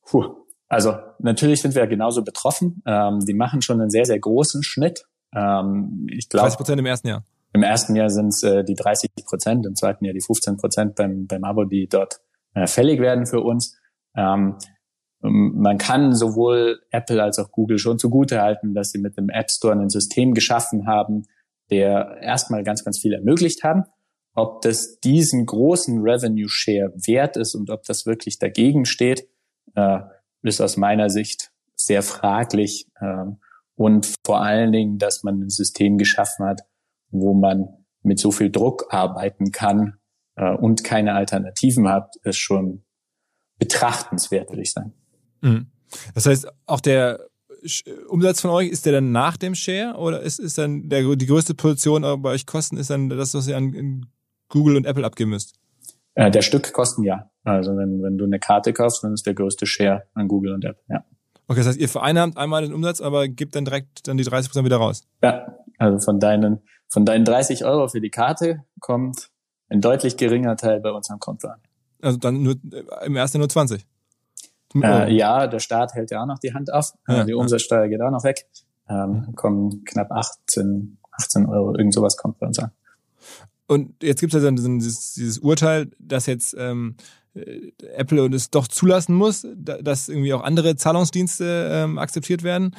puh. 0.04 0.36
Also 0.68 0.94
natürlich 1.18 1.60
sind 1.62 1.74
wir 1.74 1.86
genauso 1.86 2.22
betroffen. 2.22 2.82
Ähm, 2.86 3.20
die 3.26 3.34
machen 3.34 3.60
schon 3.60 3.80
einen 3.80 3.90
sehr, 3.90 4.04
sehr 4.04 4.18
großen 4.18 4.62
Schnitt. 4.62 5.04
Ähm, 5.34 6.06
ich 6.10 6.28
glaube, 6.28 6.44
30 6.44 6.56
Prozent 6.56 6.78
im 6.78 6.86
ersten 6.86 7.08
Jahr. 7.08 7.24
Im 7.52 7.64
ersten 7.64 7.96
Jahr 7.96 8.08
sind 8.08 8.28
es 8.28 8.42
äh, 8.44 8.62
die 8.62 8.74
30 8.74 9.10
Prozent, 9.26 9.66
im 9.66 9.74
zweiten 9.74 10.04
Jahr 10.04 10.14
die 10.14 10.20
15 10.20 10.56
Prozent 10.56 10.94
beim, 10.94 11.26
beim 11.26 11.42
Abo, 11.42 11.64
die 11.64 11.88
dort 11.88 12.20
äh, 12.54 12.68
fällig 12.68 13.00
werden 13.00 13.26
für 13.26 13.40
uns. 13.40 13.76
Ähm, 14.16 14.58
man 15.22 15.76
kann 15.76 16.14
sowohl 16.14 16.80
Apple 16.90 17.22
als 17.22 17.38
auch 17.38 17.50
Google 17.50 17.78
schon 17.78 17.98
zugutehalten, 17.98 18.72
dass 18.72 18.90
sie 18.90 18.98
mit 18.98 19.16
dem 19.16 19.28
App 19.28 19.50
Store 19.50 19.74
ein 19.74 19.90
System 19.90 20.34
geschaffen 20.34 20.86
haben, 20.86 21.24
der 21.70 22.18
erstmal 22.22 22.62
ganz, 22.62 22.84
ganz 22.84 22.98
viel 22.98 23.12
ermöglicht 23.12 23.64
haben 23.64 23.84
ob 24.34 24.62
das 24.62 25.00
diesen 25.00 25.46
großen 25.46 26.00
Revenue 26.00 26.48
Share 26.48 26.92
wert 27.06 27.36
ist 27.36 27.54
und 27.54 27.70
ob 27.70 27.82
das 27.84 28.06
wirklich 28.06 28.38
dagegen 28.38 28.84
steht, 28.84 29.28
äh, 29.74 30.00
ist 30.42 30.60
aus 30.60 30.76
meiner 30.76 31.10
Sicht 31.10 31.50
sehr 31.74 32.02
fraglich. 32.02 32.86
Ähm, 33.00 33.38
und 33.74 34.12
vor 34.24 34.42
allen 34.42 34.72
Dingen, 34.72 34.98
dass 34.98 35.22
man 35.22 35.40
ein 35.40 35.50
System 35.50 35.98
geschaffen 35.98 36.46
hat, 36.46 36.62
wo 37.10 37.34
man 37.34 37.68
mit 38.02 38.18
so 38.18 38.30
viel 38.30 38.50
Druck 38.50 38.86
arbeiten 38.90 39.52
kann 39.52 39.98
äh, 40.36 40.54
und 40.54 40.84
keine 40.84 41.14
Alternativen 41.14 41.88
hat, 41.88 42.14
ist 42.22 42.38
schon 42.38 42.82
betrachtenswert, 43.58 44.50
würde 44.50 44.62
ich 44.62 44.72
sagen. 44.72 44.92
Mhm. 45.40 45.66
Das 46.14 46.26
heißt, 46.26 46.46
auch 46.66 46.80
der 46.80 47.26
Umsatz 48.08 48.40
von 48.40 48.50
euch, 48.50 48.68
ist 48.68 48.86
der 48.86 48.92
dann 48.92 49.12
nach 49.12 49.36
dem 49.36 49.54
Share 49.54 49.96
oder 49.98 50.20
ist, 50.20 50.38
ist 50.38 50.56
dann 50.56 50.88
der, 50.88 51.16
die 51.16 51.26
größte 51.26 51.54
Position 51.54 52.02
bei 52.22 52.30
euch 52.30 52.46
Kosten 52.46 52.76
ist 52.76 52.90
dann 52.90 53.10
das, 53.10 53.34
was 53.34 53.48
ihr 53.48 53.56
an 53.56 54.06
Google 54.50 54.76
und 54.76 54.86
Apple 54.86 55.04
abgeben 55.04 55.30
müsst? 55.30 55.58
Äh, 56.14 56.30
der 56.30 56.42
Stückkosten 56.42 57.04
ja. 57.04 57.30
Also 57.44 57.76
wenn, 57.76 58.02
wenn 58.02 58.18
du 58.18 58.26
eine 58.26 58.38
Karte 58.38 58.74
kaufst, 58.74 59.02
dann 59.02 59.14
ist 59.14 59.26
der 59.26 59.34
größte 59.34 59.64
Share 59.64 60.04
an 60.14 60.28
Google 60.28 60.52
und 60.52 60.64
Apple, 60.64 60.82
ja. 60.88 61.04
Okay, 61.48 61.60
das 61.60 61.68
heißt, 61.68 61.80
ihr 61.80 61.88
vereinnahmt 61.88 62.36
einmal 62.36 62.62
den 62.62 62.72
Umsatz, 62.72 63.00
aber 63.00 63.26
gebt 63.26 63.56
dann 63.56 63.64
direkt 63.64 64.06
dann 64.06 64.16
die 64.16 64.22
30 64.22 64.50
Prozent 64.50 64.66
wieder 64.66 64.76
raus. 64.76 65.02
Ja, 65.20 65.56
also 65.78 65.98
von 65.98 66.20
deinen, 66.20 66.60
von 66.88 67.04
deinen 67.04 67.24
30 67.24 67.64
Euro 67.64 67.88
für 67.88 68.00
die 68.00 68.10
Karte 68.10 68.64
kommt 68.78 69.30
ein 69.68 69.80
deutlich 69.80 70.16
geringer 70.16 70.56
Teil 70.56 70.80
bei 70.80 70.92
uns 70.92 71.10
am 71.10 71.18
Konto 71.18 71.48
an. 71.48 71.60
Also 72.02 72.18
dann 72.18 72.42
nur 72.42 72.54
im 73.04 73.16
ersten 73.16 73.38
nur 73.38 73.48
20. 73.48 73.84
Äh, 74.76 75.12
ja, 75.12 75.48
der 75.48 75.58
Staat 75.58 75.94
hält 75.94 76.10
ja 76.12 76.22
auch 76.22 76.26
noch 76.26 76.38
die 76.38 76.54
Hand 76.54 76.72
auf. 76.72 76.92
Ja, 77.08 77.24
die 77.24 77.34
Umsatzsteuer 77.34 77.88
geht 77.88 78.00
auch 78.00 78.10
noch 78.10 78.22
weg. 78.22 78.46
Ähm, 78.88 79.32
kommen 79.34 79.84
knapp 79.84 80.12
18, 80.12 80.98
18 81.10 81.46
Euro, 81.46 81.74
irgend 81.76 81.94
sowas 81.94 82.16
kommt 82.16 82.38
bei 82.38 82.46
uns 82.46 82.58
an. 82.58 82.70
Und 83.70 84.02
jetzt 84.02 84.18
gibt 84.18 84.34
es 84.34 84.42
ja 84.42 84.44
dann 84.44 84.56
dieses, 84.56 85.12
dieses 85.12 85.38
Urteil, 85.38 85.92
dass 86.00 86.26
jetzt 86.26 86.56
ähm, 86.58 86.96
äh, 87.34 87.70
Apple 87.94 88.26
es 88.34 88.50
doch 88.50 88.66
zulassen 88.66 89.14
muss, 89.14 89.46
dass 89.54 90.08
irgendwie 90.08 90.32
auch 90.32 90.42
andere 90.42 90.74
Zahlungsdienste 90.74 91.70
ähm, 91.72 91.96
akzeptiert 91.96 92.42
werden. 92.42 92.74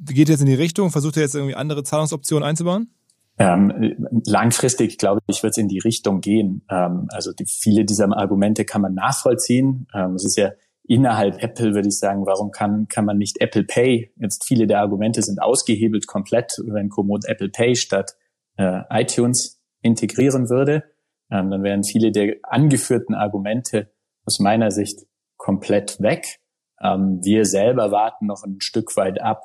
Geht 0.00 0.28
jetzt 0.28 0.40
in 0.40 0.46
die 0.46 0.54
Richtung? 0.54 0.90
Versucht 0.90 1.16
ihr 1.16 1.22
jetzt 1.22 1.36
irgendwie 1.36 1.54
andere 1.54 1.84
Zahlungsoptionen 1.84 2.42
einzubauen? 2.42 2.90
Ähm, 3.38 3.94
langfristig, 4.26 4.98
glaube 4.98 5.20
ich, 5.28 5.44
wird 5.44 5.52
es 5.52 5.58
in 5.58 5.68
die 5.68 5.78
Richtung 5.78 6.20
gehen. 6.20 6.62
Ähm, 6.68 7.06
also 7.10 7.32
die, 7.32 7.46
viele 7.46 7.84
dieser 7.84 8.12
Argumente 8.12 8.64
kann 8.64 8.82
man 8.82 8.94
nachvollziehen. 8.94 9.86
Ähm, 9.94 10.16
es 10.16 10.24
ist 10.24 10.36
ja 10.36 10.50
innerhalb 10.82 11.40
Apple, 11.40 11.74
würde 11.74 11.86
ich 11.86 11.98
sagen, 12.00 12.26
warum 12.26 12.50
kann, 12.50 12.88
kann 12.88 13.04
man 13.04 13.18
nicht 13.18 13.40
Apple 13.40 13.62
Pay? 13.62 14.10
Jetzt 14.16 14.44
viele 14.44 14.66
der 14.66 14.80
Argumente 14.80 15.22
sind 15.22 15.40
ausgehebelt 15.40 16.08
komplett, 16.08 16.60
wenn 16.66 16.88
Komoot 16.88 17.24
Apple 17.26 17.50
Pay 17.50 17.76
statt 17.76 18.16
äh, 18.56 18.80
iTunes 18.90 19.60
integrieren 19.82 20.48
würde. 20.48 20.84
Ähm, 21.30 21.50
dann 21.50 21.62
wären 21.62 21.84
viele 21.84 22.12
der 22.12 22.36
angeführten 22.42 23.14
Argumente 23.14 23.90
aus 24.24 24.38
meiner 24.38 24.70
Sicht 24.70 25.06
komplett 25.36 26.00
weg. 26.00 26.40
Ähm, 26.80 27.20
wir 27.22 27.44
selber 27.44 27.90
warten 27.90 28.26
noch 28.26 28.44
ein 28.44 28.60
Stück 28.60 28.96
weit 28.96 29.20
ab, 29.20 29.42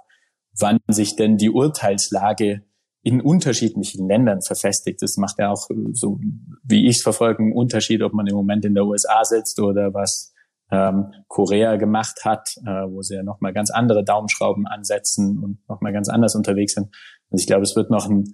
wann 0.57 0.79
sich 0.87 1.15
denn 1.15 1.37
die 1.37 1.49
Urteilslage 1.49 2.63
in 3.01 3.21
unterschiedlichen 3.21 4.07
Ländern 4.07 4.41
verfestigt. 4.41 5.01
Das 5.01 5.17
macht 5.17 5.39
ja 5.39 5.51
auch 5.51 5.67
so, 5.93 6.19
wie 6.63 6.87
ich 6.87 6.97
es 6.97 7.03
verfolge, 7.03 7.43
einen 7.43 7.53
Unterschied, 7.53 8.01
ob 8.03 8.13
man 8.13 8.27
im 8.27 8.35
Moment 8.35 8.65
in 8.65 8.73
der 8.73 8.85
USA 8.85 9.23
sitzt 9.23 9.59
oder 9.59 9.93
was 9.93 10.33
ähm, 10.71 11.13
Korea 11.27 11.77
gemacht 11.77 12.25
hat, 12.25 12.49
äh, 12.65 12.69
wo 12.69 13.01
sie 13.01 13.15
ja 13.15 13.23
nochmal 13.23 13.53
ganz 13.53 13.71
andere 13.71 14.03
Daumenschrauben 14.03 14.67
ansetzen 14.67 15.41
und 15.41 15.67
nochmal 15.67 15.93
ganz 15.93 16.09
anders 16.09 16.35
unterwegs 16.35 16.73
sind. 16.73 16.93
Also 17.31 17.41
ich 17.41 17.47
glaube, 17.47 17.63
es 17.63 17.75
wird 17.75 17.89
noch 17.89 18.09
ein 18.09 18.25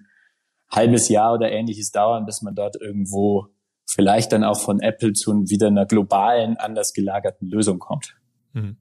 halbes 0.69 1.09
Jahr 1.09 1.33
oder 1.33 1.51
ähnliches 1.51 1.91
dauern, 1.91 2.25
bis 2.25 2.41
man 2.41 2.55
dort 2.55 2.75
irgendwo 2.79 3.47
vielleicht 3.85 4.31
dann 4.31 4.43
auch 4.43 4.59
von 4.59 4.79
Apple 4.81 5.13
zu 5.13 5.49
wieder 5.49 5.67
einer 5.67 5.85
globalen, 5.85 6.57
anders 6.57 6.93
gelagerten 6.93 7.47
Lösung 7.49 7.79
kommt. 7.79 8.15
Mhm. 8.53 8.77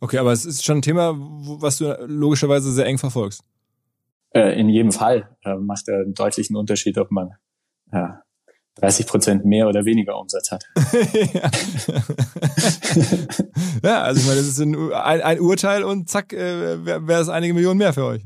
Okay, 0.00 0.18
aber 0.18 0.32
es 0.32 0.44
ist 0.44 0.64
schon 0.64 0.78
ein 0.78 0.82
Thema, 0.82 1.14
was 1.16 1.78
du 1.78 1.96
logischerweise 2.06 2.70
sehr 2.72 2.86
eng 2.86 2.98
verfolgst. 2.98 3.42
Äh, 4.30 4.60
in 4.60 4.68
jedem 4.68 4.92
Fall 4.92 5.36
äh, 5.44 5.54
macht 5.54 5.88
er 5.88 6.00
einen 6.00 6.14
deutlichen 6.14 6.56
Unterschied, 6.56 6.98
ob 6.98 7.10
man 7.10 7.30
ja, 7.92 8.22
30 8.76 9.06
Prozent 9.06 9.44
mehr 9.46 9.68
oder 9.68 9.86
weniger 9.86 10.18
Umsatz 10.18 10.50
hat. 10.50 10.64
ja. 13.82 14.02
also 14.02 14.20
ich 14.20 14.26
meine, 14.26 14.38
das 14.38 14.48
ist 14.48 14.60
ein, 14.60 14.92
ein, 14.92 15.22
ein 15.22 15.40
Urteil 15.40 15.82
und 15.82 16.10
zack, 16.10 16.34
äh, 16.34 16.84
wäre 16.84 17.22
es 17.22 17.30
einige 17.30 17.54
Millionen 17.54 17.78
mehr 17.78 17.94
für 17.94 18.04
euch. 18.04 18.22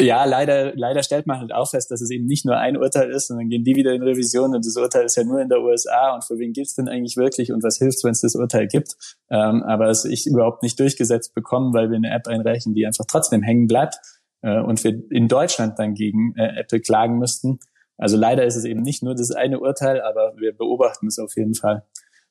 Ja, 0.00 0.24
leider, 0.24 0.74
leider 0.74 1.02
stellt 1.02 1.26
man 1.26 1.38
halt 1.38 1.52
auch 1.52 1.70
fest, 1.70 1.90
dass 1.90 2.00
es 2.00 2.10
eben 2.10 2.24
nicht 2.24 2.44
nur 2.44 2.56
ein 2.56 2.76
Urteil 2.76 3.10
ist 3.10 3.30
und 3.30 3.36
dann 3.36 3.48
gehen 3.48 3.62
die 3.62 3.76
wieder 3.76 3.92
in 3.92 4.02
Revision 4.02 4.54
und 4.54 4.66
das 4.66 4.76
Urteil 4.76 5.04
ist 5.04 5.16
ja 5.16 5.22
nur 5.22 5.40
in 5.40 5.48
der 5.48 5.60
USA 5.60 6.14
und 6.14 6.24
für 6.24 6.38
wen 6.38 6.52
gibt's 6.52 6.74
denn 6.74 6.88
eigentlich 6.88 7.16
wirklich 7.16 7.52
und 7.52 7.62
was 7.62 7.78
hilft, 7.78 8.02
wenn 8.02 8.10
es 8.10 8.20
das 8.20 8.34
Urteil 8.34 8.66
gibt. 8.66 8.96
Ähm, 9.30 9.62
aber 9.62 9.90
es 9.90 10.04
ich 10.04 10.26
überhaupt 10.26 10.62
nicht 10.62 10.80
durchgesetzt 10.80 11.34
bekommen, 11.34 11.72
weil 11.72 11.90
wir 11.90 11.96
eine 11.96 12.10
App 12.10 12.26
einreichen, 12.26 12.74
die 12.74 12.86
einfach 12.86 13.04
trotzdem 13.06 13.42
hängen 13.42 13.66
bleibt 13.66 13.96
äh, 14.40 14.60
und 14.60 14.82
wir 14.82 15.02
in 15.10 15.28
Deutschland 15.28 15.78
dann 15.78 15.94
gegen 15.94 16.34
äh, 16.36 16.60
Apple 16.60 16.80
klagen 16.80 17.18
müssten. 17.18 17.60
Also 17.96 18.16
leider 18.16 18.44
ist 18.44 18.56
es 18.56 18.64
eben 18.64 18.82
nicht 18.82 19.02
nur 19.02 19.14
das 19.14 19.30
eine 19.30 19.60
Urteil, 19.60 20.00
aber 20.00 20.32
wir 20.36 20.56
beobachten 20.56 21.06
es 21.06 21.18
auf 21.18 21.36
jeden 21.36 21.54
Fall 21.54 21.84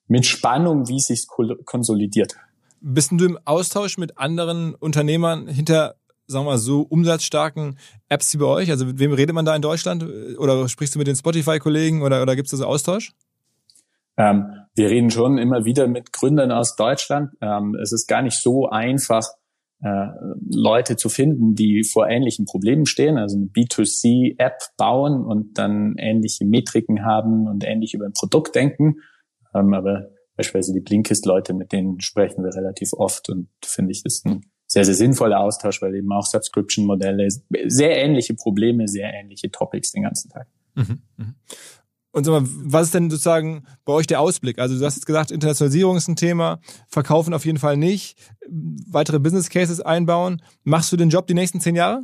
mit 0.08 0.26
Spannung, 0.26 0.90
wie 0.90 0.98
es 0.98 1.06
sich 1.06 1.26
konsolidiert. 1.28 2.36
Bist 2.82 3.12
du 3.12 3.24
im 3.24 3.40
Austausch 3.46 3.98
mit 3.98 4.18
anderen 4.18 4.76
Unternehmern 4.76 5.48
hinter 5.48 5.96
sagen 6.28 6.46
wir 6.46 6.52
mal 6.52 6.58
so, 6.58 6.82
umsatzstarken 6.82 7.78
Apps 8.10 8.34
wie 8.34 8.38
bei 8.38 8.46
euch? 8.46 8.72
Also 8.72 8.86
mit 8.86 9.00
wem 9.00 9.14
redet 9.14 9.36
man 9.36 9.46
da 9.46 9.56
in 9.56 9.62
Deutschland? 9.62 10.06
Oder 10.38 10.68
sprichst 10.70 10.96
du 10.96 11.00
mit 11.00 11.08
den 11.08 11.16
Spotify-Kollegen 11.16 12.02
oder, 12.02 12.22
oder 12.22 12.36
gibt 12.36 12.48
es 12.48 12.52
da 12.52 12.58
so 12.58 12.66
Austausch? 12.66 13.12
Ähm, 14.18 14.46
wir 14.76 14.90
reden 14.90 15.10
schon 15.10 15.38
immer 15.38 15.66
wieder 15.66 15.88
mit 15.88 16.14
Gründern 16.14 16.52
aus 16.52 16.76
Deutschland. 16.76 17.32
Ähm, 17.42 17.76
es 17.82 17.92
ist 17.92 18.08
gar 18.08 18.22
nicht 18.22 18.40
so 18.40 18.70
einfach, 18.70 19.26
äh, 19.84 20.08
Leute 20.48 20.96
zu 20.96 21.10
finden, 21.10 21.56
die 21.56 21.84
vor 21.84 22.08
ähnlichen 22.08 22.46
Problemen 22.46 22.86
stehen, 22.86 23.18
also 23.18 23.38
eine 23.38 23.48
B2C-App 23.48 24.60
bauen 24.78 25.26
und 25.26 25.58
dann 25.58 25.96
ähnliche 25.98 26.46
Metriken 26.46 27.04
haben 27.04 27.48
und 27.48 27.64
ähnlich 27.66 27.96
über 27.96 28.06
ein 28.06 28.14
Produkt 28.14 28.54
denken. 28.54 28.98
Ähm, 29.56 29.74
aber 29.74 30.10
beispielsweise 30.36 30.74
die 30.74 30.82
Blinkist-Leute, 30.82 31.56
mit 31.56 31.72
denen 31.72 32.00
sprechen 32.00 32.44
wir 32.44 32.54
relativ 32.54 32.94
oft 32.94 33.30
und 33.30 33.50
finde 33.64 33.92
ich, 33.92 34.06
ist 34.06 34.26
ein 34.26 34.51
sehr, 34.72 34.86
sehr 34.86 34.96
sinnvoller 34.96 35.42
Austausch, 35.42 35.82
weil 35.82 35.94
eben 35.96 36.10
auch 36.14 36.26
Subscription-Modelle, 36.26 37.28
sehr 37.66 37.98
ähnliche 37.98 38.36
Probleme, 38.36 38.88
sehr 38.88 39.14
ähnliche 39.14 39.52
Topics 39.52 39.92
den 39.92 40.04
ganzen 40.04 40.30
Tag. 40.30 40.48
Mhm, 40.76 41.02
mhm. 41.18 41.36
Und 42.14 42.24
sag 42.24 42.32
mal, 42.32 42.50
was 42.64 42.88
ist 42.88 42.94
denn 42.94 43.10
sozusagen 43.10 43.66
bei 43.84 43.92
euch 43.92 44.08
der 44.08 44.22
Ausblick? 44.22 44.60
Also 44.60 44.80
du 44.80 44.86
hast 44.86 44.96
jetzt 44.96 45.06
gesagt, 45.06 45.32
Internationalisierung 45.32 45.98
ist 45.98 46.08
ein 46.08 46.16
Thema, 46.16 46.62
Verkaufen 46.88 47.34
auf 47.34 47.46
jeden 47.46 47.58
Fall 47.58 47.76
nicht, 47.76 48.18
weitere 48.90 49.20
Business 49.20 49.50
Cases 49.50 49.82
einbauen. 49.82 50.42
Machst 50.64 50.90
du 50.94 50.98
den 50.98 51.10
Job 51.10 51.28
die 51.28 51.34
nächsten 51.34 51.60
zehn 51.60 51.76
Jahre? 51.76 52.04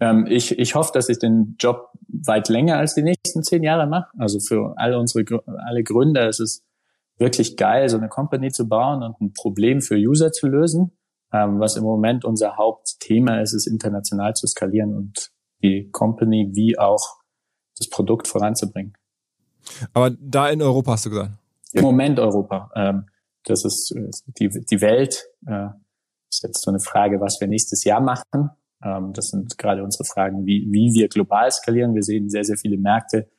Ähm, 0.00 0.26
ich, 0.28 0.58
ich 0.58 0.74
hoffe, 0.74 0.90
dass 0.92 1.08
ich 1.08 1.20
den 1.20 1.54
Job 1.60 1.90
weit 2.08 2.48
länger 2.48 2.78
als 2.78 2.96
die 2.96 3.02
nächsten 3.02 3.44
zehn 3.44 3.62
Jahre 3.62 3.86
mache. 3.86 4.08
Also 4.18 4.40
für 4.40 4.74
alle 4.76 4.98
unsere 4.98 5.24
alle 5.44 5.84
Gründer 5.84 6.28
ist 6.28 6.40
es 6.40 6.64
wirklich 7.16 7.56
geil, 7.56 7.88
so 7.88 7.96
eine 7.96 8.08
Company 8.08 8.50
zu 8.50 8.68
bauen 8.68 9.04
und 9.04 9.20
ein 9.20 9.32
Problem 9.32 9.80
für 9.80 9.94
User 9.94 10.32
zu 10.32 10.48
lösen. 10.48 10.90
Ähm, 11.32 11.60
was 11.60 11.76
im 11.76 11.84
Moment 11.84 12.24
unser 12.24 12.56
Hauptthema 12.56 13.40
ist, 13.40 13.54
ist 13.54 13.66
international 13.66 14.34
zu 14.34 14.46
skalieren 14.46 14.94
und 14.94 15.30
die 15.62 15.90
Company 15.90 16.50
wie 16.52 16.78
auch 16.78 17.20
das 17.78 17.88
Produkt 17.88 18.28
voranzubringen. 18.28 18.94
Aber 19.92 20.10
da 20.10 20.50
in 20.50 20.60
Europa 20.60 20.92
hast 20.92 21.06
du 21.06 21.10
gesagt? 21.10 21.32
Im 21.72 21.82
Moment 21.82 22.18
Europa. 22.18 22.70
Ähm, 22.74 23.06
das 23.44 23.64
ist 23.64 23.94
die, 24.38 24.48
die 24.48 24.80
Welt. 24.80 25.24
Äh, 25.46 25.68
ist 26.30 26.42
jetzt 26.42 26.62
so 26.62 26.70
eine 26.70 26.80
Frage, 26.80 27.20
was 27.20 27.38
wir 27.40 27.48
nächstes 27.48 27.84
Jahr 27.84 28.00
machen. 28.00 28.50
Ähm, 28.82 29.12
das 29.12 29.28
sind 29.28 29.56
gerade 29.58 29.82
unsere 29.82 30.04
Fragen, 30.04 30.46
wie, 30.46 30.66
wie 30.70 30.92
wir 30.92 31.08
global 31.08 31.50
skalieren. 31.50 31.94
Wir 31.94 32.02
sehen 32.02 32.28
sehr, 32.28 32.44
sehr 32.44 32.56
viele 32.56 32.76
Märkte, 32.78 33.30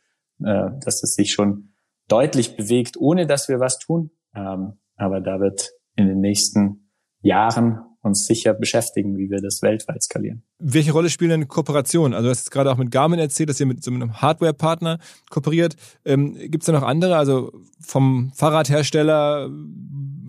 äh, 0.44 0.70
dass 0.84 1.04
es 1.04 1.16
sich 1.16 1.32
schon 1.32 1.74
deutlich 2.08 2.56
bewegt, 2.56 2.98
ohne 2.98 3.28
dass 3.28 3.50
wir 3.50 3.60
was 3.60 3.78
tun. 3.78 4.12
Ähm, 4.36 4.80
aber 4.96 5.22
da 5.22 5.40
wird 5.40 5.72
in 5.96 6.08
den 6.08 6.20
nächsten 6.20 6.83
Jahren 7.24 7.80
uns 8.04 8.26
sicher 8.26 8.54
beschäftigen, 8.54 9.18
wie 9.18 9.30
wir 9.30 9.42
das 9.42 9.62
weltweit 9.62 10.04
skalieren. 10.04 10.44
Welche 10.60 10.92
Rolle 10.92 11.10
spielen 11.10 11.30
denn 11.30 11.48
Kooperationen? 11.48 12.14
Also 12.14 12.26
du 12.26 12.32
hast 12.32 12.40
jetzt 12.40 12.52
gerade 12.52 12.70
auch 12.70 12.78
mit 12.78 12.92
Garmin 12.92 13.18
erzählt, 13.18 13.50
dass 13.50 13.60
ihr 13.60 13.66
mit 13.66 13.82
so 13.82 13.92
einem 13.92 14.22
Hardware-Partner 14.22 15.00
kooperiert. 15.30 15.76
Ähm, 16.04 16.36
Gibt 16.36 16.64
es 16.64 16.66
da 16.66 16.74
noch 16.74 16.84
andere? 16.84 17.16
Also 17.16 17.54
vom 17.80 18.32
Fahrradhersteller 18.36 19.50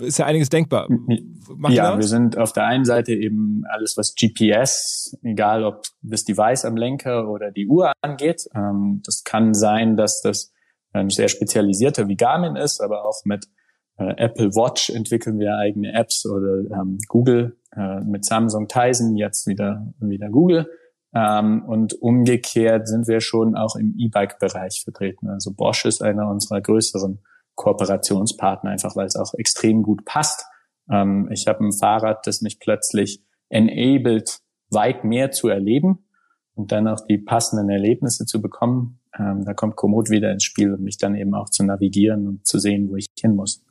ist 0.01 0.19
ja 0.19 0.27
einiges 0.27 0.51
denkbar. 0.51 0.89
Macht 1.57 1.75
ja, 1.75 1.97
wir 1.97 2.07
sind 2.07 2.39
auf 2.39 2.53
der 2.53 2.65
einen 2.65 2.85
Seite 2.85 3.13
eben 3.13 3.65
alles, 3.69 3.97
was 3.97 4.15
GPS, 4.15 5.17
egal 5.23 5.65
ob 5.65 5.83
das 6.03 6.25
Device 6.25 6.65
am 6.65 6.77
Lenker 6.77 7.29
oder 7.29 7.51
die 7.51 7.67
Uhr 7.67 7.93
angeht. 8.03 8.49
Ähm, 8.55 9.03
das 9.05 9.25
kann 9.25 9.53
sein, 9.53 9.97
dass 9.97 10.21
das 10.23 10.53
ein 10.93 11.11
sehr 11.11 11.29
spezialisierter 11.29 12.07
wie 12.09 12.17
Garmin 12.17 12.55
ist, 12.55 12.81
aber 12.81 13.05
auch 13.05 13.21
mit 13.25 13.47
äh, 13.99 14.15
Apple 14.17 14.51
Watch 14.55 14.91
entwickeln 14.91 15.39
wir 15.39 15.57
eigene 15.57 15.93
Apps 15.93 16.27
oder 16.27 16.59
ähm, 16.71 16.99
Google 17.09 17.57
äh, 17.77 18.01
mit 18.01 18.25
Samsung 18.25 18.69
Tizen, 18.69 19.17
jetzt 19.17 19.47
wieder, 19.47 19.93
wieder 20.01 20.29
Google. 20.29 20.69
Ähm, 21.15 21.65
und 21.67 21.95
umgekehrt 22.03 22.89
sind 22.89 23.07
wir 23.07 23.21
schon 23.21 23.55
auch 23.55 23.77
im 23.77 23.95
E-Bike-Bereich 23.97 24.83
vertreten. 24.83 25.29
Also 25.29 25.53
Bosch 25.53 25.85
ist 25.85 26.03
einer 26.03 26.29
unserer 26.29 26.61
größeren 26.61 27.21
Kooperationspartner, 27.55 28.71
einfach 28.71 28.97
weil 28.97 29.07
es 29.07 29.17
auch 29.17 29.33
extrem 29.35 29.83
gut 29.83 30.05
passt. 30.05 30.45
Ähm, 30.91 31.29
ich 31.31 31.47
habe 31.47 31.65
ein 31.65 31.73
Fahrrad, 31.73 32.27
das 32.27 32.43
mich 32.43 32.59
plötzlich 32.59 33.23
enabled, 33.49 34.41
weit 34.71 35.05
mehr 35.05 35.31
zu 35.31 35.49
erleben 35.49 36.05
und 36.55 36.73
dann 36.73 36.89
auch 36.89 37.01
die 37.07 37.19
passenden 37.19 37.71
Erlebnisse 37.71 38.27
zu 38.27 38.43
bekommen. 38.43 38.99
Ähm, 39.17 39.45
da 39.45 39.55
kommt 39.55 39.77
Komoot 39.77 40.11
wieder 40.11 40.33
ins 40.33 40.43
Spiel 40.43 40.73
und 40.73 40.83
mich 40.83 40.99
dann 40.99 41.15
eben 41.15 41.35
auch 41.35 41.49
zu 41.49 41.65
navigieren 41.65 42.27
und 42.27 42.47
zu 42.47 42.59
sehen, 42.59 42.91
wo 42.91 42.97
ich 42.97 43.07
hin 43.21 43.37
muss. 43.37 43.63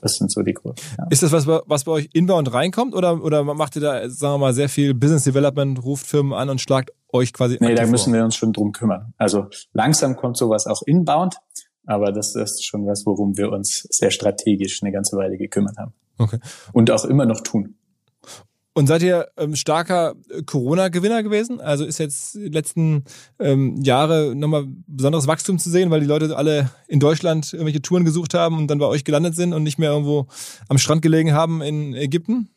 Das 0.00 0.16
sind 0.16 0.30
so 0.30 0.42
die 0.42 0.54
Gründe. 0.54 0.80
Ja. 0.98 1.06
Ist 1.10 1.22
das 1.22 1.32
was, 1.32 1.46
was 1.46 1.84
bei 1.84 1.92
euch 1.92 2.08
inbound 2.12 2.52
reinkommt 2.52 2.94
oder, 2.94 3.22
oder 3.22 3.44
macht 3.44 3.76
ihr 3.76 3.82
da, 3.82 4.08
sagen 4.08 4.34
wir 4.34 4.38
mal, 4.38 4.54
sehr 4.54 4.68
viel 4.68 4.94
Business 4.94 5.24
Development, 5.24 5.82
ruft 5.82 6.06
Firmen 6.06 6.32
an 6.32 6.48
und 6.48 6.60
schlagt 6.60 6.90
euch 7.12 7.32
quasi 7.32 7.58
Nee, 7.60 7.74
da 7.74 7.86
müssen 7.86 8.12
wir 8.12 8.24
uns 8.24 8.36
schon 8.36 8.52
drum 8.52 8.72
kümmern. 8.72 9.12
Also 9.18 9.46
langsam 9.72 10.16
kommt 10.16 10.36
sowas 10.36 10.66
auch 10.66 10.82
inbound, 10.86 11.36
aber 11.86 12.12
das 12.12 12.34
ist 12.34 12.64
schon 12.64 12.86
was, 12.86 13.04
worum 13.06 13.36
wir 13.36 13.50
uns 13.50 13.86
sehr 13.90 14.10
strategisch 14.10 14.82
eine 14.82 14.92
ganze 14.92 15.16
Weile 15.16 15.36
gekümmert 15.36 15.76
haben. 15.76 15.92
Okay. 16.18 16.38
Und 16.72 16.90
auch 16.90 17.04
immer 17.04 17.26
noch 17.26 17.40
tun. 17.40 17.76
Und 18.80 18.86
seid 18.86 19.02
ihr 19.02 19.28
ähm, 19.36 19.56
starker 19.56 20.14
äh, 20.30 20.42
Corona-Gewinner 20.42 21.22
gewesen? 21.22 21.60
Also 21.60 21.84
ist 21.84 21.98
jetzt 21.98 22.34
die 22.34 22.48
letzten 22.48 23.04
ähm, 23.38 23.76
Jahre 23.82 24.34
nochmal 24.34 24.64
besonderes 24.86 25.26
Wachstum 25.26 25.58
zu 25.58 25.68
sehen, 25.68 25.90
weil 25.90 26.00
die 26.00 26.06
Leute 26.06 26.34
alle 26.34 26.70
in 26.88 26.98
Deutschland 26.98 27.52
irgendwelche 27.52 27.82
Touren 27.82 28.06
gesucht 28.06 28.32
haben 28.32 28.56
und 28.56 28.68
dann 28.68 28.78
bei 28.78 28.86
euch 28.86 29.04
gelandet 29.04 29.36
sind 29.36 29.52
und 29.52 29.64
nicht 29.64 29.78
mehr 29.78 29.90
irgendwo 29.90 30.28
am 30.70 30.78
Strand 30.78 31.02
gelegen 31.02 31.34
haben 31.34 31.60
in 31.60 31.92
Ägypten? 31.92 32.48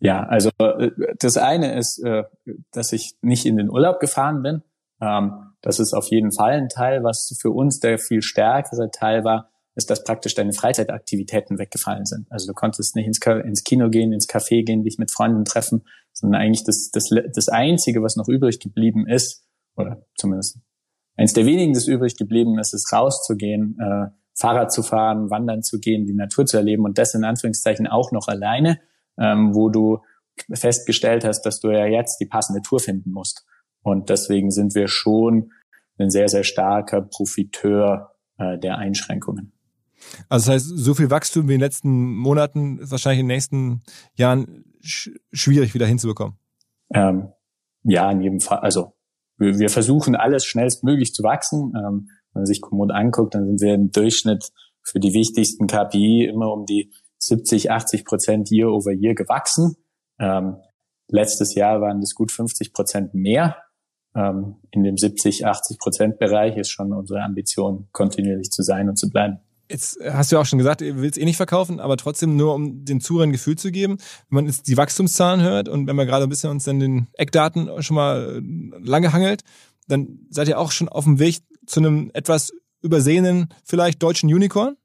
Ja, 0.00 0.24
also 0.24 0.50
äh, 0.58 0.90
das 1.20 1.36
eine 1.36 1.78
ist, 1.78 2.02
äh, 2.02 2.24
dass 2.72 2.92
ich 2.92 3.12
nicht 3.22 3.46
in 3.46 3.56
den 3.56 3.70
Urlaub 3.70 4.00
gefahren 4.00 4.42
bin. 4.42 4.62
Ähm, 5.00 5.30
das 5.62 5.78
ist 5.78 5.94
auf 5.94 6.08
jeden 6.08 6.32
Fall 6.32 6.54
ein 6.54 6.68
Teil, 6.68 7.04
was 7.04 7.32
für 7.40 7.50
uns 7.50 7.78
der 7.78 8.00
viel 8.00 8.22
stärkere 8.22 8.90
Teil 8.90 9.22
war, 9.22 9.48
ist, 9.74 9.90
dass 9.90 10.04
praktisch 10.04 10.34
deine 10.34 10.52
Freizeitaktivitäten 10.52 11.58
weggefallen 11.58 12.04
sind. 12.04 12.26
Also 12.30 12.46
du 12.46 12.54
konntest 12.54 12.96
nicht 12.96 13.06
ins, 13.06 13.18
ins 13.18 13.64
Kino 13.64 13.88
gehen, 13.88 14.12
ins 14.12 14.28
Café 14.28 14.64
gehen, 14.64 14.82
dich 14.82 14.98
mit 14.98 15.10
Freunden 15.10 15.44
treffen, 15.44 15.84
sondern 16.12 16.40
eigentlich 16.40 16.64
das, 16.64 16.90
das, 16.90 17.10
das 17.34 17.48
Einzige, 17.48 18.02
was 18.02 18.16
noch 18.16 18.28
übrig 18.28 18.60
geblieben 18.60 19.06
ist, 19.06 19.44
oder 19.76 20.04
zumindest 20.16 20.58
eins 21.16 21.32
der 21.32 21.46
wenigen, 21.46 21.72
das 21.72 21.86
übrig 21.86 22.16
geblieben 22.16 22.58
ist, 22.58 22.74
ist 22.74 22.92
rauszugehen, 22.92 23.78
äh, 23.80 24.06
Fahrrad 24.34 24.72
zu 24.72 24.82
fahren, 24.82 25.30
wandern 25.30 25.62
zu 25.62 25.78
gehen, 25.78 26.06
die 26.06 26.14
Natur 26.14 26.46
zu 26.46 26.56
erleben 26.56 26.84
und 26.84 26.98
das 26.98 27.14
in 27.14 27.24
Anführungszeichen 27.24 27.86
auch 27.86 28.10
noch 28.10 28.28
alleine, 28.28 28.80
ähm, 29.18 29.54
wo 29.54 29.68
du 29.68 29.98
festgestellt 30.52 31.24
hast, 31.24 31.42
dass 31.42 31.60
du 31.60 31.70
ja 31.70 31.86
jetzt 31.86 32.18
die 32.20 32.26
passende 32.26 32.62
Tour 32.62 32.80
finden 32.80 33.10
musst. 33.10 33.44
Und 33.82 34.08
deswegen 34.08 34.50
sind 34.50 34.74
wir 34.74 34.88
schon 34.88 35.52
ein 35.98 36.10
sehr, 36.10 36.28
sehr 36.28 36.44
starker 36.44 37.02
Profiteur 37.02 38.14
äh, 38.38 38.58
der 38.58 38.78
Einschränkungen. 38.78 39.52
Also 40.28 40.52
das 40.52 40.54
heißt, 40.54 40.78
so 40.78 40.94
viel 40.94 41.10
Wachstum 41.10 41.48
wie 41.48 41.54
in 41.54 41.58
den 41.58 41.64
letzten 41.64 42.14
Monaten 42.14 42.78
ist 42.78 42.90
wahrscheinlich 42.90 43.20
in 43.20 43.28
den 43.28 43.34
nächsten 43.34 43.82
Jahren 44.14 44.64
sch 44.82 45.10
schwierig 45.32 45.74
wieder 45.74 45.86
hinzubekommen. 45.86 46.36
Ähm, 46.92 47.28
ja, 47.84 48.10
in 48.10 48.20
jedem 48.20 48.40
Fall. 48.40 48.58
Also 48.58 48.94
wir, 49.36 49.58
wir 49.58 49.70
versuchen 49.70 50.14
alles 50.14 50.44
schnellstmöglich 50.44 51.14
zu 51.14 51.22
wachsen. 51.22 51.72
Ähm, 51.76 52.08
wenn 52.32 52.42
man 52.42 52.46
sich 52.46 52.60
Komoot 52.60 52.92
anguckt, 52.92 53.34
dann 53.34 53.46
sind 53.46 53.60
wir 53.60 53.74
im 53.74 53.90
Durchschnitt 53.90 54.50
für 54.82 55.00
die 55.00 55.12
wichtigsten 55.12 55.66
KPI 55.66 56.26
immer 56.26 56.52
um 56.52 56.64
die 56.64 56.92
70, 57.18 57.70
80 57.70 58.04
Prozent 58.04 58.50
Year 58.50 58.70
over 58.70 58.92
Year 58.92 59.14
gewachsen. 59.14 59.76
Ähm, 60.18 60.56
letztes 61.08 61.54
Jahr 61.54 61.80
waren 61.80 62.00
das 62.00 62.14
gut 62.14 62.32
50 62.32 62.72
Prozent 62.72 63.14
mehr. 63.14 63.56
Ähm, 64.14 64.56
in 64.70 64.82
dem 64.82 64.96
70, 64.96 65.46
80 65.46 65.78
Prozent 65.78 66.18
Bereich 66.18 66.56
ist 66.56 66.70
schon 66.70 66.92
unsere 66.92 67.22
Ambition, 67.22 67.88
kontinuierlich 67.92 68.50
zu 68.50 68.62
sein 68.62 68.88
und 68.88 68.96
zu 68.96 69.10
bleiben. 69.10 69.38
Jetzt 69.70 70.00
hast 70.04 70.32
du 70.32 70.36
ja 70.36 70.42
auch 70.42 70.46
schon 70.46 70.58
gesagt, 70.58 70.80
ihr 70.80 71.00
willst 71.00 71.16
eh 71.16 71.24
nicht 71.24 71.36
verkaufen, 71.36 71.78
aber 71.78 71.96
trotzdem 71.96 72.36
nur, 72.36 72.54
um 72.54 72.84
den 72.84 73.00
Zuhörern 73.00 73.28
ein 73.28 73.32
Gefühl 73.32 73.56
zu 73.56 73.70
geben, 73.70 73.98
wenn 74.28 74.34
man 74.34 74.46
jetzt 74.46 74.66
die 74.66 74.76
Wachstumszahlen 74.76 75.42
hört 75.42 75.68
und 75.68 75.86
wenn 75.86 75.94
man 75.94 76.08
gerade 76.08 76.24
ein 76.24 76.28
bisschen 76.28 76.50
uns 76.50 76.66
an 76.66 76.80
den 76.80 77.06
Eckdaten 77.12 77.80
schon 77.80 77.94
mal 77.94 78.38
äh, 78.38 78.78
lange 78.82 79.12
hangelt, 79.12 79.42
dann 79.86 80.26
seid 80.28 80.48
ihr 80.48 80.58
auch 80.58 80.72
schon 80.72 80.88
auf 80.88 81.04
dem 81.04 81.20
Weg 81.20 81.38
zu 81.66 81.78
einem 81.78 82.10
etwas 82.14 82.52
übersehenen, 82.82 83.54
vielleicht 83.64 84.02
deutschen 84.02 84.32
Unicorn? 84.32 84.76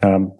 Ähm, 0.00 0.38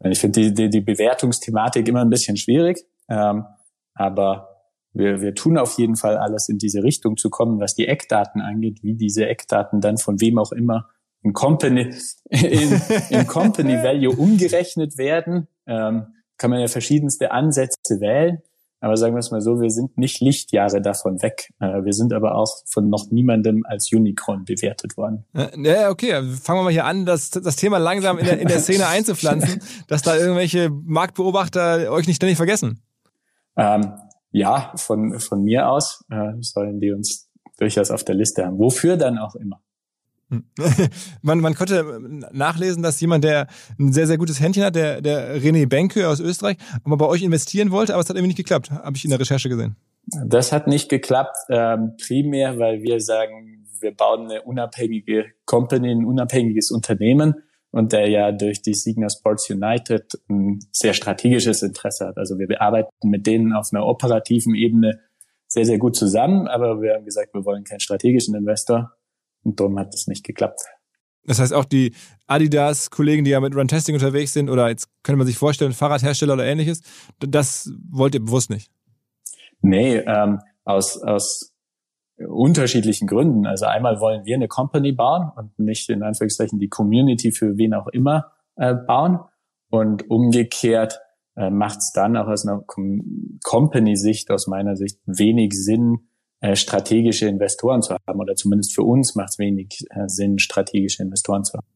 ich 0.00 0.18
finde 0.18 0.40
die, 0.40 0.54
die, 0.54 0.68
die 0.68 0.80
Bewertungsthematik 0.82 1.88
immer 1.88 2.02
ein 2.02 2.10
bisschen 2.10 2.36
schwierig, 2.36 2.84
ähm, 3.08 3.46
aber 3.94 4.54
wir, 4.92 5.22
wir 5.22 5.34
tun 5.34 5.56
auf 5.56 5.78
jeden 5.78 5.96
Fall 5.96 6.18
alles 6.18 6.50
in 6.50 6.58
diese 6.58 6.82
Richtung 6.82 7.16
zu 7.16 7.30
kommen, 7.30 7.58
was 7.58 7.74
die 7.74 7.88
Eckdaten 7.88 8.42
angeht, 8.42 8.82
wie 8.82 8.94
diese 8.94 9.26
Eckdaten 9.26 9.80
dann 9.80 9.96
von 9.96 10.20
wem 10.20 10.38
auch 10.38 10.52
immer 10.52 10.90
in 11.24 11.32
Company, 11.32 11.92
in, 12.28 12.80
in 13.10 13.26
Company 13.26 13.72
Value 13.82 14.14
umgerechnet 14.14 14.96
werden. 14.98 15.48
Ähm, 15.66 16.06
kann 16.36 16.50
man 16.50 16.60
ja 16.60 16.68
verschiedenste 16.68 17.32
Ansätze 17.32 18.00
wählen. 18.00 18.42
Aber 18.80 18.98
sagen 18.98 19.14
wir 19.14 19.20
es 19.20 19.30
mal 19.30 19.40
so, 19.40 19.62
wir 19.62 19.70
sind 19.70 19.96
nicht 19.96 20.20
Lichtjahre 20.20 20.82
davon 20.82 21.22
weg. 21.22 21.48
Äh, 21.58 21.84
wir 21.84 21.94
sind 21.94 22.12
aber 22.12 22.34
auch 22.34 22.52
von 22.66 22.90
noch 22.90 23.10
niemandem 23.10 23.64
als 23.66 23.90
Unicorn 23.90 24.44
bewertet 24.44 24.98
worden. 24.98 25.24
Ja, 25.32 25.88
okay. 25.88 26.12
Fangen 26.42 26.58
wir 26.58 26.64
mal 26.64 26.72
hier 26.72 26.84
an, 26.84 27.06
das, 27.06 27.30
das 27.30 27.56
Thema 27.56 27.78
langsam 27.78 28.18
in 28.18 28.26
der, 28.26 28.38
in 28.38 28.48
der 28.48 28.58
Szene 28.58 28.86
einzupflanzen, 28.88 29.62
dass 29.88 30.02
da 30.02 30.16
irgendwelche 30.16 30.68
Marktbeobachter 30.68 31.90
euch 31.90 32.06
nicht 32.06 32.16
ständig 32.16 32.36
vergessen. 32.36 32.82
Ähm, 33.56 33.94
ja, 34.32 34.72
von, 34.76 35.18
von 35.18 35.42
mir 35.42 35.70
aus 35.70 36.04
äh, 36.10 36.32
sollen 36.40 36.78
die 36.78 36.92
uns 36.92 37.30
durchaus 37.56 37.90
auf 37.90 38.04
der 38.04 38.16
Liste 38.16 38.44
haben. 38.44 38.58
Wofür 38.58 38.98
dann 38.98 39.16
auch 39.16 39.34
immer. 39.34 39.62
man, 41.22 41.40
man 41.40 41.54
konnte 41.54 42.00
nachlesen, 42.32 42.82
dass 42.82 43.00
jemand, 43.00 43.24
der 43.24 43.46
ein 43.78 43.92
sehr, 43.92 44.06
sehr 44.06 44.18
gutes 44.18 44.40
Händchen 44.40 44.64
hat, 44.64 44.74
der, 44.74 45.00
der 45.00 45.40
René 45.40 45.66
Benke 45.68 46.08
aus 46.08 46.20
Österreich, 46.20 46.56
aber 46.84 46.96
bei 46.96 47.06
euch 47.06 47.22
investieren 47.22 47.70
wollte, 47.70 47.94
aber 47.94 48.02
es 48.02 48.08
hat 48.08 48.16
irgendwie 48.16 48.28
nicht 48.28 48.38
geklappt, 48.38 48.70
habe 48.70 48.96
ich 48.96 49.04
in 49.04 49.10
der 49.10 49.20
Recherche 49.20 49.48
gesehen. 49.48 49.76
Das 50.26 50.52
hat 50.52 50.66
nicht 50.66 50.88
geklappt, 50.88 51.36
ähm, 51.48 51.92
primär, 52.06 52.58
weil 52.58 52.82
wir 52.82 53.00
sagen, 53.00 53.66
wir 53.80 53.94
bauen 53.94 54.30
eine 54.30 54.42
unabhängige 54.42 55.26
Company, 55.44 55.90
ein 55.90 56.04
unabhängiges 56.04 56.70
Unternehmen 56.70 57.34
und 57.70 57.92
der 57.92 58.08
ja 58.08 58.32
durch 58.32 58.62
die 58.62 58.74
Signa 58.74 59.08
Sports 59.08 59.50
United 59.50 60.20
ein 60.28 60.60
sehr 60.72 60.94
strategisches 60.94 61.62
Interesse 61.62 62.06
hat. 62.06 62.18
Also 62.18 62.38
wir 62.38 62.60
arbeiten 62.60 62.88
mit 63.02 63.26
denen 63.26 63.52
auf 63.52 63.70
einer 63.72 63.86
operativen 63.86 64.54
Ebene 64.54 65.00
sehr, 65.46 65.64
sehr 65.64 65.78
gut 65.78 65.96
zusammen, 65.96 66.48
aber 66.48 66.80
wir 66.80 66.94
haben 66.94 67.04
gesagt, 67.04 67.34
wir 67.34 67.44
wollen 67.44 67.64
keinen 67.64 67.80
strategischen 67.80 68.34
Investor 68.34 68.92
und 69.44 69.60
darum 69.60 69.78
hat 69.78 69.94
es 69.94 70.06
nicht 70.06 70.24
geklappt. 70.24 70.60
Das 71.26 71.38
heißt 71.38 71.54
auch 71.54 71.64
die 71.64 71.94
Adidas-Kollegen, 72.26 73.24
die 73.24 73.30
ja 73.30 73.40
mit 73.40 73.54
Run-Testing 73.54 73.94
unterwegs 73.94 74.32
sind, 74.32 74.50
oder 74.50 74.68
jetzt 74.68 74.88
könnte 75.02 75.16
man 75.16 75.26
sich 75.26 75.38
vorstellen, 75.38 75.72
Fahrradhersteller 75.72 76.34
oder 76.34 76.44
ähnliches, 76.44 76.82
das 77.18 77.72
wollt 77.90 78.14
ihr 78.14 78.24
bewusst 78.24 78.50
nicht? 78.50 78.70
Nee, 79.60 79.96
ähm, 79.96 80.40
aus, 80.64 81.02
aus 81.02 81.54
unterschiedlichen 82.18 83.06
Gründen. 83.06 83.46
Also 83.46 83.66
einmal 83.66 84.00
wollen 84.00 84.24
wir 84.24 84.36
eine 84.36 84.48
Company 84.48 84.92
bauen 84.92 85.30
und 85.36 85.58
nicht 85.58 85.88
in 85.88 86.02
Anführungszeichen 86.02 86.58
die 86.58 86.68
Community 86.68 87.32
für 87.32 87.56
wen 87.56 87.74
auch 87.74 87.88
immer 87.88 88.32
äh, 88.56 88.74
bauen. 88.74 89.20
Und 89.70 90.08
umgekehrt 90.10 91.00
äh, 91.36 91.50
macht 91.50 91.78
es 91.78 91.92
dann 91.92 92.16
auch 92.16 92.28
aus 92.28 92.46
einer 92.46 92.60
Com 92.60 93.38
Company-Sicht, 93.42 94.30
aus 94.30 94.46
meiner 94.46 94.76
Sicht, 94.76 95.00
wenig 95.06 95.52
Sinn, 95.54 96.08
strategische 96.54 97.26
Investoren 97.26 97.82
zu 97.82 97.94
haben. 97.94 98.20
Oder 98.20 98.34
zumindest 98.34 98.74
für 98.74 98.82
uns 98.82 99.14
macht 99.14 99.30
es 99.30 99.38
wenig 99.38 99.84
äh, 99.90 100.08
Sinn, 100.08 100.38
strategische 100.38 101.02
Investoren 101.02 101.44
zu 101.44 101.54
haben. 101.54 101.66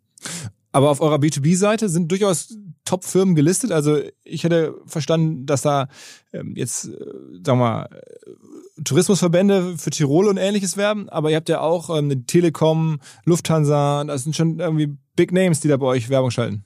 Aber 0.72 0.90
auf 0.90 1.00
eurer 1.00 1.16
B2B-Seite 1.16 1.88
sind 1.88 2.10
durchaus 2.10 2.56
Top-Firmen 2.84 3.34
gelistet. 3.34 3.72
Also 3.72 3.98
ich 4.24 4.44
hätte 4.44 4.74
verstanden, 4.86 5.46
dass 5.46 5.62
da 5.62 5.88
ähm, 6.32 6.54
jetzt, 6.56 6.86
äh, 6.86 6.90
sagen 7.44 7.44
wir 7.44 7.56
mal, 7.56 7.88
äh, 7.90 8.82
Tourismusverbände 8.84 9.76
für 9.76 9.90
Tirol 9.90 10.28
und 10.28 10.36
ähnliches 10.36 10.76
werben. 10.76 11.08
Aber 11.08 11.30
ihr 11.30 11.36
habt 11.36 11.48
ja 11.48 11.60
auch 11.60 11.90
ähm, 11.90 12.10
eine 12.10 12.24
Telekom, 12.24 13.00
Lufthansa, 13.24 14.04
das 14.04 14.24
sind 14.24 14.36
schon 14.36 14.60
irgendwie 14.60 14.96
Big 15.16 15.32
Names, 15.32 15.60
die 15.60 15.68
da 15.68 15.76
bei 15.76 15.86
euch 15.86 16.10
Werbung 16.10 16.30
schalten. 16.30 16.64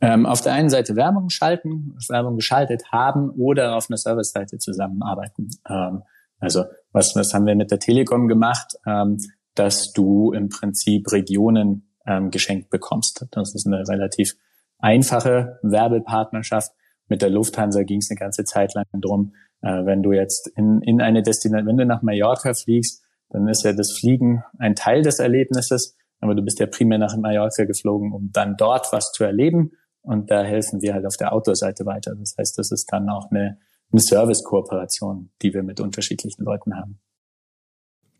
Ähm, 0.00 0.24
auf 0.26 0.40
der 0.40 0.54
einen 0.54 0.70
Seite 0.70 0.96
Werbung 0.96 1.28
schalten, 1.28 1.94
Werbung 2.08 2.36
geschaltet 2.36 2.84
haben 2.90 3.30
oder 3.30 3.76
auf 3.76 3.90
einer 3.90 3.98
Service-Seite 3.98 4.58
zusammenarbeiten. 4.58 5.50
Ähm, 5.68 6.02
also 6.38 6.64
was, 6.92 7.14
was 7.14 7.32
haben 7.34 7.46
wir 7.46 7.54
mit 7.54 7.70
der 7.70 7.78
Telekom 7.78 8.28
gemacht? 8.28 8.74
Ähm, 8.86 9.18
dass 9.54 9.92
du 9.92 10.32
im 10.32 10.48
Prinzip 10.48 11.10
Regionen 11.12 11.92
ähm, 12.06 12.30
geschenkt 12.30 12.70
bekommst. 12.70 13.26
Das 13.30 13.54
ist 13.54 13.66
eine 13.66 13.86
relativ 13.88 14.36
einfache 14.78 15.58
Werbepartnerschaft. 15.62 16.72
Mit 17.08 17.22
der 17.22 17.30
Lufthansa 17.30 17.82
ging 17.82 17.98
es 17.98 18.10
eine 18.10 18.18
ganze 18.18 18.44
Zeit 18.44 18.74
lang 18.74 18.86
drum, 18.92 19.34
äh, 19.62 19.84
wenn 19.84 20.02
du 20.02 20.12
jetzt 20.12 20.48
in, 20.56 20.80
in 20.82 21.00
eine 21.00 21.22
Destination, 21.22 21.66
wenn 21.66 21.76
du 21.76 21.86
nach 21.86 22.02
Mallorca 22.02 22.54
fliegst, 22.54 23.02
dann 23.30 23.48
ist 23.48 23.64
ja 23.64 23.72
das 23.72 23.92
Fliegen 23.92 24.42
ein 24.58 24.74
Teil 24.74 25.02
des 25.02 25.18
Erlebnisses, 25.18 25.96
aber 26.20 26.34
du 26.34 26.42
bist 26.42 26.58
ja 26.58 26.66
primär 26.66 26.98
nach 26.98 27.16
Mallorca 27.16 27.64
geflogen, 27.64 28.12
um 28.12 28.30
dann 28.32 28.56
dort 28.56 28.92
was 28.92 29.12
zu 29.12 29.24
erleben. 29.24 29.72
Und 30.02 30.30
da 30.30 30.42
helfen 30.42 30.80
wir 30.80 30.94
halt 30.94 31.06
auf 31.06 31.16
der 31.16 31.32
Outdoor-Seite 31.32 31.84
weiter. 31.84 32.14
Das 32.14 32.34
heißt, 32.38 32.58
das 32.58 32.70
ist 32.70 32.90
dann 32.90 33.08
auch 33.10 33.30
eine 33.30 33.58
eine 33.92 34.00
Service-Kooperation, 34.00 35.30
die 35.42 35.52
wir 35.54 35.62
mit 35.62 35.80
unterschiedlichen 35.80 36.44
Leuten 36.44 36.76
haben. 36.76 37.00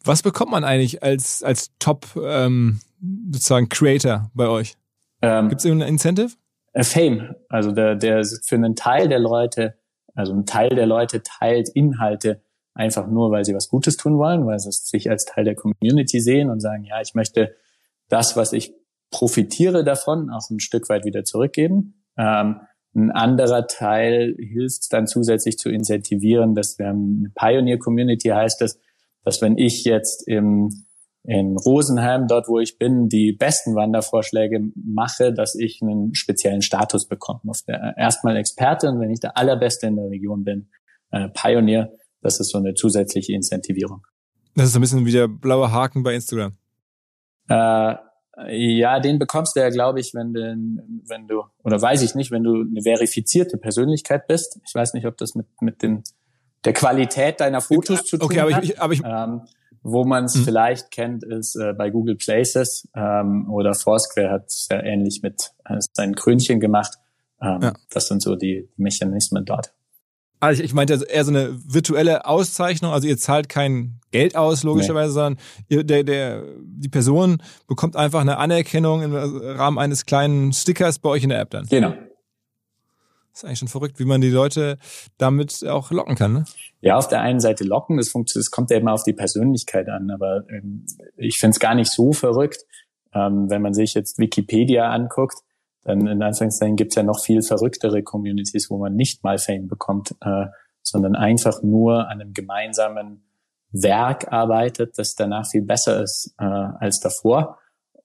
Was 0.05 0.23
bekommt 0.23 0.51
man 0.51 0.65
eigentlich 0.65 1.03
als, 1.03 1.43
als 1.43 1.73
Top 1.79 2.07
ähm, 2.17 2.81
sozusagen 3.33 3.69
Creator 3.69 4.31
bei 4.35 4.49
euch? 4.49 4.75
Ähm, 5.23 5.49
Gibt 5.49 5.61
es 5.61 5.65
irgendein 5.65 5.91
Incentive? 5.91 6.31
Äh, 6.73 6.85
Fame. 6.85 7.35
Also 7.49 7.73
der, 7.73 7.97
der 7.97 8.25
für 8.25 8.55
einen 8.55 8.77
Teil 8.77 9.09
der 9.09 9.19
Leute, 9.19 9.75
also 10.15 10.33
ein 10.33 10.47
Teil 10.47 10.71
der 10.71 10.87
Leute 10.87 11.23
teilt 11.23 11.69
Inhalte 11.69 12.43
einfach 12.75 13.07
nur, 13.07 13.31
weil 13.31 13.45
sie 13.45 13.55
was 13.55 13.69
Gutes 13.69 13.97
tun 13.97 14.17
wollen, 14.17 14.47
weil 14.47 14.59
sie 14.59 14.71
sich 14.71 15.11
als 15.11 15.25
Teil 15.25 15.45
der 15.45 15.55
Community 15.55 16.21
sehen 16.21 16.51
und 16.51 16.61
sagen, 16.61 16.85
ja, 16.85 17.01
ich 17.01 17.15
möchte 17.15 17.55
das, 18.09 18.37
was 18.37 18.53
ich 18.53 18.73
profitiere 19.11 19.85
davon, 19.85 20.31
auch 20.31 20.49
ein 20.51 20.61
Stück 20.61 20.89
weit 20.89 21.05
wieder 21.05 21.25
zurückgeben. 21.25 22.03
Ähm, 22.17 22.61
ein 22.95 23.11
anderer 23.11 23.67
Teil 23.67 24.35
hilft 24.39 24.93
dann 24.93 25.07
zusätzlich 25.07 25.59
zu 25.59 25.69
incentivieren, 25.69 26.55
dass 26.55 26.79
wir 26.79 26.89
eine 26.89 27.31
Pioneer 27.35 27.79
Community 27.79 28.29
heißt 28.29 28.63
es, 28.63 28.81
dass 29.25 29.41
wenn 29.43 29.57
ich 29.57 29.85
jetzt 29.85 30.27
im 30.27 30.71
in 31.23 31.57
Rosenheim, 31.59 32.27
dort 32.29 32.49
wo 32.49 32.61
ich 32.61 32.79
bin, 32.79 33.09
die 33.09 33.33
besten 33.33 33.75
Wandervorschläge 33.75 34.73
mache, 34.75 35.33
dass 35.35 35.55
ich 35.55 35.81
einen 35.83 36.15
speziellen 36.15 36.63
Status 36.63 37.07
bekomme. 37.07 37.41
Auf 37.47 37.63
der, 37.63 37.95
erstmal 37.99 38.37
Experte 38.37 38.89
und 38.89 39.01
wenn 39.01 39.11
ich 39.11 39.21
der 39.21 39.37
Allerbeste 39.37 39.87
in 39.87 39.97
der 39.97 40.09
Region 40.09 40.45
bin, 40.45 40.71
äh, 41.11 41.29
Pioneer, 41.29 41.93
das 42.23 42.41
ist 42.41 42.51
so 42.51 42.59
eine 42.59 42.75
zusätzliche 42.75 43.35
Incentivierung. 43.35 44.07
Das 44.55 44.69
ist 44.69 44.75
ein 44.75 44.81
bisschen 44.81 45.05
wie 45.05 45.13
der 45.13 45.29
blaue 45.29 45.71
Haken 45.71 46.03
bei 46.03 46.15
Instagram. 46.15 46.55
Äh, 47.49 47.97
ja, 48.49 49.01
den 49.01 49.19
bekommst 49.19 49.57
du 49.57 49.61
ja, 49.61 49.71
glaube 49.71 50.01
ich, 50.01 50.15
wenn 50.15 50.33
du, 50.33 50.41
wenn 51.07 51.29
du, 51.29 51.45
oder 51.65 51.81
weiß 51.81 52.03
ich 52.03 52.15
nicht, 52.15 52.31
wenn 52.31 52.43
du 52.43 52.63
eine 52.63 52.83
verifizierte 52.83 53.57
Persönlichkeit 53.57 54.27
bist. 54.27 54.61
Ich 54.67 54.75
weiß 54.75 54.95
nicht, 54.95 55.07
ob 55.07 55.17
das 55.17 55.35
mit, 55.35 55.47
mit 55.61 55.83
dem, 55.83 56.03
der 56.65 56.73
Qualität 56.73 57.41
deiner 57.41 57.61
Fotos 57.61 58.05
zu 58.05 58.19
tun 58.19 58.27
okay, 58.27 58.41
aber 58.41 58.55
hat. 58.55 58.65
Ich, 58.65 58.81
aber 58.81 58.93
ich, 58.93 59.03
ähm, 59.05 59.43
wo 59.83 60.05
man 60.05 60.25
es 60.25 60.37
mhm. 60.37 60.45
vielleicht 60.45 60.91
kennt, 60.91 61.25
ist 61.25 61.57
äh, 61.57 61.73
bei 61.73 61.91
Google 61.91 62.17
Places 62.17 62.89
ähm, 62.95 63.51
oder 63.51 63.75
Foursquare 63.75 64.31
hat 64.31 64.47
es 64.49 64.69
ja 64.71 64.83
ähnlich 64.83 65.21
mit 65.23 65.53
äh, 65.65 65.79
seinen 65.93 66.15
Krönchen 66.15 66.61
gemacht. 66.61 66.95
Ähm, 67.41 67.61
ja. 67.63 67.73
Das 67.91 68.09
sind 68.09 68.23
so 68.23 68.37
die 68.37 68.69
Mechanismen 68.77 69.45
dort. 69.45 69.73
Also 70.41 70.63
ich, 70.63 70.71
ich 70.71 70.75
meinte 70.75 71.05
eher 71.09 71.25
so 71.25 71.31
eine 71.31 71.59
virtuelle 71.67 72.25
Auszeichnung. 72.25 72.93
Also 72.93 73.07
ihr 73.07 73.19
zahlt 73.19 73.49
kein 73.49 74.01
Geld 74.11 74.37
aus, 74.37 74.63
logischerweise, 74.63 75.09
nee. 75.09 75.15
sondern 75.15 75.37
ihr, 75.69 75.85
der, 75.85 76.03
der, 76.03 76.45
die 76.61 76.89
Person 76.89 77.43
bekommt 77.69 77.95
einfach 77.95 78.23
eine 78.23 78.39
Anerkennung 78.39 79.03
im 79.03 79.15
Rahmen 79.15 79.79
eines 79.79 80.07
kleinen 80.07 80.53
Stickers 80.53 80.99
bei 80.99 81.11
euch 81.11 81.23
in 81.23 81.29
der 81.29 81.41
App 81.41 81.51
dann. 81.51 81.67
Genau. 81.67 81.91
Das 81.91 83.43
ist 83.43 83.45
eigentlich 83.45 83.59
schon 83.61 83.69
verrückt, 83.69 84.01
wie 84.01 84.05
man 84.05 84.21
die 84.21 84.31
Leute 84.31 84.79
damit 85.19 85.65
auch 85.65 85.93
locken 85.93 86.17
kann. 86.17 86.33
Ne? 86.33 86.45
Ja, 86.81 86.97
auf 86.97 87.07
der 87.07 87.21
einen 87.21 87.39
Seite 87.39 87.63
locken, 87.63 87.99
das, 87.99 88.09
funktioniert, 88.09 88.47
das 88.47 88.51
kommt 88.51 88.71
ja 88.71 88.79
immer 88.79 88.93
auf 88.93 89.05
die 89.05 89.13
Persönlichkeit 89.13 89.89
an, 89.89 90.11
aber 90.11 90.45
ähm, 90.49 90.87
ich 91.17 91.39
finde 91.39 91.53
es 91.53 91.61
gar 91.61 91.75
nicht 91.75 91.93
so 91.93 92.13
verrückt, 92.13 92.65
ähm, 93.15 93.49
wenn 93.49 93.63
man 93.63 93.75
sich 93.75 93.95
jetzt 93.95 94.19
Wikipedia 94.19 94.91
anguckt, 94.91 95.37
dann 95.83 96.07
in 96.07 96.23
Anführungszeichen 96.23 96.77
gibt 96.77 96.93
es 96.93 96.97
ja 96.97 97.03
noch 97.03 97.23
viel 97.23 97.43
verrücktere 97.43 98.03
Communities, 98.03 98.69
wo 98.71 98.79
man 98.79 98.95
nicht 98.95 99.25
mal 99.25 99.39
Fame 99.39 99.67
bekommt, 99.67 100.15
äh, 100.21 100.47
sondern 100.83 101.15
einfach 101.15 101.63
nur 101.63 102.09
an 102.09 102.21
einem 102.21 102.33
gemeinsamen 102.33 103.25
Werk 103.73 104.33
arbeitet, 104.33 104.99
das 104.99 105.15
danach 105.15 105.47
viel 105.49 105.63
besser 105.63 106.03
ist 106.03 106.35
äh, 106.39 106.45
als 106.45 107.01
davor. 107.01 107.59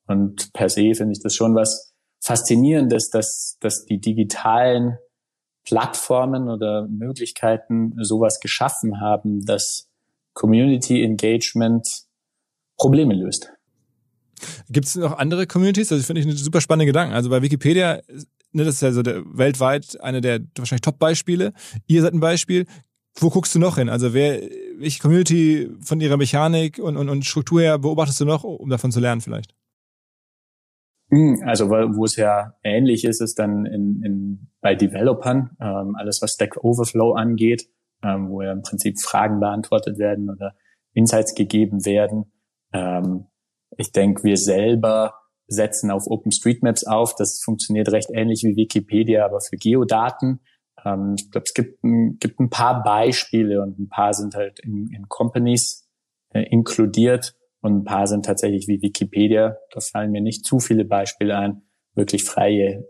Und 0.08 0.54
per 0.54 0.70
se 0.70 0.94
finde 0.94 1.14
ich 1.14 1.22
das 1.22 1.34
schon 1.34 1.56
was 1.56 1.94
Faszinierendes, 2.24 3.10
dass, 3.10 3.58
dass 3.60 3.86
die 3.86 4.00
digitalen 4.00 4.98
Plattformen 5.64 6.50
oder 6.50 6.88
Möglichkeiten 6.88 7.94
sowas 8.04 8.40
geschaffen 8.40 9.02
haben, 9.02 9.46
dass 9.46 9.90
Community 10.34 11.04
Engagement 11.04 11.88
Probleme 12.78 13.16
löst. 13.16 13.55
Gibt 14.70 14.88
es 14.88 14.96
noch 14.96 15.18
andere 15.18 15.48
Communities? 15.48 15.90
Das 15.90 16.06
finde 16.06 16.22
ich 16.22 16.28
eine 16.28 16.36
super 16.36 16.62
spannende 16.62 16.86
Gedanken. 16.86 17.14
Also 17.14 17.30
bei 17.30 17.42
Wikipedia, 17.42 18.02
ne, 18.52 18.64
das 18.64 18.76
ist 18.76 18.82
ja 18.82 18.92
so 18.92 19.02
der, 19.02 19.24
weltweit 19.26 20.00
eine 20.02 20.22
der 20.22 20.42
wahrscheinlich 20.58 20.82
Top-Beispiele. 20.82 21.54
Ihr 21.88 22.02
seid 22.02 22.14
ein 22.14 22.20
Beispiel. 22.20 22.66
Wo 23.18 23.30
guckst 23.30 23.56
du 23.56 23.60
noch 23.60 23.78
hin? 23.78 23.88
Also 23.88 24.14
wer, 24.14 24.42
welche 24.78 25.02
Community 25.02 25.70
von 25.80 26.02
ihrer 26.02 26.18
Mechanik 26.18 26.80
und, 26.80 26.98
und, 26.98 27.08
und 27.08 27.26
Struktur 27.26 27.62
her 27.62 27.80
beobachtest 27.80 28.20
du 28.20 28.26
noch, 28.26 28.44
um 28.44 28.70
davon 28.70 28.92
zu 28.92 29.00
lernen 29.00 29.22
vielleicht? 29.22 29.56
Hm, 31.12 31.42
also 31.46 31.70
wo 31.70 32.04
es 32.04 32.16
ja 32.16 32.56
ähnlich 32.64 33.06
ist, 33.06 33.22
ist 33.22 33.40
dann 33.40 33.66
in, 33.66 34.02
in, 34.04 34.48
bei 34.60 34.76
Developern, 34.76 35.52
ähm, 35.62 35.96
alles 35.96 36.22
was 36.22 36.34
Stack 36.34 36.58
Overflow 36.64 37.14
angeht, 37.14 37.70
ähm, 38.04 38.30
wo 38.30 38.42
ja 38.42 38.52
im 38.52 38.64
Prinzip 38.64 39.00
Fragen 39.00 39.40
beantwortet 39.40 39.98
werden 39.98 40.30
oder 40.30 40.56
Insights 40.94 41.36
gegeben 41.36 41.86
werden. 41.86 42.32
Ähm, 42.74 43.28
ich 43.78 43.92
denke, 43.92 44.24
wir 44.24 44.38
selber 44.38 45.14
setzen 45.48 45.92
auf 45.92 46.08
OpenStreetMaps 46.08 46.86
auf. 46.86 47.16
Das 47.16 47.42
funktioniert 47.44 47.92
recht 47.92 48.10
ähnlich 48.12 48.44
wie 48.44 48.56
Wikipedia, 48.56 49.26
aber 49.26 49.42
für 49.42 49.58
Geodaten. 49.58 50.42
Ähm, 50.84 51.16
ich 51.18 51.32
glaube, 51.32 51.46
es 51.46 51.54
gibt, 51.54 51.80
gibt 52.20 52.40
ein 52.40 52.50
paar 52.50 52.84
Beispiele 52.84 53.62
und 53.62 53.80
ein 53.80 53.90
paar 53.90 54.14
sind 54.14 54.36
halt 54.36 54.60
in, 54.60 54.90
in 54.92 55.08
Companies 55.08 55.88
äh, 56.34 56.44
inkludiert 56.44 57.36
und 57.62 57.78
ein 57.78 57.84
paar 57.84 58.08
sind 58.08 58.26
tatsächlich 58.26 58.68
wie 58.68 58.82
Wikipedia. 58.82 59.58
Da 59.72 59.80
fallen 59.80 60.12
mir 60.12 60.22
nicht 60.22 60.46
zu 60.46 60.60
viele 60.60 60.86
Beispiele 60.86 61.38
ein. 61.38 61.62
Wirklich 61.94 62.24
freie 62.24 62.88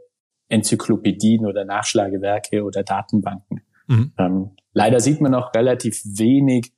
Enzyklopädien 0.48 1.46
oder 1.46 1.66
Nachschlagewerke 1.66 2.64
oder 2.64 2.84
Datenbanken. 2.84 3.62
Mhm. 3.88 4.14
Ähm, 4.18 4.56
leider 4.74 5.00
sieht 5.00 5.22
man 5.22 5.32
noch 5.32 5.54
relativ 5.54 6.02
wenig 6.06 6.74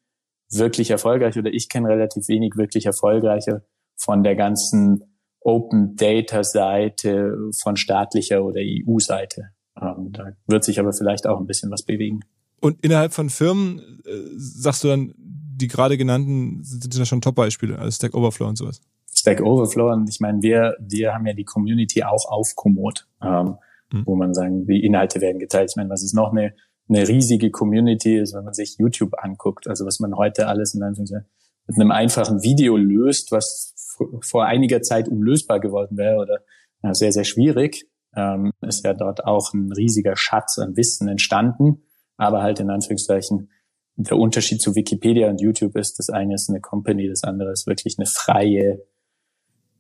wirklich 0.50 0.92
erfolgreich 0.92 1.38
oder 1.38 1.52
ich 1.52 1.70
kenne 1.70 1.90
relativ 1.90 2.28
wenig 2.28 2.54
wirklich 2.56 2.86
erfolgreiche 2.86 3.66
von 3.98 4.24
der 4.24 4.36
ganzen 4.36 5.04
Open 5.42 5.96
Data 5.96 6.44
Seite 6.44 7.38
von 7.62 7.78
staatlicher 7.78 8.44
oder 8.44 8.62
EU-Seite. 8.62 9.50
Ähm, 9.82 10.12
da 10.12 10.32
wird 10.48 10.64
sich 10.64 10.80
aber 10.80 10.94
vielleicht 10.94 11.28
auch 11.28 11.40
ein 11.40 11.48
bisschen 11.48 11.72
was 11.72 11.84
bewegen. 11.84 12.22
Und 12.60 12.84
innerhalb 12.84 13.14
von 13.14 13.30
Firmen 13.30 13.80
äh, 14.06 14.12
sagst 14.36 14.84
du 14.84 14.88
dann, 14.88 15.14
die 15.18 15.68
gerade 15.68 15.98
genannten 15.98 16.64
sind 16.64 16.96
ja 16.96 17.06
schon 17.06 17.22
Top-Beispiele, 17.22 17.78
also 17.78 17.92
Stack 17.92 18.14
Overflow 18.14 18.48
und 18.48 18.58
sowas. 18.58 18.82
Stack 19.14 19.42
Overflow 19.42 19.92
und 19.92 20.10
ich 20.10 20.20
meine, 20.20 20.42
wir, 20.42 20.76
wir 20.80 21.14
haben 21.14 21.26
ja 21.26 21.34
die 21.34 21.44
Community 21.46 22.04
auch 22.04 22.30
auf 22.30 22.56
Komoot, 22.56 23.08
ähm, 23.22 23.56
mhm. 23.92 24.04
wo 24.06 24.16
man 24.16 24.34
sagen, 24.34 24.66
die 24.68 24.86
Inhalte 24.86 25.22
werden 25.22 25.40
geteilt. 25.40 25.72
Ich 25.72 25.76
meine, 25.76 25.90
was 25.90 26.04
ist 26.04 26.14
noch 26.14 26.32
eine, 26.32 26.54
eine 26.90 27.08
riesige 27.08 27.52
Community 27.52 28.18
ist, 28.18 28.36
wenn 28.36 28.44
man 28.44 28.54
sich 28.54 28.78
YouTube 28.78 29.14
anguckt, 29.18 29.68
also 29.68 29.86
was 29.86 30.00
man 30.00 30.16
heute 30.16 30.48
alles 30.48 30.74
in 30.74 30.84
Anführungszeichen 30.84 31.28
mit 31.68 31.80
einem 31.80 31.92
einfachen 31.92 32.42
Video 32.44 32.78
löst, 32.78 33.32
was 33.32 33.74
vor 34.22 34.46
einiger 34.46 34.82
Zeit 34.82 35.08
unlösbar 35.08 35.60
geworden 35.60 35.98
wäre 35.98 36.18
oder 36.18 36.40
ja, 36.84 36.94
sehr, 36.94 37.12
sehr 37.12 37.24
schwierig, 37.24 37.88
ähm, 38.16 38.52
ist 38.62 38.84
ja 38.86 38.94
dort 38.94 39.26
auch 39.26 39.54
ein 39.54 39.72
riesiger 39.72 40.16
Schatz 40.16 40.58
an 40.60 40.76
Wissen 40.76 41.08
entstanden, 41.08 41.84
aber 42.18 42.42
halt 42.42 42.60
in 42.60 42.70
Anführungszeichen 42.70 43.50
der 43.96 44.18
Unterschied 44.18 44.62
zu 44.62 44.76
Wikipedia 44.76 45.30
und 45.30 45.42
YouTube 45.42 45.76
ist, 45.76 45.98
das 45.98 46.10
eine 46.10 46.36
ist 46.36 46.50
eine 46.50 46.62
Company, 46.62 47.08
das 47.08 47.24
andere 47.24 47.52
ist 47.52 47.66
wirklich 47.66 47.98
eine 47.98 48.06
freie 48.06 48.84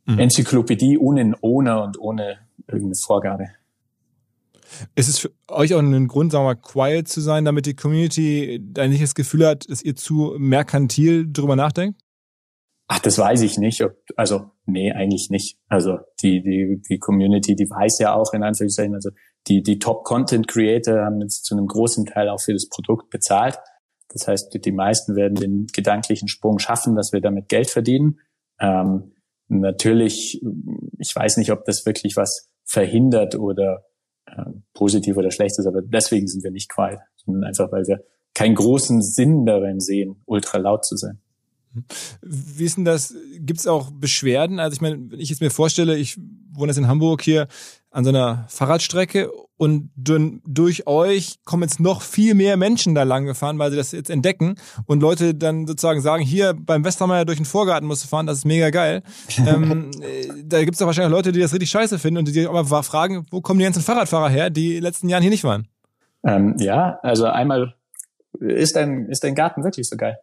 mhm. 0.05 0.19
Enzyklopädie 0.19 0.97
ohne 0.97 1.35
Owner 1.41 1.83
und 1.83 1.99
ohne 1.99 2.39
irgendeine 2.67 2.95
Vorgabe. 2.95 3.45
Ist 4.95 5.07
es 5.07 5.19
für 5.19 5.31
euch 5.47 5.73
auch 5.73 5.79
ein 5.79 6.07
Grund, 6.07 6.31
sagen 6.31 6.43
wir 6.43 6.55
mal, 6.55 6.61
quiet 6.61 7.07
zu 7.07 7.21
sein, 7.21 7.45
damit 7.45 7.65
die 7.65 7.75
Community 7.75 8.59
da 8.61 8.87
nicht 8.87 9.01
das 9.01 9.15
Gefühl 9.15 9.45
hat, 9.45 9.69
dass 9.69 9.81
ihr 9.81 9.95
zu 9.95 10.35
merkantil 10.37 11.31
drüber 11.31 11.55
nachdenkt? 11.55 12.01
Ach, 12.87 12.99
das 12.99 13.17
weiß 13.17 13.41
ich 13.41 13.57
nicht. 13.57 13.83
Also, 14.15 14.51
nee, 14.65 14.93
eigentlich 14.93 15.29
nicht. 15.29 15.59
Also, 15.67 15.99
die, 16.21 16.41
die, 16.41 16.81
die 16.89 16.99
Community, 16.99 17.55
die 17.55 17.69
weiß 17.69 17.99
ja 17.99 18.13
auch 18.13 18.33
in 18.33 18.43
Anführungszeichen, 18.43 18.95
also 18.95 19.09
die, 19.47 19.61
die 19.61 19.79
Top-Content-Creator 19.79 21.03
haben 21.03 21.21
jetzt 21.21 21.45
zu 21.45 21.55
einem 21.55 21.67
großen 21.67 22.05
Teil 22.05 22.29
auch 22.29 22.39
für 22.39 22.53
das 22.53 22.69
Produkt 22.69 23.09
bezahlt. 23.09 23.57
Das 24.09 24.27
heißt, 24.27 24.57
die 24.63 24.71
meisten 24.71 25.15
werden 25.15 25.35
den 25.35 25.67
gedanklichen 25.67 26.29
Sprung 26.29 26.59
schaffen, 26.59 26.95
dass 26.95 27.11
wir 27.11 27.19
damit 27.19 27.49
Geld 27.49 27.69
verdienen. 27.69 28.19
Ähm, 28.59 29.11
natürlich, 29.49 30.41
ich 30.97 31.15
weiß 31.15 31.37
nicht, 31.37 31.51
ob 31.51 31.65
das 31.65 31.85
wirklich 31.85 32.15
was 32.15 32.49
verhindert 32.63 33.35
oder 33.35 33.85
äh, 34.25 34.43
positiv 34.73 35.17
oder 35.17 35.31
schlecht 35.31 35.59
ist, 35.59 35.65
aber 35.65 35.81
deswegen 35.81 36.27
sind 36.27 36.43
wir 36.43 36.51
nicht 36.51 36.69
quiet, 36.69 36.99
sondern 37.17 37.43
einfach, 37.43 37.71
weil 37.71 37.85
wir 37.85 38.03
keinen 38.33 38.55
großen 38.55 39.01
Sinn 39.01 39.45
darin 39.45 39.79
sehen, 39.79 40.21
ultra 40.25 40.57
laut 40.57 40.85
zu 40.85 40.95
sein. 40.95 41.21
Wie 42.21 42.65
ist 42.65 42.77
denn 42.77 42.85
das? 42.85 43.13
Gibt 43.39 43.59
es 43.59 43.67
auch 43.67 43.91
Beschwerden? 43.91 44.59
Also 44.59 44.75
ich 44.75 44.81
meine, 44.81 45.11
wenn 45.11 45.19
ich 45.19 45.29
jetzt 45.29 45.41
mir 45.41 45.51
vorstelle, 45.51 45.97
ich 45.97 46.17
wohne 46.51 46.71
jetzt 46.71 46.77
in 46.77 46.87
Hamburg 46.87 47.21
hier 47.21 47.47
an 47.91 48.03
so 48.03 48.09
einer 48.09 48.45
Fahrradstrecke 48.49 49.31
und 49.57 49.89
durch 49.95 50.85
euch 50.85 51.39
kommen 51.45 51.63
jetzt 51.63 51.79
noch 51.79 52.01
viel 52.01 52.35
mehr 52.35 52.57
Menschen 52.57 52.93
da 52.93 53.03
lang 53.03 53.25
gefahren, 53.25 53.57
weil 53.57 53.71
sie 53.71 53.77
das 53.77 53.91
jetzt 53.91 54.09
entdecken 54.09 54.55
und 54.85 55.01
Leute 55.01 55.33
dann 55.33 55.65
sozusagen 55.65 56.01
sagen, 56.01 56.23
hier 56.23 56.53
beim 56.53 56.83
Westermeier 56.83 57.25
durch 57.25 57.37
den 57.37 57.45
Vorgarten 57.45 57.87
musst 57.87 58.03
du 58.03 58.07
fahren, 58.07 58.27
das 58.27 58.39
ist 58.39 58.45
mega 58.45 58.69
geil. 58.69 59.01
ähm, 59.47 59.89
äh, 60.01 60.27
da 60.43 60.59
gibt 60.59 60.73
es 60.73 60.79
doch 60.79 60.85
wahrscheinlich 60.85 61.11
Leute, 61.11 61.31
die 61.31 61.39
das 61.39 61.53
richtig 61.53 61.69
scheiße 61.69 61.97
finden 61.97 62.19
und 62.19 62.27
die 62.27 62.33
sich 62.33 62.47
aber 62.47 62.83
fragen, 62.83 63.25
wo 63.31 63.41
kommen 63.41 63.59
die 63.59 63.65
ganzen 63.65 63.81
Fahrradfahrer 63.81 64.29
her, 64.29 64.49
die 64.49 64.69
in 64.69 64.75
den 64.75 64.83
letzten 64.83 65.09
Jahren 65.09 65.23
hier 65.23 65.31
nicht 65.31 65.43
waren? 65.43 65.67
Ähm, 66.23 66.55
ja, 66.59 66.99
also 67.01 67.25
einmal 67.25 67.73
ist 68.39 68.75
dein, 68.75 69.07
ist 69.07 69.23
dein 69.23 69.33
Garten 69.33 69.63
wirklich 69.63 69.89
so 69.89 69.97
geil? 69.97 70.19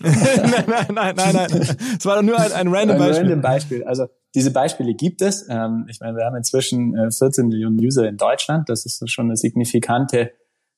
Nein, 0.00 0.64
nein, 0.66 0.86
nein, 0.94 1.14
nein, 1.16 1.34
nein. 1.34 1.76
Es 1.98 2.06
war 2.06 2.16
doch 2.16 2.22
nur 2.22 2.38
ein, 2.38 2.52
ein 2.52 2.68
random 2.68 2.96
ein 2.96 2.98
Beispiel. 2.98 3.22
Random 3.22 3.40
Beispiel. 3.40 3.84
Also 3.84 4.06
diese 4.34 4.52
Beispiele 4.52 4.94
gibt 4.94 5.22
es. 5.22 5.46
Ähm, 5.48 5.86
ich 5.88 6.00
meine, 6.00 6.16
wir 6.16 6.24
haben 6.24 6.36
inzwischen 6.36 6.94
14 6.94 7.44
äh, 7.44 7.48
Millionen 7.48 7.78
User 7.78 8.08
in 8.08 8.16
Deutschland. 8.16 8.68
Das 8.68 8.86
ist 8.86 9.08
schon 9.10 9.26
eine 9.26 9.36
signifikante 9.36 10.32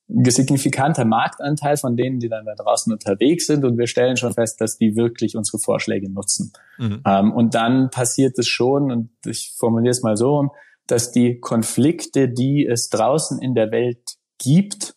signifikanter 0.09 1.05
Marktanteil 1.05 1.77
von 1.77 1.97
denen, 1.97 2.19
die 2.19 2.29
dann 2.29 2.45
da 2.45 2.55
draußen 2.55 2.93
unterwegs 2.93 3.47
sind 3.47 3.65
und 3.65 3.79
wir 3.79 3.87
stellen 3.87 4.17
schon 4.17 4.33
fest, 4.33 4.61
dass 4.61 4.77
die 4.77 4.97
wirklich 4.97 5.37
unsere 5.37 5.59
Vorschläge 5.59 6.11
nutzen. 6.11 6.53
Mhm. 6.79 7.03
Ähm, 7.07 7.33
und 7.33 7.55
dann 7.55 7.91
passiert 7.91 8.39
es 8.39 8.49
schon, 8.49 8.91
und 8.91 9.11
ich 9.25 9.55
formuliere 9.57 9.93
es 9.93 10.03
mal 10.03 10.17
so, 10.17 10.51
dass 10.87 11.13
die 11.13 11.41
Konflikte, 11.41 12.29
die 12.29 12.67
es 12.67 12.89
draußen 12.91 13.41
in 13.41 13.55
der 13.55 13.71
Welt 13.71 14.17
gibt, 14.39 14.95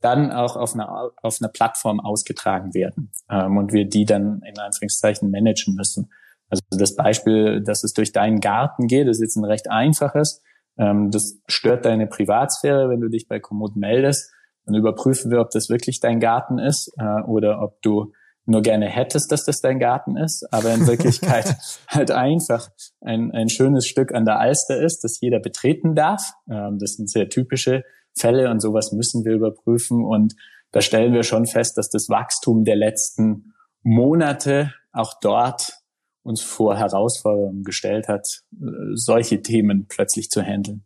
dann 0.00 0.30
auch 0.30 0.56
auf 0.56 0.74
einer, 0.74 1.10
auf 1.22 1.38
einer 1.40 1.50
Plattform 1.50 2.00
ausgetragen 2.00 2.74
werden 2.74 3.12
ähm, 3.30 3.56
und 3.56 3.72
wir 3.72 3.88
die 3.88 4.04
dann 4.04 4.42
in 4.42 4.58
Anführungszeichen 4.58 5.30
managen 5.30 5.74
müssen. 5.74 6.10
Also 6.48 6.62
das 6.70 6.94
Beispiel, 6.94 7.62
dass 7.62 7.82
es 7.82 7.92
durch 7.92 8.12
deinen 8.12 8.40
Garten 8.40 8.86
geht, 8.86 9.08
ist 9.08 9.20
jetzt 9.20 9.36
ein 9.36 9.44
recht 9.44 9.70
einfaches. 9.70 10.42
Ähm, 10.78 11.10
das 11.10 11.38
stört 11.48 11.84
deine 11.84 12.06
Privatsphäre, 12.06 12.88
wenn 12.88 13.00
du 13.00 13.08
dich 13.08 13.26
bei 13.26 13.40
Komoot 13.40 13.76
meldest. 13.76 14.32
Dann 14.64 14.74
überprüfen 14.74 15.30
wir, 15.30 15.40
ob 15.40 15.50
das 15.50 15.70
wirklich 15.70 16.00
dein 16.00 16.20
Garten 16.20 16.58
ist 16.58 16.92
äh, 16.98 17.22
oder 17.22 17.62
ob 17.62 17.80
du 17.82 18.12
nur 18.46 18.62
gerne 18.62 18.86
hättest, 18.86 19.32
dass 19.32 19.44
das 19.44 19.60
dein 19.60 19.80
Garten 19.80 20.16
ist, 20.16 20.46
aber 20.52 20.72
in 20.72 20.86
Wirklichkeit 20.86 21.56
halt 21.88 22.10
einfach 22.12 22.68
ein, 23.00 23.32
ein 23.32 23.48
schönes 23.48 23.86
Stück 23.86 24.14
an 24.14 24.24
der 24.24 24.38
Alster 24.38 24.80
ist, 24.80 25.02
das 25.02 25.20
jeder 25.20 25.40
betreten 25.40 25.94
darf. 25.94 26.32
Ähm, 26.48 26.78
das 26.78 26.92
sind 26.94 27.10
sehr 27.10 27.28
typische 27.28 27.82
Fälle 28.18 28.50
und 28.50 28.60
sowas 28.60 28.92
müssen 28.92 29.24
wir 29.24 29.34
überprüfen. 29.34 30.04
Und 30.04 30.34
da 30.72 30.80
stellen 30.80 31.12
wir 31.12 31.22
schon 31.22 31.46
fest, 31.46 31.76
dass 31.76 31.90
das 31.90 32.08
Wachstum 32.08 32.64
der 32.64 32.76
letzten 32.76 33.54
Monate 33.82 34.72
auch 34.92 35.14
dort 35.20 35.72
uns 36.22 36.42
vor 36.42 36.76
Herausforderungen 36.76 37.62
gestellt 37.62 38.08
hat, 38.08 38.42
solche 38.94 39.42
Themen 39.42 39.86
plötzlich 39.88 40.28
zu 40.28 40.42
handeln. 40.42 40.85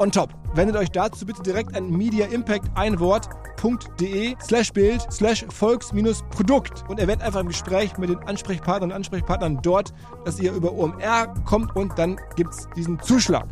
on 0.00 0.10
top. 0.10 0.30
Wendet 0.54 0.76
euch 0.76 0.90
dazu 0.90 1.26
bitte 1.26 1.42
direkt 1.42 1.76
an 1.76 1.90
Media 1.90 2.26
Impact 2.26 2.70
ein 2.74 3.00
Wort 3.00 3.28
www.volks.de 3.64 4.34
slash 4.42 4.72
Bild 4.72 5.06
slash 5.10 5.44
Volks-Produkt 5.48 6.84
und 6.88 6.98
erwähnt 6.98 7.22
einfach 7.22 7.40
im 7.40 7.48
Gespräch 7.48 7.96
mit 7.98 8.10
den 8.10 8.18
Ansprechpartnern 8.18 8.90
und 8.90 8.96
Ansprechpartnern 8.96 9.60
dort, 9.62 9.92
dass 10.24 10.38
ihr 10.38 10.52
über 10.52 10.72
OMR 10.72 11.34
kommt 11.44 11.74
und 11.74 11.98
dann 11.98 12.20
gibt 12.36 12.52
es 12.52 12.68
diesen 12.76 13.00
Zuschlag. 13.00 13.46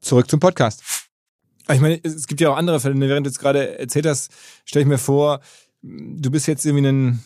Zurück 0.00 0.28
zum 0.28 0.40
Podcast. 0.40 0.82
Ich 1.70 1.80
meine, 1.80 2.00
es 2.02 2.26
gibt 2.26 2.40
ja 2.40 2.50
auch 2.50 2.56
andere 2.56 2.80
Fälle. 2.80 2.98
Während 2.98 3.26
du 3.26 3.30
jetzt 3.30 3.38
gerade 3.38 3.78
erzählt 3.78 4.06
hast, 4.06 4.32
stelle 4.64 4.82
ich 4.82 4.88
mir 4.88 4.98
vor, 4.98 5.40
du 5.82 6.30
bist 6.30 6.46
jetzt 6.48 6.66
irgendwie 6.66 6.88
ein 6.88 7.24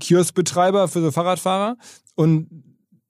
Kioskbetreiber 0.00 0.88
für 0.88 1.00
so 1.00 1.12
Fahrradfahrer 1.12 1.76
und 2.14 2.48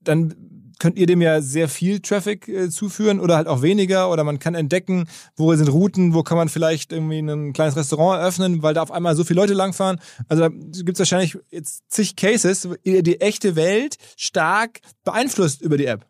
dann 0.00 0.34
könnt 0.78 0.98
ihr 0.98 1.06
dem 1.06 1.20
ja 1.20 1.40
sehr 1.40 1.68
viel 1.68 2.00
Traffic 2.00 2.48
äh, 2.48 2.68
zuführen 2.70 3.20
oder 3.20 3.36
halt 3.36 3.46
auch 3.46 3.62
weniger 3.62 4.10
oder 4.10 4.24
man 4.24 4.38
kann 4.38 4.54
entdecken, 4.54 5.08
wo 5.36 5.54
sind 5.54 5.68
Routen, 5.68 6.14
wo 6.14 6.22
kann 6.22 6.36
man 6.36 6.48
vielleicht 6.48 6.92
irgendwie 6.92 7.18
ein 7.18 7.52
kleines 7.52 7.76
Restaurant 7.76 8.20
eröffnen, 8.20 8.62
weil 8.62 8.74
da 8.74 8.82
auf 8.82 8.92
einmal 8.92 9.16
so 9.16 9.24
viele 9.24 9.40
Leute 9.40 9.54
langfahren. 9.54 10.00
Also 10.28 10.44
da 10.44 10.48
gibt 10.48 10.92
es 10.92 10.98
wahrscheinlich 10.98 11.38
jetzt 11.50 11.90
zig 11.90 12.16
Cases, 12.16 12.68
die, 12.84 13.02
die 13.02 13.20
echte 13.20 13.56
Welt 13.56 13.96
stark 14.16 14.80
beeinflusst 15.04 15.62
über 15.62 15.76
die 15.76 15.86
App. 15.86 16.06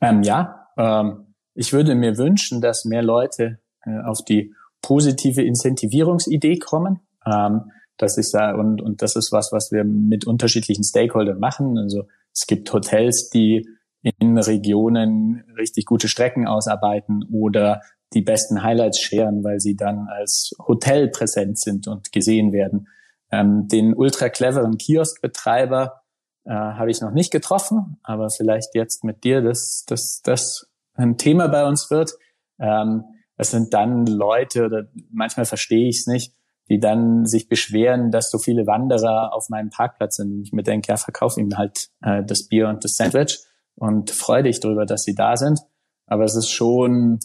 Ähm, 0.00 0.22
ja, 0.22 0.68
ähm, 0.76 1.34
ich 1.54 1.72
würde 1.72 1.94
mir 1.94 2.16
wünschen, 2.16 2.60
dass 2.60 2.84
mehr 2.84 3.02
Leute 3.02 3.58
äh, 3.84 4.00
auf 4.00 4.24
die 4.24 4.54
positive 4.82 5.42
Incentivierungsidee 5.42 6.58
kommen. 6.58 7.00
Ähm, 7.26 7.70
dass 8.00 8.16
ich 8.16 8.30
sage, 8.30 8.58
und, 8.58 8.80
und 8.80 9.02
das 9.02 9.14
ist 9.14 9.30
was, 9.30 9.52
was 9.52 9.72
wir 9.72 9.84
mit 9.84 10.26
unterschiedlichen 10.26 10.84
Stakeholdern 10.84 11.38
machen. 11.38 11.76
Also 11.76 12.06
es 12.32 12.46
gibt 12.46 12.72
Hotels, 12.72 13.30
die 13.30 13.66
in 14.02 14.38
Regionen 14.38 15.44
richtig 15.58 15.84
gute 15.84 16.08
Strecken 16.08 16.46
ausarbeiten 16.46 17.24
oder 17.30 17.82
die 18.14 18.22
besten 18.22 18.62
Highlights 18.62 19.00
scheren, 19.00 19.44
weil 19.44 19.60
sie 19.60 19.76
dann 19.76 20.08
als 20.08 20.52
Hotel 20.66 21.08
präsent 21.08 21.58
sind 21.58 21.86
und 21.86 22.12
gesehen 22.12 22.52
werden. 22.52 22.88
Ähm, 23.30 23.68
den 23.68 23.94
ultra 23.94 24.28
cleveren 24.28 24.78
Kioskbetreiber 24.78 26.02
äh, 26.44 26.50
habe 26.50 26.90
ich 26.90 27.00
noch 27.00 27.12
nicht 27.12 27.30
getroffen, 27.30 27.98
aber 28.02 28.28
vielleicht 28.30 28.74
jetzt 28.74 29.04
mit 29.04 29.22
dir, 29.22 29.42
dass 29.42 29.84
das, 29.86 30.20
das 30.24 30.70
ein 30.94 31.16
Thema 31.16 31.48
bei 31.48 31.66
uns 31.66 31.90
wird. 31.90 32.12
Ähm, 32.58 33.04
es 33.36 33.52
sind 33.52 33.72
dann 33.72 34.06
Leute, 34.06 34.66
oder 34.66 34.88
manchmal 35.10 35.46
verstehe 35.46 35.88
ich 35.88 36.00
es 36.00 36.06
nicht, 36.06 36.34
die 36.70 36.78
dann 36.78 37.26
sich 37.26 37.48
beschweren, 37.48 38.10
dass 38.10 38.30
so 38.30 38.38
viele 38.38 38.66
Wanderer 38.66 39.34
auf 39.34 39.48
meinem 39.48 39.70
Parkplatz 39.70 40.16
sind. 40.16 40.40
Ich 40.42 40.52
mir 40.52 40.62
denke, 40.62 40.88
ja, 40.88 40.96
verkauf 40.96 41.36
ihnen 41.36 41.58
halt 41.58 41.88
äh, 42.00 42.22
das 42.24 42.46
Bier 42.46 42.68
und 42.68 42.84
das 42.84 42.94
Sandwich 42.94 43.40
und 43.74 44.10
freu 44.10 44.42
dich 44.42 44.60
darüber, 44.60 44.86
dass 44.86 45.02
sie 45.02 45.14
da 45.14 45.36
sind. 45.36 45.60
Aber 46.06 46.24
es 46.24 46.36
ist 46.36 46.48
schon 46.48 47.18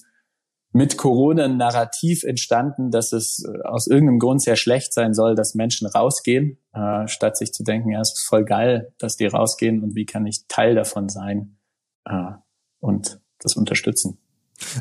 mit 0.72 0.98
Corona 0.98 1.46
ein 1.46 1.58
Narrativ 1.58 2.24
entstanden, 2.24 2.90
dass 2.90 3.14
es 3.14 3.46
äh, 3.46 3.62
aus 3.68 3.86
irgendeinem 3.86 4.20
Grund 4.20 4.42
sehr 4.42 4.56
schlecht 4.56 4.94
sein 4.94 5.14
soll, 5.14 5.36
dass 5.36 5.54
Menschen 5.54 5.88
rausgehen, 5.88 6.58
äh, 6.74 7.08
statt 7.08 7.38
sich 7.38 7.54
zu 7.54 7.64
denken, 7.64 7.92
ja, 7.92 8.02
es 8.02 8.14
ist 8.14 8.28
voll 8.28 8.46
geil, 8.46 8.94
dass 8.98 9.16
die 9.16 9.28
rausgehen 9.28 9.84
und 9.84 9.96
wie 9.96 10.06
kann 10.06 10.26
ich 10.26 10.48
Teil 10.48 10.74
davon 10.74 11.08
sein 11.08 11.60
äh, 12.06 12.32
und 12.80 13.22
das 13.40 13.56
unterstützen. 13.56 14.18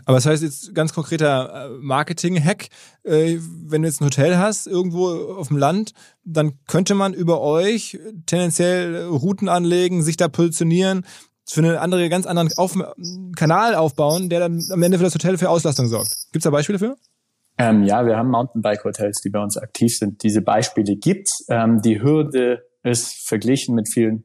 Aber 0.04 0.16
das 0.16 0.26
heißt 0.26 0.42
jetzt 0.42 0.74
ganz 0.74 0.92
konkreter 0.92 1.66
äh, 1.66 1.68
Marketing-Hack, 1.80 2.68
äh, 3.04 3.38
wenn 3.38 3.82
du 3.82 3.88
jetzt 3.88 4.00
ein 4.00 4.06
Hotel 4.06 4.38
hast, 4.38 4.66
irgendwo 4.66 5.08
auf 5.34 5.48
dem 5.48 5.56
Land, 5.56 5.92
dann 6.24 6.54
könnte 6.66 6.94
man 6.94 7.14
über 7.14 7.40
euch 7.40 7.98
tendenziell 8.26 9.06
Routen 9.06 9.48
anlegen, 9.48 10.02
sich 10.02 10.16
da 10.16 10.28
positionieren, 10.28 11.04
für 11.46 11.60
einen 11.60 11.76
andere, 11.76 12.08
ganz 12.08 12.26
anderen 12.26 12.50
auf 12.56 12.76
Kanal 13.36 13.74
aufbauen, 13.74 14.30
der 14.30 14.40
dann 14.40 14.62
am 14.70 14.82
Ende 14.82 14.98
für 14.98 15.04
das 15.04 15.14
Hotel 15.14 15.36
für 15.36 15.50
Auslastung 15.50 15.88
sorgt. 15.88 16.10
Gibt 16.32 16.42
es 16.42 16.44
da 16.44 16.50
Beispiele 16.50 16.78
für? 16.78 16.96
Ähm, 17.58 17.84
ja, 17.84 18.04
wir 18.04 18.16
haben 18.16 18.30
Mountainbike-Hotels, 18.30 19.20
die 19.20 19.30
bei 19.30 19.40
uns 19.40 19.56
aktiv 19.56 19.96
sind. 19.96 20.22
Diese 20.22 20.40
Beispiele 20.40 20.96
gibt's. 20.96 21.44
Ähm, 21.48 21.82
die 21.82 22.02
Hürde 22.02 22.64
ist 22.82 23.28
verglichen 23.28 23.74
mit 23.74 23.88
vielen, 23.88 24.24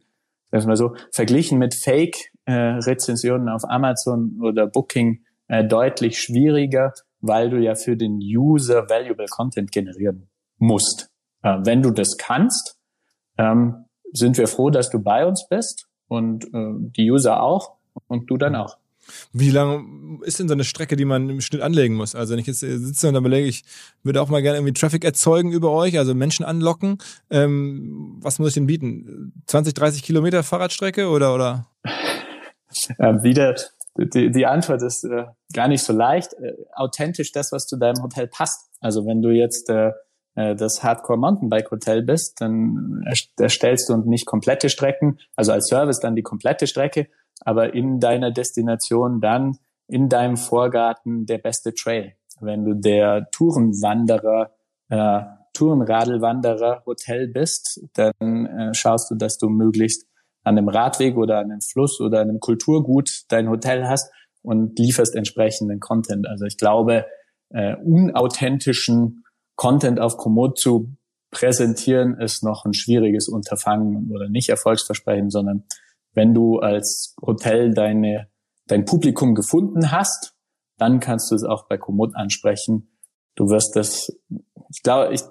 sagen 0.51 0.63
wir 0.63 0.67
mal 0.69 0.75
so, 0.77 0.95
verglichen 1.11 1.59
mit 1.59 1.75
Fake-Rezensionen 1.75 3.47
äh, 3.47 3.51
auf 3.51 3.63
Amazon 3.65 4.39
oder 4.41 4.65
Booking 4.65 5.23
äh, 5.49 5.65
deutlich 5.65 6.21
schwieriger, 6.21 6.93
weil 7.19 7.49
du 7.49 7.57
ja 7.57 7.75
für 7.75 7.97
den 7.97 8.19
User 8.19 8.89
valuable 8.89 9.27
Content 9.27 9.71
generieren 9.71 10.29
musst. 10.57 11.09
Äh, 11.43 11.57
wenn 11.63 11.81
du 11.81 11.91
das 11.91 12.17
kannst, 12.17 12.77
ähm, 13.37 13.85
sind 14.11 14.37
wir 14.37 14.47
froh, 14.47 14.69
dass 14.69 14.89
du 14.89 14.99
bei 14.99 15.25
uns 15.25 15.47
bist 15.49 15.87
und 16.07 16.45
äh, 16.45 16.73
die 16.97 17.11
User 17.11 17.41
auch 17.41 17.75
und 18.07 18.29
du 18.29 18.37
dann 18.37 18.55
auch. 18.55 18.77
Wie 19.33 19.49
lang 19.49 20.21
ist 20.23 20.39
denn 20.39 20.47
so 20.47 20.53
eine 20.53 20.63
Strecke, 20.63 20.95
die 20.95 21.05
man 21.05 21.29
im 21.29 21.41
Schnitt 21.41 21.61
anlegen 21.61 21.95
muss? 21.95 22.13
Also 22.13 22.33
wenn 22.33 22.39
ich 22.39 22.45
jetzt 22.45 22.59
sitze 22.59 23.07
und 23.07 23.15
dann 23.15 23.23
überlege, 23.23 23.47
ich 23.47 23.63
würde 24.03 24.21
auch 24.21 24.29
mal 24.29 24.41
gerne 24.43 24.59
irgendwie 24.59 24.73
Traffic 24.73 25.03
erzeugen 25.03 25.51
über 25.51 25.71
euch, 25.71 25.97
also 25.97 26.13
Menschen 26.13 26.45
anlocken. 26.45 26.99
Ähm, 27.31 28.17
was 28.21 28.37
muss 28.37 28.49
ich 28.49 28.53
denn 28.53 28.67
bieten? 28.67 29.33
20, 29.47 29.73
30 29.73 30.03
Kilometer 30.03 30.43
Fahrradstrecke 30.43 31.09
oder? 31.09 31.33
oder? 31.33 31.67
Ähm, 32.99 33.23
wieder 33.23 33.55
die, 34.05 34.31
die 34.31 34.45
Antwort 34.45 34.81
ist 34.81 35.03
äh, 35.03 35.25
gar 35.53 35.67
nicht 35.67 35.83
so 35.83 35.93
leicht. 35.93 36.33
Äh, 36.33 36.53
authentisch 36.73 37.31
das, 37.31 37.51
was 37.51 37.67
zu 37.67 37.77
deinem 37.77 38.01
Hotel 38.03 38.27
passt. 38.27 38.69
Also 38.79 39.05
wenn 39.05 39.21
du 39.21 39.29
jetzt 39.29 39.69
äh, 39.69 39.91
äh 40.35 40.55
das 40.55 40.83
Hardcore 40.83 41.19
Mountainbike 41.19 41.71
Hotel 41.71 42.03
bist, 42.03 42.41
dann 42.41 43.03
erstellst 43.37 43.89
du 43.89 43.97
nicht 43.97 44.25
komplette 44.25 44.69
Strecken, 44.69 45.19
also 45.35 45.51
als 45.51 45.67
Service 45.67 45.99
dann 45.99 46.15
die 46.15 46.23
komplette 46.23 46.67
Strecke, 46.67 47.07
aber 47.41 47.73
in 47.73 47.99
deiner 47.99 48.31
Destination 48.31 49.21
dann 49.21 49.57
in 49.87 50.07
deinem 50.07 50.37
Vorgarten 50.37 51.25
der 51.25 51.39
beste 51.39 51.73
Trail. 51.73 52.13
Wenn 52.39 52.63
du 52.63 52.75
der 52.75 53.27
Tourenwanderer, 53.31 54.51
äh, 54.89 55.21
Tourenradelwanderer 55.53 56.83
Hotel 56.85 57.27
bist, 57.27 57.81
dann 57.93 58.45
äh, 58.45 58.73
schaust 58.73 59.11
du, 59.11 59.15
dass 59.15 59.37
du 59.37 59.49
möglichst 59.49 60.08
an 60.49 60.57
einem 60.57 60.67
Radweg 60.67 61.15
oder 61.15 61.37
an 61.37 61.51
einem 61.51 61.61
Fluss 61.61 62.01
oder 62.01 62.21
einem 62.21 62.39
Kulturgut 62.39 63.25
dein 63.27 63.49
Hotel 63.49 63.87
hast 63.87 64.11
und 64.41 64.79
lieferst 64.79 65.15
entsprechenden 65.15 65.79
Content. 65.79 66.27
Also 66.27 66.45
ich 66.45 66.57
glaube, 66.57 67.05
äh, 67.49 67.75
unauthentischen 67.75 69.25
Content 69.55 69.99
auf 69.99 70.17
Komoot 70.17 70.57
zu 70.57 70.95
präsentieren, 71.29 72.19
ist 72.19 72.43
noch 72.43 72.65
ein 72.65 72.73
schwieriges 72.73 73.27
Unterfangen 73.27 74.09
oder 74.11 74.27
nicht 74.27 74.49
erfolgsversprechend, 74.49 75.31
sondern 75.31 75.65
wenn 76.15 76.33
du 76.33 76.57
als 76.57 77.15
Hotel 77.21 77.71
deine, 77.75 78.27
dein 78.65 78.85
Publikum 78.85 79.35
gefunden 79.35 79.91
hast, 79.91 80.33
dann 80.79 80.99
kannst 80.99 81.29
du 81.29 81.35
es 81.35 81.43
auch 81.43 81.67
bei 81.67 81.77
Komoot 81.77 82.15
ansprechen. 82.15 82.97
Du 83.35 83.49
wirst 83.49 83.75
das, 83.75 84.11
ich 84.71 84.81
glaube, 84.81 85.13
ich 85.13 85.21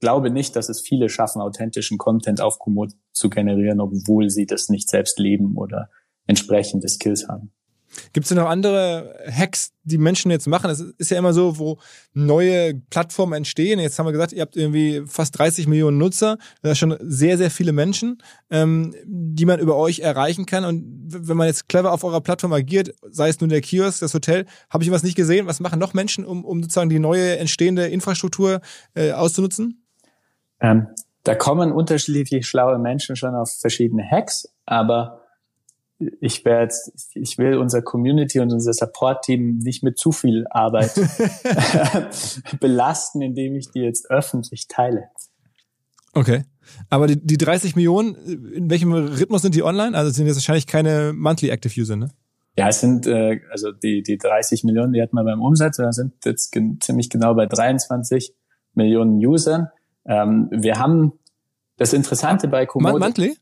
glaube 0.00 0.30
nicht, 0.30 0.56
dass 0.56 0.68
es 0.68 0.80
viele 0.80 1.08
schaffen, 1.08 1.40
authentischen 1.40 1.98
Content 1.98 2.40
auf 2.40 2.58
Komoot 2.58 2.92
zu 3.12 3.30
generieren, 3.30 3.80
obwohl 3.80 4.30
sie 4.30 4.46
das 4.46 4.68
nicht 4.68 4.88
selbst 4.88 5.18
leben 5.18 5.56
oder 5.56 5.90
entsprechende 6.26 6.88
Skills 6.88 7.28
haben. 7.28 7.52
Gibt 8.12 8.24
es 8.24 8.28
denn 8.28 8.38
noch 8.38 8.48
andere 8.48 9.14
Hacks, 9.30 9.72
die 9.82 9.98
Menschen 9.98 10.30
jetzt 10.30 10.46
machen? 10.46 10.70
Es 10.70 10.80
ist 10.80 11.10
ja 11.10 11.18
immer 11.18 11.32
so, 11.32 11.58
wo 11.58 11.78
neue 12.12 12.74
Plattformen 12.74 13.32
entstehen. 13.32 13.80
Jetzt 13.80 13.98
haben 13.98 14.06
wir 14.06 14.12
gesagt, 14.12 14.32
ihr 14.32 14.42
habt 14.42 14.56
irgendwie 14.56 15.02
fast 15.06 15.38
30 15.38 15.66
Millionen 15.66 15.98
Nutzer. 15.98 16.38
Das 16.62 16.78
sind 16.78 16.90
schon 16.90 16.98
sehr, 17.00 17.38
sehr 17.38 17.50
viele 17.50 17.72
Menschen, 17.72 18.22
ähm, 18.50 18.94
die 19.04 19.46
man 19.46 19.58
über 19.58 19.76
euch 19.76 20.00
erreichen 20.00 20.46
kann. 20.46 20.64
Und 20.64 21.06
wenn 21.08 21.36
man 21.36 21.46
jetzt 21.46 21.68
clever 21.68 21.92
auf 21.92 22.04
eurer 22.04 22.20
Plattform 22.20 22.52
agiert, 22.52 22.94
sei 23.10 23.28
es 23.28 23.40
nun 23.40 23.50
der 23.50 23.60
Kiosk, 23.60 24.00
das 24.00 24.14
Hotel, 24.14 24.46
habe 24.70 24.84
ich 24.84 24.90
was 24.90 25.02
nicht 25.02 25.16
gesehen. 25.16 25.46
Was 25.46 25.60
machen 25.60 25.78
noch 25.78 25.94
Menschen, 25.94 26.24
um, 26.24 26.44
um 26.44 26.62
sozusagen 26.62 26.90
die 26.90 26.98
neue 26.98 27.38
entstehende 27.38 27.86
Infrastruktur 27.86 28.60
äh, 28.94 29.12
auszunutzen? 29.12 29.87
Ähm, 30.60 30.88
da 31.24 31.34
kommen 31.34 31.72
unterschiedlich 31.72 32.46
schlaue 32.46 32.78
Menschen 32.78 33.16
schon 33.16 33.34
auf 33.34 33.50
verschiedene 33.50 34.02
Hacks, 34.08 34.48
aber 34.66 35.24
ich 36.20 36.44
werde, 36.44 36.72
ich 37.14 37.38
will 37.38 37.58
unser 37.58 37.82
Community 37.82 38.38
und 38.38 38.52
unser 38.52 38.72
Support-Team 38.72 39.58
nicht 39.58 39.82
mit 39.82 39.98
zu 39.98 40.12
viel 40.12 40.46
Arbeit 40.48 40.92
belasten, 42.60 43.20
indem 43.20 43.56
ich 43.56 43.70
die 43.70 43.80
jetzt 43.80 44.10
öffentlich 44.10 44.68
teile. 44.68 45.08
Okay. 46.12 46.44
Aber 46.90 47.06
die, 47.06 47.18
die 47.24 47.38
30 47.38 47.76
Millionen, 47.76 48.14
in 48.52 48.70
welchem 48.70 48.92
Rhythmus 48.92 49.42
sind 49.42 49.54
die 49.54 49.62
online? 49.62 49.96
Also 49.96 50.10
sind 50.10 50.26
jetzt 50.26 50.36
wahrscheinlich 50.36 50.66
keine 50.66 51.12
monthly 51.14 51.50
active 51.50 51.80
User, 51.80 51.96
ne? 51.96 52.10
Ja, 52.56 52.68
es 52.68 52.80
sind, 52.80 53.06
äh, 53.06 53.40
also 53.50 53.70
die, 53.70 54.02
die 54.02 54.18
30 54.18 54.64
Millionen, 54.64 54.92
die 54.92 55.00
hatten 55.00 55.14
wir 55.14 55.24
beim 55.24 55.40
Umsatz, 55.40 55.78
wir 55.78 55.92
sind 55.92 56.14
jetzt 56.24 56.50
gen 56.50 56.80
ziemlich 56.80 57.08
genau 57.08 57.34
bei 57.34 57.46
23 57.46 58.34
Millionen 58.74 59.24
Usern. 59.24 59.68
Ähm, 60.08 60.48
wir 60.50 60.78
haben 60.78 61.12
das 61.76 61.92
Interessante 61.92 62.48
bei 62.48 62.66
Komodo. 62.66 62.98
Monthly? 62.98 63.36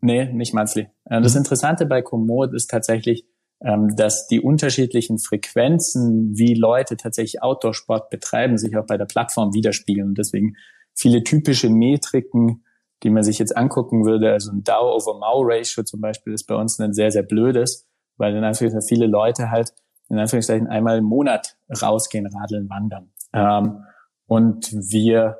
Nee, 0.00 0.32
nicht 0.32 0.54
monthly. 0.54 0.88
Äh, 1.04 1.20
das 1.20 1.34
mhm. 1.34 1.38
Interessante 1.38 1.86
bei 1.86 2.02
Komoot 2.02 2.54
ist 2.54 2.70
tatsächlich, 2.70 3.24
ähm, 3.62 3.94
dass 3.96 4.26
die 4.26 4.40
unterschiedlichen 4.40 5.18
Frequenzen, 5.18 6.36
wie 6.36 6.54
Leute 6.54 6.96
tatsächlich 6.96 7.42
Outdoor-Sport 7.42 8.10
betreiben, 8.10 8.56
sich 8.56 8.76
auch 8.76 8.86
bei 8.86 8.96
der 8.96 9.06
Plattform 9.06 9.52
widerspiegeln. 9.52 10.08
Und 10.08 10.18
deswegen 10.18 10.56
viele 10.94 11.24
typische 11.24 11.68
Metriken, 11.68 12.64
die 13.02 13.10
man 13.10 13.22
sich 13.22 13.38
jetzt 13.38 13.56
angucken 13.56 14.04
würde, 14.04 14.32
also 14.32 14.52
ein 14.52 14.62
DAO 14.62 14.94
over 14.94 15.18
MAU 15.18 15.42
Ratio 15.42 15.82
zum 15.82 16.00
Beispiel 16.00 16.32
ist 16.32 16.44
bei 16.44 16.54
uns 16.54 16.78
ein 16.78 16.92
sehr, 16.92 17.10
sehr 17.10 17.22
blödes, 17.22 17.86
weil 18.16 18.34
in 18.36 18.44
Anführungszeichen 18.44 18.86
viele 18.86 19.06
Leute 19.06 19.50
halt 19.50 19.72
in 20.10 20.18
Anführungszeichen 20.18 20.66
einmal 20.66 20.98
im 20.98 21.04
Monat 21.04 21.56
rausgehen, 21.80 22.26
radeln, 22.26 22.68
wandern. 22.68 23.10
Ähm, 23.32 23.84
und 24.26 24.72
wir 24.72 25.38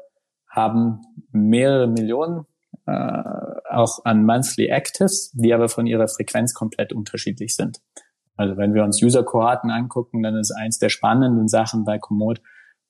haben 0.50 1.00
mehrere 1.32 1.86
Millionen 1.86 2.46
äh, 2.86 3.12
auch 3.70 4.04
an 4.04 4.24
Monthly 4.24 4.66
Actives, 4.66 5.30
die 5.32 5.54
aber 5.54 5.68
von 5.68 5.86
ihrer 5.86 6.08
Frequenz 6.08 6.54
komplett 6.54 6.92
unterschiedlich 6.92 7.54
sind. 7.54 7.80
Also 8.36 8.56
wenn 8.56 8.74
wir 8.74 8.84
uns 8.84 9.02
User-Kohorten 9.02 9.70
angucken, 9.70 10.22
dann 10.22 10.36
ist 10.36 10.50
eins 10.52 10.78
der 10.78 10.88
spannenden 10.88 11.46
Sachen 11.46 11.84
bei 11.84 11.98
Komoot, 11.98 12.40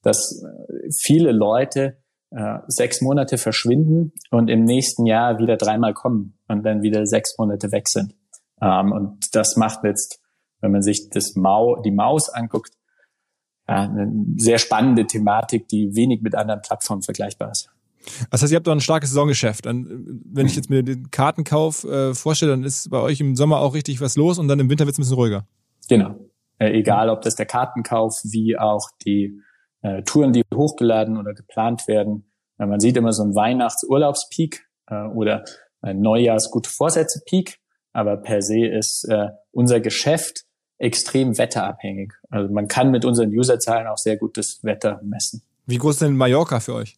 dass 0.02 0.42
äh, 0.42 0.90
viele 0.96 1.32
Leute 1.32 1.98
äh, 2.30 2.58
sechs 2.68 3.00
Monate 3.02 3.36
verschwinden 3.36 4.12
und 4.30 4.48
im 4.48 4.64
nächsten 4.64 5.06
Jahr 5.06 5.38
wieder 5.38 5.56
dreimal 5.56 5.92
kommen 5.92 6.38
und 6.48 6.64
dann 6.64 6.82
wieder 6.82 7.04
sechs 7.06 7.36
Monate 7.38 7.72
weg 7.72 7.88
sind. 7.88 8.14
Ähm, 8.62 8.92
und 8.92 9.34
das 9.34 9.56
macht 9.56 9.84
jetzt, 9.84 10.22
wenn 10.60 10.70
man 10.70 10.82
sich 10.82 11.10
das 11.10 11.34
Mau, 11.34 11.80
die 11.82 11.90
Maus 11.90 12.28
anguckt, 12.28 12.70
ja, 13.70 13.82
eine 13.84 14.12
sehr 14.36 14.58
spannende 14.58 15.06
Thematik, 15.06 15.68
die 15.68 15.94
wenig 15.94 16.22
mit 16.22 16.34
anderen 16.34 16.60
Plattformen 16.60 17.02
vergleichbar 17.02 17.52
ist. 17.52 17.70
Das 18.30 18.42
heißt, 18.42 18.50
ihr 18.52 18.56
habt 18.56 18.66
doch 18.66 18.72
ein 18.72 18.80
starkes 18.80 19.10
Saisongeschäft. 19.10 19.66
Wenn 19.66 20.46
ich 20.46 20.56
jetzt 20.56 20.70
mir 20.70 20.82
den 20.82 21.10
Kartenkauf 21.10 21.84
äh, 21.84 22.14
vorstelle, 22.14 22.52
dann 22.52 22.64
ist 22.64 22.90
bei 22.90 22.98
euch 22.98 23.20
im 23.20 23.36
Sommer 23.36 23.60
auch 23.60 23.74
richtig 23.74 24.00
was 24.00 24.16
los 24.16 24.38
und 24.38 24.48
dann 24.48 24.58
im 24.58 24.70
Winter 24.70 24.86
wird 24.86 24.94
es 24.94 24.98
ein 24.98 25.02
bisschen 25.02 25.16
ruhiger. 25.16 25.46
Genau. 25.88 26.16
Äh, 26.58 26.72
egal, 26.78 27.10
ob 27.10 27.22
das 27.22 27.36
der 27.36 27.46
Kartenkauf 27.46 28.20
wie 28.24 28.58
auch 28.58 28.88
die 29.04 29.40
äh, 29.82 30.02
Touren, 30.02 30.32
die 30.32 30.42
hochgeladen 30.52 31.16
oder 31.16 31.34
geplant 31.34 31.86
werden. 31.86 32.30
Äh, 32.58 32.66
man 32.66 32.80
sieht 32.80 32.96
immer 32.96 33.12
so 33.12 33.22
einen 33.22 33.34
Weihnachtsurlaubspeak 33.34 34.66
äh, 34.88 35.04
oder 35.04 35.44
ein 35.82 36.00
Neujahrs-Gute 36.00 36.70
Vorsätze-Peak. 36.70 37.58
Aber 37.92 38.16
per 38.16 38.42
se 38.42 38.66
ist 38.66 39.04
äh, 39.08 39.28
unser 39.52 39.80
Geschäft 39.80 40.44
extrem 40.80 41.36
wetterabhängig. 41.36 42.12
Also 42.30 42.52
man 42.52 42.66
kann 42.66 42.90
mit 42.90 43.04
unseren 43.04 43.30
Userzahlen 43.30 43.86
auch 43.86 43.98
sehr 43.98 44.16
gutes 44.16 44.64
Wetter 44.64 45.00
messen. 45.04 45.42
Wie 45.66 45.76
groß 45.76 45.96
ist 45.96 46.02
denn 46.02 46.16
Mallorca 46.16 46.58
für 46.58 46.74
euch? 46.74 46.96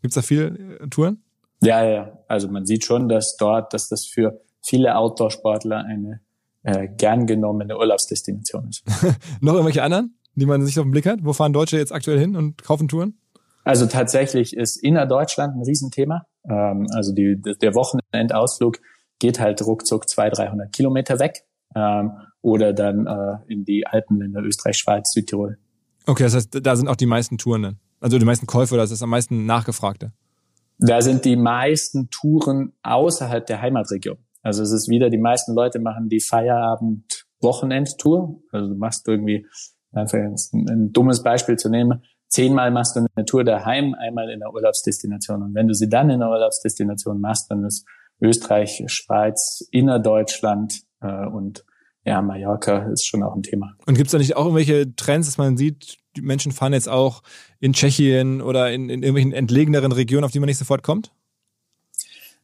Gibt's 0.00 0.14
da 0.14 0.22
viele 0.22 0.78
äh, 0.80 0.88
Touren? 0.88 1.22
Ja, 1.62 1.84
ja. 1.84 2.18
Also 2.26 2.48
man 2.48 2.64
sieht 2.66 2.84
schon, 2.84 3.08
dass 3.08 3.36
dort, 3.36 3.74
dass 3.74 3.88
das 3.88 4.06
für 4.06 4.40
viele 4.62 4.96
Outdoor-Sportler 4.96 5.84
eine 5.84 6.20
äh, 6.62 6.88
gern 6.88 7.26
genommene 7.26 7.76
Urlaubsdestination 7.76 8.68
ist. 8.68 8.84
Noch 9.40 9.52
irgendwelche 9.52 9.82
anderen, 9.82 10.18
die 10.34 10.46
man 10.46 10.64
sich 10.64 10.78
auf 10.78 10.86
den 10.86 10.92
Blick 10.92 11.06
hat? 11.06 11.20
Wo 11.22 11.32
fahren 11.32 11.52
Deutsche 11.52 11.76
jetzt 11.76 11.92
aktuell 11.92 12.18
hin 12.18 12.34
und 12.34 12.62
kaufen 12.62 12.88
Touren? 12.88 13.18
Also 13.64 13.86
tatsächlich 13.86 14.56
ist 14.56 14.76
innerdeutschland 14.76 15.54
ein 15.54 15.62
Riesenthema. 15.62 16.22
Ähm, 16.48 16.86
also 16.94 17.12
die, 17.12 17.38
der 17.40 17.74
Wochenendausflug 17.74 18.78
geht 19.18 19.38
halt 19.38 19.60
ruckzuck 19.66 20.08
200, 20.08 20.38
300 20.38 20.72
Kilometer 20.72 21.18
weg 21.18 21.44
ähm, 21.74 22.12
oder 22.42 22.72
dann 22.72 23.06
äh, 23.06 23.38
in 23.52 23.64
die 23.64 23.86
Alpenländer 23.86 24.42
Österreich, 24.42 24.76
Schweiz, 24.76 25.12
Südtirol. 25.12 25.58
Okay, 26.06 26.24
das 26.24 26.34
heißt, 26.34 26.58
da 26.62 26.76
sind 26.76 26.88
auch 26.88 26.96
die 26.96 27.06
meisten 27.06 27.38
Touren 27.38 27.62
dann. 27.62 27.78
Also 28.00 28.18
die 28.18 28.24
meisten 28.24 28.46
Käufe 28.46 28.74
oder 28.74 28.84
das 28.84 28.92
ist 28.92 29.02
am 29.02 29.10
meisten 29.10 29.44
nachgefragte? 29.46 30.12
Da 30.78 31.02
sind 31.02 31.24
die 31.24 31.36
meisten 31.36 32.08
Touren 32.10 32.72
außerhalb 32.82 33.46
der 33.46 33.60
Heimatregion. 33.60 34.18
Also 34.42 34.62
es 34.62 34.70
ist 34.70 34.88
wieder, 34.88 35.10
die 35.10 35.18
meisten 35.18 35.54
Leute 35.54 35.80
machen 35.80 36.08
die 36.08 36.20
Feierabend-Wochenend-Tour. 36.20 38.40
Also 38.52 38.68
du 38.68 38.76
machst 38.76 39.08
irgendwie, 39.08 39.44
einfach 39.92 40.18
ein 40.18 40.92
dummes 40.92 41.24
Beispiel 41.24 41.56
zu 41.56 41.68
nehmen, 41.68 42.04
zehnmal 42.28 42.70
machst 42.70 42.94
du 42.94 43.00
eine 43.00 43.24
Tour 43.24 43.42
daheim, 43.42 43.94
einmal 43.94 44.30
in 44.30 44.38
der 44.40 44.52
Urlaubsdestination. 44.52 45.42
Und 45.42 45.54
wenn 45.54 45.66
du 45.66 45.74
sie 45.74 45.88
dann 45.88 46.10
in 46.10 46.20
der 46.20 46.28
Urlaubsdestination 46.28 47.20
machst, 47.20 47.50
dann 47.50 47.64
ist 47.64 47.84
Österreich, 48.20 48.84
Schweiz, 48.86 49.66
Innerdeutschland 49.70 50.82
äh, 51.00 51.26
und 51.26 51.64
ja, 52.04 52.22
Mallorca 52.22 52.90
ist 52.90 53.06
schon 53.06 53.22
auch 53.22 53.34
ein 53.34 53.42
Thema. 53.42 53.74
Und 53.86 53.94
gibt 53.94 54.06
es 54.06 54.12
da 54.12 54.18
nicht 54.18 54.36
auch 54.36 54.44
irgendwelche 54.44 54.94
Trends, 54.96 55.26
dass 55.26 55.38
man 55.38 55.56
sieht, 55.56 55.98
die 56.16 56.22
Menschen 56.22 56.52
fahren 56.52 56.72
jetzt 56.72 56.88
auch 56.88 57.22
in 57.60 57.72
Tschechien 57.72 58.40
oder 58.40 58.72
in, 58.72 58.88
in 58.88 59.02
irgendwelchen 59.02 59.32
entlegeneren 59.32 59.92
Regionen, 59.92 60.24
auf 60.24 60.32
die 60.32 60.40
man 60.40 60.46
nicht 60.46 60.58
sofort 60.58 60.82
kommt? 60.82 61.12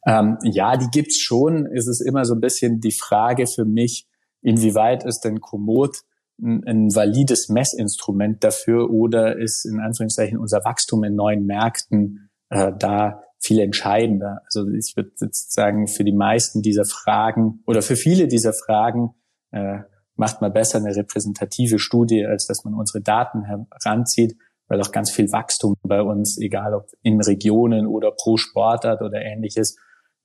Ähm, 0.05 0.37
ja, 0.43 0.77
die 0.77 0.89
gibt's 0.91 1.19
schon. 1.19 1.65
Es 1.65 1.87
ist 1.87 2.01
immer 2.01 2.25
so 2.25 2.35
ein 2.35 2.41
bisschen 2.41 2.79
die 2.79 2.91
Frage 2.91 3.47
für 3.47 3.65
mich, 3.65 4.07
inwieweit 4.41 5.03
ist 5.03 5.21
denn 5.21 5.41
Komoot 5.41 6.01
ein, 6.39 6.63
ein 6.65 6.95
valides 6.95 7.49
Messinstrument 7.49 8.43
dafür 8.43 8.91
oder 8.91 9.37
ist 9.37 9.65
in 9.65 9.79
Anführungszeichen 9.79 10.37
unser 10.37 10.63
Wachstum 10.63 11.03
in 11.03 11.15
neuen 11.15 11.45
Märkten 11.45 12.29
äh, 12.49 12.71
da 12.77 13.23
viel 13.39 13.59
entscheidender. 13.59 14.41
Also 14.45 14.67
ich 14.69 14.93
würde 14.95 15.11
jetzt 15.21 15.53
sagen, 15.53 15.87
für 15.87 16.03
die 16.03 16.13
meisten 16.13 16.61
dieser 16.61 16.85
Fragen 16.85 17.63
oder 17.65 17.81
für 17.81 17.95
viele 17.95 18.27
dieser 18.27 18.53
Fragen 18.53 19.15
äh, 19.55 19.79
macht 20.15 20.41
man 20.41 20.53
besser 20.53 20.77
eine 20.77 20.95
repräsentative 20.95 21.79
Studie, 21.79 22.25
als 22.25 22.45
dass 22.45 22.63
man 22.63 22.73
unsere 22.73 23.01
Daten 23.01 23.43
heranzieht, 23.43 24.37
weil 24.67 24.81
auch 24.81 24.91
ganz 24.91 25.11
viel 25.11 25.31
Wachstum 25.31 25.75
bei 25.83 26.01
uns, 26.01 26.37
egal 26.39 26.73
ob 26.73 26.87
in 27.01 27.21
Regionen 27.21 27.87
oder 27.87 28.11
pro 28.11 28.37
Sportart 28.37 29.01
oder 29.01 29.21
ähnliches, 29.21 29.75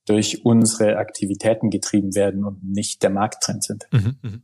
durch 0.07 0.43
unsere 0.43 0.97
Aktivitäten 0.97 1.69
getrieben 1.69 2.15
werden 2.15 2.43
und 2.43 2.63
nicht 2.63 3.03
der 3.03 3.11
Markttrend 3.11 3.63
sind. 3.63 3.85
Mhm, 3.91 4.15
mh. 4.21 4.39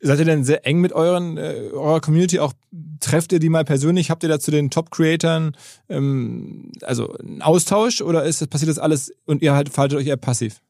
Seid 0.00 0.18
ihr 0.18 0.24
denn 0.24 0.44
sehr 0.44 0.66
eng 0.66 0.80
mit 0.80 0.94
euren 0.94 1.36
äh, 1.36 1.70
eurer 1.72 2.00
Community 2.00 2.38
auch 2.38 2.54
trefft 3.00 3.32
ihr 3.32 3.38
die 3.38 3.50
mal 3.50 3.66
persönlich? 3.66 4.10
Habt 4.10 4.22
ihr 4.22 4.30
da 4.30 4.40
zu 4.40 4.50
den 4.50 4.70
Top-Creatern 4.70 5.56
ähm, 5.90 6.72
also 6.82 7.12
einen 7.12 7.42
Austausch 7.42 8.00
oder 8.00 8.24
ist 8.24 8.48
passiert 8.48 8.70
das 8.70 8.78
alles 8.78 9.12
und 9.26 9.42
ihr 9.42 9.54
halt 9.54 9.68
verhaltet 9.68 9.98
euch 9.98 10.06
eher 10.06 10.16
passiv? 10.16 10.62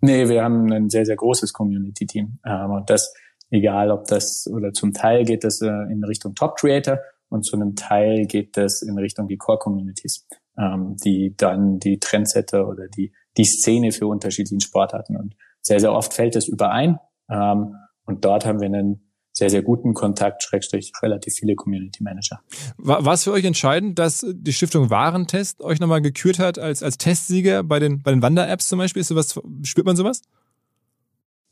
Nee, 0.00 0.28
wir 0.28 0.42
haben 0.42 0.72
ein 0.72 0.88
sehr, 0.90 1.06
sehr 1.06 1.16
großes 1.16 1.52
Community-Team. 1.52 2.38
Ähm, 2.44 2.70
und 2.70 2.90
das, 2.90 3.12
egal 3.50 3.90
ob 3.90 4.06
das, 4.06 4.46
oder 4.52 4.72
zum 4.72 4.92
Teil 4.92 5.24
geht 5.24 5.44
das 5.44 5.60
äh, 5.62 5.68
in 5.90 6.04
Richtung 6.04 6.34
Top-Creator 6.34 6.98
und 7.28 7.44
zu 7.44 7.56
einem 7.56 7.74
Teil 7.74 8.26
geht 8.26 8.56
das 8.56 8.82
in 8.82 8.98
Richtung 8.98 9.26
die 9.28 9.36
Core-Communities, 9.36 10.26
ähm, 10.58 10.96
die 11.04 11.34
dann 11.36 11.78
die 11.78 11.98
Trendsetter 11.98 12.68
oder 12.68 12.88
die, 12.88 13.12
die 13.36 13.44
Szene 13.44 13.92
für 13.92 14.06
unterschiedlichen 14.06 14.60
Sportarten. 14.60 15.16
Und 15.16 15.34
sehr, 15.60 15.80
sehr 15.80 15.92
oft 15.92 16.14
fällt 16.14 16.36
es 16.36 16.46
überein. 16.46 16.98
Ähm, 17.30 17.74
und 18.04 18.24
dort 18.24 18.46
haben 18.46 18.60
wir 18.60 18.66
einen 18.66 19.05
sehr, 19.36 19.50
sehr 19.50 19.62
guten 19.62 19.92
Kontakt, 19.92 20.42
Schrägstrich, 20.42 20.92
relativ 21.02 21.34
viele 21.34 21.56
Community 21.56 22.02
Manager. 22.02 22.40
War 22.78 23.12
es 23.12 23.24
für 23.24 23.32
euch 23.32 23.44
entscheidend, 23.44 23.98
dass 23.98 24.24
die 24.26 24.52
Stiftung 24.54 24.88
Warentest 24.88 25.60
euch 25.60 25.78
nochmal 25.78 26.00
gekürt 26.00 26.38
hat 26.38 26.58
als, 26.58 26.82
als 26.82 26.96
Testsieger 26.96 27.62
bei 27.62 27.78
den, 27.78 28.02
bei 28.02 28.12
den 28.12 28.22
Wander-Apps 28.22 28.66
zum 28.68 28.78
Beispiel? 28.78 29.02
Ist 29.02 29.08
sowas, 29.08 29.38
spürt 29.62 29.86
man 29.86 29.94
sowas? 29.94 30.22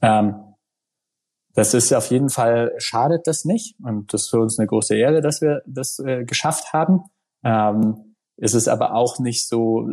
Ähm, 0.01 0.35
das 1.53 1.75
ist 1.75 1.93
auf 1.93 2.11
jeden 2.11 2.31
Fall, 2.31 2.73
schadet 2.79 3.27
das 3.27 3.45
nicht. 3.45 3.77
Und 3.83 4.15
das 4.15 4.23
ist 4.23 4.31
für 4.31 4.41
uns 4.41 4.59
eine 4.59 4.67
große 4.67 4.97
Ehre, 4.97 5.21
dass 5.21 5.43
wir 5.43 5.61
das 5.67 5.99
äh, 5.99 6.25
geschafft 6.25 6.73
haben. 6.73 7.03
Ähm, 7.45 8.15
es 8.39 8.55
ist 8.55 8.67
aber 8.67 8.95
auch 8.95 9.19
nicht 9.19 9.47
so 9.47 9.91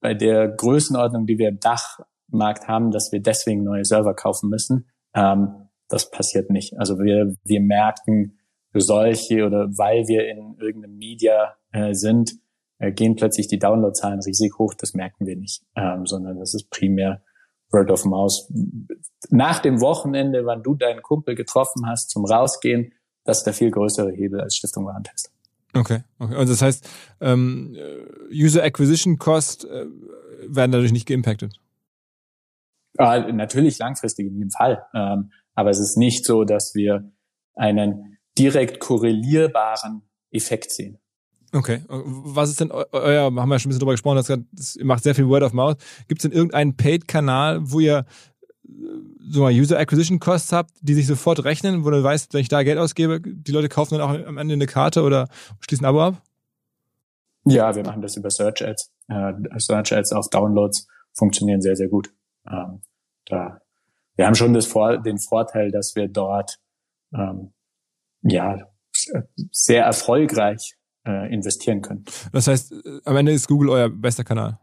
bei 0.00 0.12
der 0.12 0.48
Größenordnung, 0.48 1.26
die 1.26 1.38
wir 1.38 1.50
im 1.50 1.60
Dachmarkt 1.60 2.66
haben, 2.66 2.90
dass 2.90 3.12
wir 3.12 3.22
deswegen 3.22 3.62
neue 3.62 3.84
Server 3.84 4.14
kaufen 4.14 4.50
müssen. 4.50 4.88
Ähm, 5.14 5.67
das 5.88 6.10
passiert 6.10 6.50
nicht. 6.50 6.78
Also 6.78 6.98
wir, 6.98 7.34
wir 7.44 7.60
merken 7.60 8.38
solche 8.74 9.44
oder 9.44 9.66
weil 9.76 10.06
wir 10.06 10.28
in 10.28 10.56
irgendeinem 10.58 10.96
Media 10.96 11.56
äh, 11.72 11.94
sind, 11.94 12.32
äh, 12.78 12.92
gehen 12.92 13.16
plötzlich 13.16 13.48
die 13.48 13.58
Downloadzahlen 13.58 14.20
riesig 14.20 14.58
hoch. 14.58 14.74
Das 14.74 14.94
merken 14.94 15.26
wir 15.26 15.36
nicht, 15.36 15.62
ähm, 15.74 16.06
sondern 16.06 16.38
das 16.38 16.54
ist 16.54 16.70
primär 16.70 17.22
Word 17.70 17.90
of 17.90 18.04
Mouse. 18.04 18.52
Nach 19.30 19.58
dem 19.58 19.80
Wochenende, 19.80 20.46
wann 20.46 20.62
du 20.62 20.74
deinen 20.74 21.02
Kumpel 21.02 21.34
getroffen 21.34 21.86
hast 21.86 22.10
zum 22.10 22.24
Rausgehen, 22.24 22.92
das 23.24 23.38
ist 23.38 23.44
der 23.44 23.52
viel 23.52 23.70
größere 23.70 24.12
Hebel 24.12 24.40
als 24.40 24.56
Stiftung 24.56 24.86
Warentest. 24.86 25.32
Okay, 25.74 26.00
okay. 26.18 26.34
Also 26.34 26.52
das 26.52 26.62
heißt, 26.62 26.88
ähm, 27.20 27.76
User 28.32 28.62
Acquisition 28.62 29.18
Cost 29.18 29.66
äh, 29.66 29.86
werden 30.46 30.72
dadurch 30.72 30.92
nicht 30.92 31.06
geimpactet? 31.06 31.60
Äh, 32.98 33.32
natürlich 33.32 33.78
langfristig 33.78 34.26
in 34.26 34.34
jedem 34.34 34.50
Fall. 34.50 34.84
Ähm, 34.94 35.30
aber 35.58 35.70
es 35.70 35.80
ist 35.80 35.96
nicht 35.96 36.24
so, 36.24 36.44
dass 36.44 36.76
wir 36.76 37.10
einen 37.56 38.16
direkt 38.38 38.78
korrelierbaren 38.78 40.02
Effekt 40.30 40.70
sehen. 40.70 40.98
Okay. 41.52 41.80
Was 41.88 42.50
ist 42.50 42.60
denn 42.60 42.70
euer, 42.70 43.24
haben 43.24 43.34
wir 43.34 43.42
ja 43.42 43.58
schon 43.58 43.68
ein 43.68 43.70
bisschen 43.70 43.80
drüber 43.80 43.90
gesprochen, 43.90 44.14
dass 44.14 44.28
ihr 44.76 44.84
macht 44.84 45.02
sehr 45.02 45.16
viel 45.16 45.26
Word 45.26 45.42
of 45.42 45.52
Mouth. 45.52 45.78
Gibt 46.06 46.20
es 46.20 46.22
denn 46.22 46.30
irgendeinen 46.30 46.76
Paid-Kanal, 46.76 47.58
wo 47.72 47.80
ihr 47.80 48.06
äh, 48.68 48.70
so 49.28 49.40
mal 49.40 49.52
User 49.52 49.80
Acquisition 49.80 50.20
Costs 50.20 50.52
habt, 50.52 50.70
die 50.80 50.94
sich 50.94 51.08
sofort 51.08 51.42
rechnen, 51.42 51.84
wo 51.84 51.90
du 51.90 52.04
weißt, 52.04 52.34
wenn 52.34 52.40
ich 52.40 52.48
da 52.48 52.62
Geld 52.62 52.78
ausgebe, 52.78 53.20
die 53.20 53.50
Leute 53.50 53.68
kaufen 53.68 53.98
dann 53.98 54.02
auch 54.02 54.26
am 54.28 54.38
Ende 54.38 54.54
eine 54.54 54.66
Karte 54.66 55.02
oder 55.02 55.28
schließen 55.58 55.84
ein 55.84 55.88
Abo 55.88 56.02
ab? 56.02 56.22
Ja, 57.46 57.74
wir 57.74 57.82
machen 57.82 58.00
das 58.00 58.16
über 58.16 58.30
Search 58.30 58.64
Ads. 58.64 58.92
Äh, 59.08 59.32
Search 59.56 59.92
Ads 59.92 60.12
auf 60.12 60.28
Downloads 60.28 60.86
funktionieren 61.14 61.62
sehr, 61.62 61.74
sehr 61.74 61.88
gut. 61.88 62.14
Ähm, 62.48 62.82
da 63.26 63.60
wir 64.18 64.26
haben 64.26 64.34
schon 64.34 64.52
das 64.52 64.66
Vor 64.66 64.98
den 64.98 65.18
Vorteil, 65.18 65.70
dass 65.70 65.94
wir 65.94 66.08
dort 66.08 66.58
ähm, 67.14 67.52
ja 68.22 68.68
sehr 69.52 69.84
erfolgreich 69.84 70.76
äh, 71.06 71.32
investieren 71.32 71.80
können. 71.80 72.04
Das 72.32 72.48
heißt, 72.48 72.74
am 73.04 73.16
Ende 73.16 73.32
ist 73.32 73.46
Google 73.46 73.70
euer 73.70 73.88
bester 73.88 74.24
Kanal. 74.24 74.58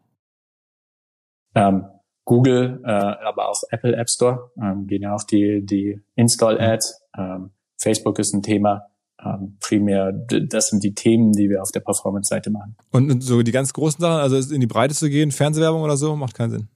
Ähm, 1.55 1.85
Google, 2.25 2.81
äh, 2.83 2.89
aber 2.91 3.49
auch 3.49 3.61
Apple 3.69 3.95
App 3.95 4.09
Store 4.09 4.51
ähm, 4.61 4.87
gehen 4.87 5.03
ja 5.03 5.15
auch 5.15 5.23
die 5.23 5.65
die 5.65 6.01
Install 6.15 6.59
Ads. 6.59 7.01
Ähm, 7.17 7.51
Facebook 7.79 8.19
ist 8.19 8.33
ein 8.33 8.41
Thema. 8.41 8.87
Ähm, 9.23 9.57
primär, 9.61 10.11
das 10.11 10.67
sind 10.67 10.83
die 10.83 10.93
Themen, 10.93 11.31
die 11.31 11.49
wir 11.49 11.61
auf 11.61 11.71
der 11.71 11.79
Performance-Seite 11.79 12.51
machen. 12.51 12.75
Und 12.91 13.23
so 13.23 13.41
die 13.41 13.53
ganz 13.53 13.71
großen 13.71 14.01
Sachen, 14.01 14.19
also 14.19 14.53
in 14.53 14.59
die 14.59 14.67
Breite 14.67 14.93
zu 14.93 15.09
gehen, 15.09 15.31
Fernsehwerbung 15.31 15.81
oder 15.81 15.95
so, 15.95 16.17
macht 16.17 16.35
keinen 16.35 16.51
Sinn. 16.51 16.67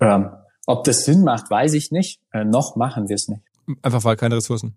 Ähm, 0.00 0.28
ob 0.66 0.84
das 0.84 1.04
Sinn 1.04 1.24
macht, 1.24 1.50
weiß 1.50 1.74
ich 1.74 1.90
nicht. 1.90 2.20
Äh, 2.32 2.44
noch 2.44 2.76
machen 2.76 3.08
wir 3.08 3.16
es 3.16 3.28
nicht. 3.28 3.42
Einfach 3.82 4.04
weil 4.04 4.16
keine 4.16 4.36
Ressourcen. 4.36 4.74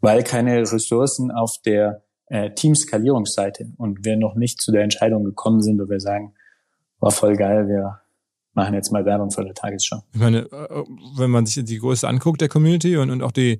Weil 0.00 0.22
keine 0.22 0.60
Ressourcen 0.60 1.30
auf 1.30 1.56
der 1.64 2.02
äh, 2.26 2.50
Teamskalierungsseite 2.50 3.72
und 3.76 4.04
wir 4.04 4.16
noch 4.16 4.34
nicht 4.34 4.60
zu 4.60 4.72
der 4.72 4.82
Entscheidung 4.82 5.24
gekommen 5.24 5.62
sind, 5.62 5.80
wo 5.80 5.88
wir 5.88 6.00
sagen, 6.00 6.34
war 7.00 7.10
voll 7.10 7.36
geil, 7.36 7.68
wir 7.68 8.00
machen 8.54 8.74
jetzt 8.74 8.92
mal 8.92 9.04
Werbung 9.04 9.30
für 9.30 9.44
der 9.44 9.54
Tagesschau. 9.54 10.02
Ich 10.12 10.20
meine, 10.20 10.50
äh, 10.50 10.84
wenn 11.16 11.30
man 11.30 11.46
sich 11.46 11.64
die 11.64 11.78
Größe 11.78 12.08
anguckt 12.08 12.40
der 12.40 12.48
Community 12.48 12.96
und, 12.96 13.10
und 13.10 13.22
auch 13.22 13.32
die 13.32 13.58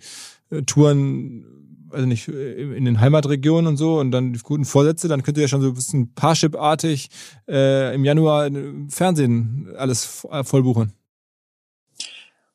äh, 0.51 0.63
Touren, 0.63 1.64
also 1.95 2.07
nicht 2.07 2.29
äh, 2.29 2.77
in 2.77 2.85
den 2.85 3.01
Heimatregionen 3.01 3.69
und 3.69 3.77
so 3.77 3.99
und 3.99 4.11
dann 4.11 4.33
die 4.33 4.41
guten 4.41 4.65
Vorsätze, 4.65 5.09
dann 5.09 5.23
könnt 5.23 5.39
ihr 5.39 5.43
ja 5.43 5.49
schon 5.49 5.63
so 5.63 5.69
ein 5.69 5.75
bisschen 5.75 6.15
Parship-artig 6.15 7.09
äh, 7.49 7.95
im 7.95 8.05
Januar 8.05 8.47
im 8.47 8.91
Fernsehen 8.91 9.73
alles 9.77 10.27
vollbuchen. 10.45 10.93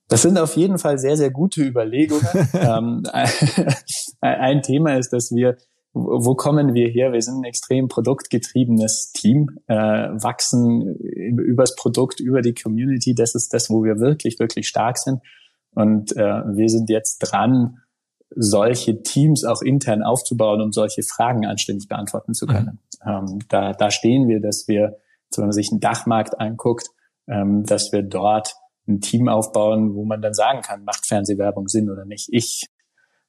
Das 0.10 0.24
sind 0.24 0.40
auf 0.40 0.58
jeden 0.58 0.80
Fall 0.80 0.98
sehr, 0.98 1.16
sehr 1.16 1.30
gute 1.30 1.64
Überlegungen. 1.64 2.26
ähm, 2.54 3.04
ein 4.22 4.62
Thema 4.64 4.98
ist, 4.98 5.14
dass 5.14 5.32
wir, 5.32 5.58
wo 5.94 6.34
kommen 6.34 6.74
wir 6.74 6.90
her? 6.90 7.14
Wir 7.14 7.22
sind 7.22 7.42
ein 7.42 7.44
extrem 7.44 7.88
produktgetriebenes 7.88 9.12
Team, 9.14 9.60
äh, 9.68 9.76
wachsen 9.76 10.96
übers 10.96 11.76
Produkt, 11.76 12.20
über 12.20 12.42
die 12.42 12.56
Community. 12.56 13.14
Das 13.14 13.36
ist 13.36 13.54
das, 13.54 13.70
wo 13.70 13.84
wir 13.84 14.00
wirklich, 14.00 14.40
wirklich 14.40 14.68
stark 14.68 14.98
sind. 14.98 15.22
Und 15.76 16.18
äh, 16.18 16.42
wir 16.56 16.70
sind 16.70 16.90
jetzt 16.90 17.20
dran, 17.20 17.78
solche 18.36 19.02
Teams 19.02 19.44
auch 19.44 19.62
intern 19.62 20.04
aufzubauen, 20.04 20.62
um 20.62 20.72
solche 20.72 21.04
Fragen 21.04 21.46
anständig 21.46 21.88
beantworten 21.88 22.34
zu 22.34 22.46
können. 22.46 22.80
Mhm. 23.04 23.12
Ähm, 23.12 23.40
da, 23.50 23.74
da 23.74 23.92
stehen 23.92 24.28
wir, 24.28 24.40
dass 24.40 24.68
wir, 24.68 24.98
wenn 25.36 25.46
man 25.46 25.52
sich 25.52 25.72
einen 25.72 25.80
Dachmarkt 25.80 26.40
anguckt, 26.40 26.90
ähm, 27.28 27.64
dass 27.64 27.92
wir 27.92 28.04
dort 28.04 28.56
ein 28.88 29.02
Team 29.02 29.30
aufbauen, 29.30 29.96
wo 29.96 30.04
man 30.06 30.22
dann 30.22 30.34
sagen 30.34 30.62
kann, 30.62 30.84
macht 30.84 31.08
Fernsehwerbung 31.08 31.68
Sinn 31.68 31.90
oder 31.90 32.06
nicht. 32.06 32.30
Ich 32.32 32.66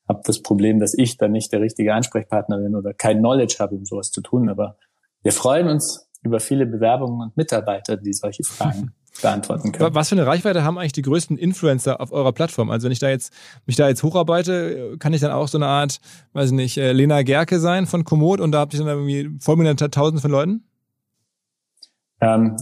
habe 0.08 0.20
das 0.24 0.42
Problem, 0.42 0.80
dass 0.80 0.94
ich 0.94 1.18
dann 1.18 1.32
nicht 1.32 1.52
der 1.52 1.60
richtige 1.60 1.94
Ansprechpartner 1.94 2.58
bin 2.58 2.74
oder 2.74 2.94
kein 2.94 3.18
Knowledge 3.18 3.56
habe, 3.60 3.76
um 3.76 3.84
sowas 3.84 4.10
zu 4.10 4.22
tun. 4.22 4.48
Aber 4.48 4.76
wir 5.22 5.32
freuen 5.32 5.68
uns 5.68 6.10
über 6.22 6.40
viele 6.40 6.66
Bewerbungen 6.66 7.20
und 7.20 7.36
Mitarbeiter, 7.36 7.96
die 7.96 8.12
solche 8.12 8.42
Fragen 8.42 8.94
beantworten 9.22 9.72
können. 9.72 9.94
Was 9.94 10.08
für 10.08 10.14
eine 10.14 10.26
Reichweite 10.26 10.64
haben 10.64 10.78
eigentlich 10.78 10.92
die 10.92 11.02
größten 11.02 11.36
Influencer 11.36 12.00
auf 12.00 12.12
eurer 12.12 12.32
Plattform? 12.32 12.70
Also 12.70 12.84
wenn 12.84 12.92
ich 12.92 12.98
da 12.98 13.08
jetzt 13.08 13.32
mich 13.66 13.76
da 13.76 13.88
jetzt 13.88 14.02
hocharbeite, 14.02 14.96
kann 14.98 15.12
ich 15.12 15.20
dann 15.20 15.32
auch 15.32 15.48
so 15.48 15.58
eine 15.58 15.66
Art, 15.66 16.00
weiß 16.32 16.50
ich 16.50 16.56
nicht, 16.56 16.78
äh, 16.78 16.92
Lena 16.92 17.22
Gerke 17.22 17.60
sein 17.60 17.86
von 17.86 18.04
Komoot 18.04 18.40
und 18.40 18.52
da 18.52 18.60
habt 18.60 18.74
ihr 18.74 18.80
dann 18.80 18.88
irgendwie 18.88 19.30
Vollmillion 19.40 19.76
tausend 19.76 20.20
von 20.20 20.30
Leuten? 20.30 20.64
Ähm, 22.20 22.56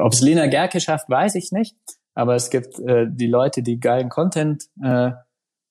ob 0.00 0.12
es 0.12 0.20
Lena 0.20 0.46
Gerke 0.46 0.80
schafft, 0.80 1.08
weiß 1.08 1.34
ich 1.34 1.52
nicht. 1.52 1.76
Aber 2.14 2.34
es 2.34 2.50
gibt 2.50 2.78
äh, 2.78 3.06
die 3.08 3.26
Leute, 3.26 3.62
die 3.62 3.80
geilen 3.80 4.08
Content 4.08 4.64
äh, 4.82 5.10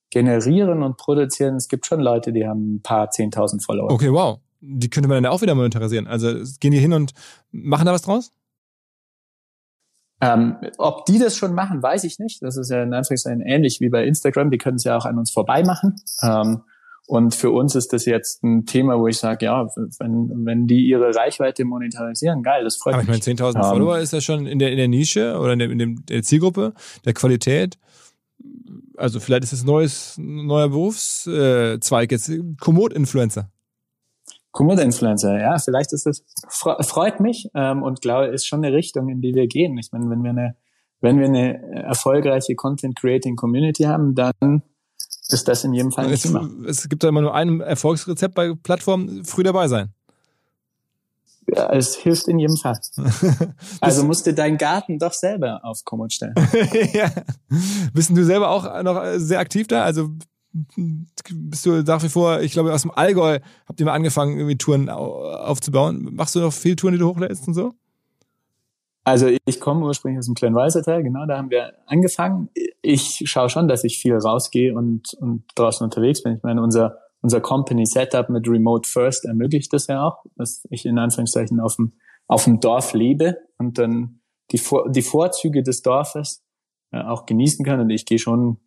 generieren 0.10 0.84
und 0.84 0.98
produzieren. 0.98 1.56
Es 1.56 1.68
gibt 1.68 1.86
schon 1.86 2.02
Leute, 2.02 2.34
die 2.34 2.46
haben 2.46 2.76
ein 2.76 2.82
paar 2.82 3.10
zehntausend 3.12 3.64
Follower. 3.64 3.92
Okay, 3.92 4.12
wow. 4.12 4.40
Die 4.60 4.90
könnte 4.90 5.10
man 5.10 5.24
dann 5.24 5.32
auch 5.32 5.42
wieder 5.42 5.56
monetarisieren. 5.56 6.08
Also 6.08 6.34
gehen 6.60 6.72
die 6.72 6.80
hin 6.80 6.94
und 6.94 7.14
machen 7.52 7.86
da 7.86 7.94
was 7.94 8.02
draus? 8.02 8.32
Ähm, 10.24 10.56
ob 10.78 11.06
die 11.06 11.20
das 11.20 11.36
schon 11.36 11.54
machen, 11.54 11.82
weiß 11.82 12.04
ich 12.06 12.20
nicht. 12.20 12.42
Das 12.42 12.58
ist 12.58 12.70
ja 12.70 12.84
in 12.84 12.94
Anführungszeichen 12.94 13.42
ähnlich 13.42 13.82
wie 13.82 13.90
bei 13.90 14.06
Instagram. 14.06 14.52
Die 14.52 14.58
können 14.58 14.78
es 14.78 14.84
ja 14.84 14.98
auch 14.98 15.06
an 15.06 15.18
uns 15.18 15.32
vorbei 15.32 15.64
machen. 15.64 15.96
Ähm, 16.22 16.62
und 17.06 17.36
für 17.36 17.52
uns 17.52 17.76
ist 17.76 17.92
das 17.92 18.06
jetzt 18.06 18.44
ein 18.44 18.66
Thema, 18.66 18.98
wo 18.98 19.08
ich 19.08 19.18
sage, 19.18 19.46
ja, 19.46 19.68
wenn, 20.00 20.46
wenn 20.46 20.68
die 20.68 20.86
ihre 20.86 21.14
Reichweite 21.14 21.66
monetarisieren, 21.66 22.44
geil, 22.44 22.64
das 22.64 22.78
freut 22.78 22.94
Aber 22.94 23.04
mich. 23.04 23.10
Aber 23.10 23.18
ich 23.18 23.28
meine, 23.28 23.52
10.000 23.52 23.56
um, 23.58 23.64
Follower 23.64 24.00
ist 24.00 24.14
ja 24.14 24.22
schon 24.22 24.46
in 24.48 24.60
der, 24.60 24.72
in 24.72 24.78
der 24.78 24.88
Nische 24.88 25.38
oder 25.38 25.54
in 25.54 25.60
der, 25.60 25.70
in 25.70 25.80
dem, 25.80 26.06
der 26.06 26.24
Zielgruppe, 26.24 26.74
der 27.04 27.14
Qualität. 27.14 27.78
Also 28.96 29.20
vielleicht 29.20 29.44
ist 29.44 29.54
es 29.54 29.64
neues, 29.66 30.16
neuer 30.18 30.70
Berufszweig 30.70 32.12
jetzt, 32.12 32.32
Komoot-Influencer. 32.60 33.50
Komoot-Influencer, 34.54 35.40
ja, 35.40 35.58
vielleicht 35.58 35.94
ist 35.94 36.08
es, 36.08 36.24
freut 36.48 37.20
mich 37.20 37.50
ähm, 37.56 37.84
und 37.84 38.02
glaube, 38.02 38.28
ist 38.28 38.46
schon 38.46 38.64
eine 38.64 38.74
Richtung, 38.74 39.10
in 39.10 39.20
die 39.20 39.34
wir 39.34 39.48
gehen. 39.48 39.78
Ich 39.80 39.92
meine, 39.92 40.10
wenn 40.10 40.24
wir 40.24 40.30
eine, 40.30 40.56
wenn 41.02 41.20
wir 41.20 41.26
eine 41.26 41.84
erfolgreiche 41.84 42.56
Content-Creating-Community 42.56 43.84
haben, 43.84 44.14
dann 44.14 44.62
ist 45.30 45.48
das 45.48 45.64
in 45.64 45.74
jedem 45.74 45.92
Fall 45.92 46.08
nicht 46.08 46.24
es, 46.24 46.34
Es 46.68 46.88
gibt 46.88 47.04
da 47.04 47.10
immer 47.10 47.22
nur 47.22 47.34
ein 47.34 47.62
Erfolgsrezept 47.62 48.36
bei 48.36 48.54
Plattformen, 48.54 49.26
früh 49.26 49.42
dabei 49.42 49.68
sein. 49.68 49.92
Ja, 51.48 51.72
es 51.74 51.96
hilft 51.96 52.28
in 52.28 52.40
jedem 52.40 52.56
Fall. 52.56 52.80
also 53.82 54.06
musst 54.06 54.28
du 54.28 54.34
deinen 54.34 54.58
Garten 54.58 55.00
doch 55.00 55.14
selber 55.14 55.62
auf 55.64 55.84
Komoot 55.84 56.14
stellen. 56.14 56.36
ja. 56.94 57.12
Bist 57.94 58.12
du 58.12 58.24
selber 58.24 58.50
auch 58.50 58.84
noch 58.84 59.04
sehr 59.18 59.40
aktiv 59.40 59.68
da? 59.68 59.84
Also 59.84 60.10
bist 60.54 61.66
du 61.66 61.82
nach 61.82 62.04
wie 62.04 62.10
vor, 62.10 62.42
ich 62.42 62.52
glaube, 62.52 62.74
aus 62.74 62.84
dem 62.84 62.92
Allgäu 62.92 63.40
habt 63.68 63.80
ihr 63.80 63.86
mal 63.86 63.94
angefangen, 63.94 64.38
irgendwie 64.38 64.58
Touren 64.58 64.90
aufzubauen. 64.90 66.10
Machst 66.14 66.36
du 66.36 66.40
noch 66.40 66.54
viele 66.54 66.76
Touren, 66.76 66.94
die 66.94 67.00
du 67.00 67.10
hochlädst 67.10 67.48
und 67.48 67.56
so? 67.56 67.74
Also 69.04 69.28
ich 69.46 69.60
komme 69.60 69.86
ursprünglich 69.86 70.20
aus 70.20 70.28
dem 70.28 70.36
kleinen 70.36 70.56
Walsertal, 70.56 71.04
genau, 71.04 71.26
da 71.26 71.38
haben 71.38 71.50
wir 71.50 71.74
angefangen. 71.88 72.50
Ich 72.82 73.24
schaue 73.26 73.50
schon, 73.50 73.68
dass 73.68 73.84
ich 73.84 73.98
viel 73.98 74.16
rausgehe 74.16 74.74
und, 74.76 75.14
und 75.16 75.44
draußen 75.56 75.84
unterwegs 75.84 76.24
bin. 76.24 76.38
Ich 76.38 76.44
meine, 76.44 76.62
unser, 76.62 77.00
unser 77.22 77.42
Company 77.42 77.86
Setup 77.86 78.30
mit 78.30 78.48
Remote 78.48 78.88
First 78.88 79.26
ermöglicht 79.26 79.74
das 79.74 79.88
ja 79.88 80.08
auch, 80.08 80.24
dass 80.36 80.66
ich 80.70 80.86
in 80.86 80.98
Anführungszeichen 80.98 81.60
auf 81.60 81.76
dem, 81.76 81.94
auf 82.28 82.46
dem 82.46 82.62
Dorf 82.62 82.94
lebe 82.94 83.38
und 83.58 83.78
dann 83.78 84.22
die, 84.52 84.58
Vor 84.58 84.90
die 84.90 85.02
Vorzüge 85.02 85.64
des 85.64 85.82
Dorfes 85.82 86.42
äh, 86.92 87.02
auch 87.02 87.26
genießen 87.26 87.66
kann. 87.66 87.82
Und 87.82 87.90
ich 87.90 88.06
gehe 88.06 88.20
schon, 88.20 88.58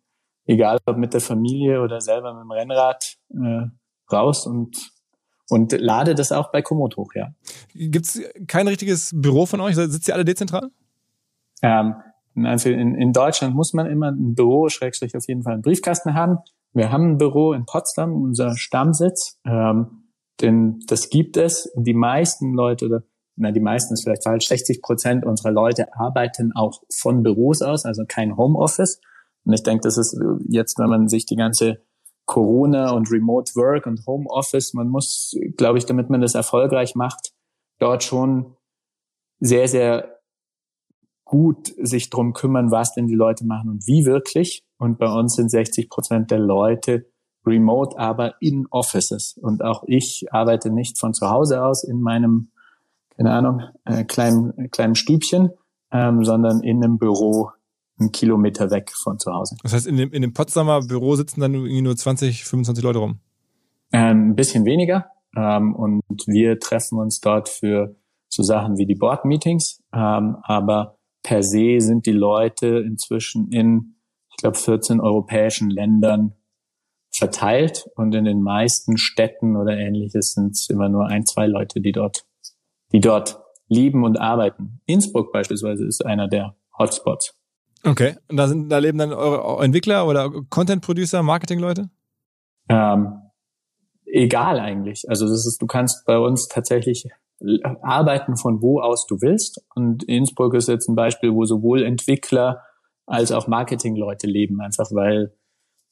egal 0.47 0.79
ob 0.85 0.97
mit 0.97 1.13
der 1.13 1.21
Familie 1.21 1.81
oder 1.81 2.01
selber 2.01 2.33
mit 2.33 2.43
dem 2.43 2.51
Rennrad, 2.51 3.17
äh, 3.29 3.67
raus 4.11 4.47
und 4.47 4.91
und 5.49 5.71
lade 5.71 6.13
das 6.13 6.33
auch 6.33 6.51
bei 6.51 6.61
Komoot 6.61 6.97
hoch, 6.97 7.13
ja. 7.15 7.29
Gibt's 7.73 8.19
kein 8.47 8.67
richtiges 8.67 9.11
Büro 9.15 9.45
von 9.45 9.61
euch? 9.61 9.75
Sitzt 9.75 10.07
ihr 10.09 10.13
alle 10.13 10.25
dezentral? 10.25 10.71
Ähm, 11.61 11.95
also 12.43 12.69
in, 12.69 12.95
in 12.95 13.13
Deutschland 13.13 13.55
muss 13.55 13.73
man 13.73 13.87
immer 13.87 14.11
ein 14.11 14.35
Büro, 14.35 14.67
schrägstrich 14.67 15.15
auf 15.15 15.25
jeden 15.27 15.43
Fall 15.43 15.53
einen 15.53 15.61
Briefkasten 15.61 16.13
haben. 16.13 16.39
Wir 16.73 16.91
haben 16.91 17.11
ein 17.11 17.17
Büro 17.17 17.53
in 17.53 17.65
Potsdam, 17.65 18.13
unser 18.13 18.57
Stammsitz. 18.57 19.39
Ähm, 19.45 20.03
denn 20.41 20.81
das 20.87 21.09
gibt 21.09 21.37
es. 21.37 21.71
Die 21.75 21.93
meisten 21.93 22.53
Leute, 22.53 22.85
oder 22.85 23.03
na, 23.35 23.51
die 23.51 23.59
meisten 23.59 23.93
ist 23.93 24.03
vielleicht 24.03 24.23
falsch, 24.23 24.47
60 24.47 24.81
Prozent 24.81 25.25
unserer 25.25 25.51
Leute 25.51 25.87
arbeiten 25.93 26.51
auch 26.53 26.81
von 26.93 27.23
Büros 27.23 27.61
aus, 27.61 27.85
also 27.85 28.03
kein 28.07 28.35
Homeoffice. 28.35 28.99
Und 29.47 29.53
ich 29.53 29.63
denke, 29.63 29.81
das 29.83 29.97
ist 29.97 30.19
jetzt, 30.49 30.77
wenn 30.77 30.89
man 30.89 31.07
sich 31.07 31.25
die 31.25 31.37
ganze 31.37 31.81
Corona 32.25 32.91
und 32.91 33.09
Remote 33.09 33.55
Work 33.55 33.87
und 33.87 34.05
Homeoffice. 34.05 34.73
Man 34.73 34.89
muss, 34.89 35.33
glaube 35.55 35.77
ich, 35.77 35.85
damit 35.85 36.09
man 36.09 36.19
das 36.19 36.35
erfolgreich 36.35 36.95
macht, 36.95 37.31
dort 37.79 38.03
schon 38.03 38.57
sehr, 39.39 39.69
sehr 39.69 40.19
gut 41.23 41.73
sich 41.81 42.09
drum 42.09 42.33
kümmern, 42.33 42.71
was 42.71 42.93
denn 42.93 43.07
die 43.07 43.15
Leute 43.15 43.45
machen 43.45 43.69
und 43.69 43.87
wie 43.87 44.05
wirklich. 44.05 44.65
Und 44.77 44.99
bei 44.99 45.09
uns 45.09 45.35
sind 45.35 45.49
60 45.49 45.89
Prozent 45.89 46.29
der 46.29 46.39
Leute 46.39 47.05
remote, 47.45 47.97
aber 47.97 48.35
in 48.41 48.67
Offices. 48.69 49.37
Und 49.41 49.63
auch 49.63 49.83
ich 49.87 50.25
arbeite 50.31 50.69
nicht 50.69 50.99
von 50.99 51.13
zu 51.13 51.29
Hause 51.29 51.63
aus 51.63 51.85
in 51.85 52.01
meinem, 52.01 52.51
keine 53.15 53.31
Ahnung, 53.31 53.61
äh, 53.85 54.03
kleinen, 54.03 54.69
kleinen 54.71 54.95
Stübchen, 54.95 55.51
ähm, 55.91 56.25
sondern 56.25 56.61
in 56.61 56.83
einem 56.83 56.97
Büro 56.97 57.51
einen 57.99 58.11
Kilometer 58.11 58.69
weg 58.71 58.91
von 58.91 59.17
zu 59.19 59.31
Hause. 59.31 59.57
Das 59.63 59.73
heißt, 59.73 59.87
in 59.87 59.97
dem, 59.97 60.11
in 60.11 60.21
dem 60.21 60.33
Potsdamer 60.33 60.81
Büro 60.81 61.15
sitzen 61.15 61.41
dann 61.41 61.53
irgendwie 61.53 61.81
nur 61.81 61.95
20, 61.95 62.43
25 62.45 62.83
Leute 62.83 62.99
rum? 62.99 63.19
Ähm, 63.91 64.31
ein 64.31 64.35
bisschen 64.35 64.65
weniger. 64.65 65.07
Ähm, 65.35 65.75
und 65.75 66.03
wir 66.27 66.59
treffen 66.59 66.99
uns 66.99 67.19
dort 67.19 67.49
für 67.49 67.95
so 68.29 68.43
Sachen 68.43 68.77
wie 68.77 68.85
die 68.85 68.95
Board-Meetings. 68.95 69.83
Ähm, 69.93 70.37
aber 70.43 70.97
per 71.23 71.43
se 71.43 71.79
sind 71.79 72.05
die 72.05 72.11
Leute 72.11 72.83
inzwischen 72.85 73.51
in, 73.51 73.95
ich 74.29 74.37
glaube, 74.37 74.57
14 74.57 74.99
europäischen 74.99 75.69
Ländern 75.69 76.33
verteilt. 77.11 77.89
Und 77.95 78.13
in 78.13 78.25
den 78.25 78.41
meisten 78.41 78.97
Städten 78.97 79.55
oder 79.55 79.77
ähnliches 79.77 80.33
sind 80.33 80.51
es 80.51 80.69
immer 80.69 80.89
nur 80.89 81.07
ein, 81.07 81.25
zwei 81.25 81.47
Leute, 81.47 81.81
die 81.81 81.91
dort, 81.91 82.25
die 82.91 82.99
dort 82.99 83.41
leben 83.67 84.03
und 84.03 84.17
arbeiten. 84.17 84.81
Innsbruck 84.85 85.31
beispielsweise 85.31 85.85
ist 85.85 86.05
einer 86.05 86.27
der 86.27 86.55
Hotspots. 86.77 87.35
Okay. 87.83 88.15
Und 88.27 88.37
da 88.37 88.47
sind, 88.47 88.69
da 88.69 88.77
leben 88.79 88.97
dann 88.97 89.13
eure 89.13 89.63
Entwickler 89.63 90.07
oder 90.07 90.31
Content 90.49 90.81
Producer, 90.81 91.23
Marketing-Leute? 91.23 91.89
Ähm, 92.69 93.21
egal 94.05 94.59
eigentlich. 94.59 95.09
Also 95.09 95.27
das 95.27 95.45
ist, 95.45 95.61
du 95.61 95.67
kannst 95.67 96.05
bei 96.05 96.17
uns 96.17 96.47
tatsächlich 96.47 97.07
arbeiten 97.81 98.35
von 98.35 98.61
wo 98.61 98.81
aus 98.81 99.05
du 99.05 99.21
willst. 99.21 99.63
Und 99.75 100.03
Innsbruck 100.03 100.53
ist 100.55 100.67
jetzt 100.67 100.89
ein 100.89 100.95
Beispiel, 100.95 101.33
wo 101.33 101.45
sowohl 101.45 101.83
Entwickler 101.83 102.63
als 103.05 103.31
auch 103.31 103.47
Marketing-Leute 103.47 104.27
leben, 104.27 104.59
einfach 104.61 104.91
weil 104.91 105.33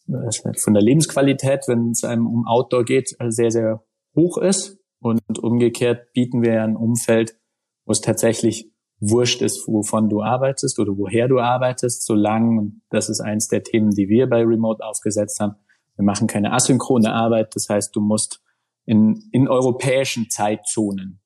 von 0.07 0.73
der 0.73 0.83
Lebensqualität, 0.83 1.63
wenn 1.67 1.91
es 1.91 2.03
einem 2.03 2.27
um 2.27 2.45
Outdoor 2.45 2.83
geht, 2.83 3.15
sehr, 3.29 3.51
sehr 3.51 3.83
hoch 4.15 4.37
ist. 4.37 4.77
Und 4.99 5.39
umgekehrt 5.39 6.13
bieten 6.13 6.41
wir 6.41 6.63
ein 6.63 6.75
Umfeld, 6.75 7.37
wo 7.85 7.91
es 7.91 8.01
tatsächlich 8.01 8.71
wurscht 9.09 9.41
ist, 9.41 9.67
wovon 9.67 10.09
du 10.09 10.21
arbeitest 10.21 10.79
oder 10.79 10.97
woher 10.97 11.27
du 11.27 11.39
arbeitest, 11.39 12.05
solange, 12.05 12.71
das 12.89 13.09
ist 13.09 13.21
eins 13.21 13.47
der 13.47 13.63
Themen, 13.63 13.91
die 13.91 14.09
wir 14.09 14.27
bei 14.27 14.43
Remote 14.43 14.83
aufgesetzt 14.83 15.39
haben, 15.39 15.55
wir 15.95 16.05
machen 16.05 16.27
keine 16.27 16.51
asynchrone 16.53 17.13
Arbeit, 17.13 17.55
das 17.55 17.69
heißt, 17.69 17.95
du 17.95 18.01
musst 18.01 18.41
in, 18.85 19.29
in 19.31 19.47
europäischen 19.47 20.29
Zeitzonen 20.29 21.21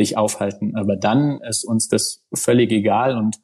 dich 0.00 0.16
aufhalten. 0.16 0.76
Aber 0.76 0.96
dann 0.96 1.40
ist 1.48 1.64
uns 1.64 1.88
das 1.88 2.24
völlig 2.34 2.72
egal 2.72 3.16
und 3.16 3.36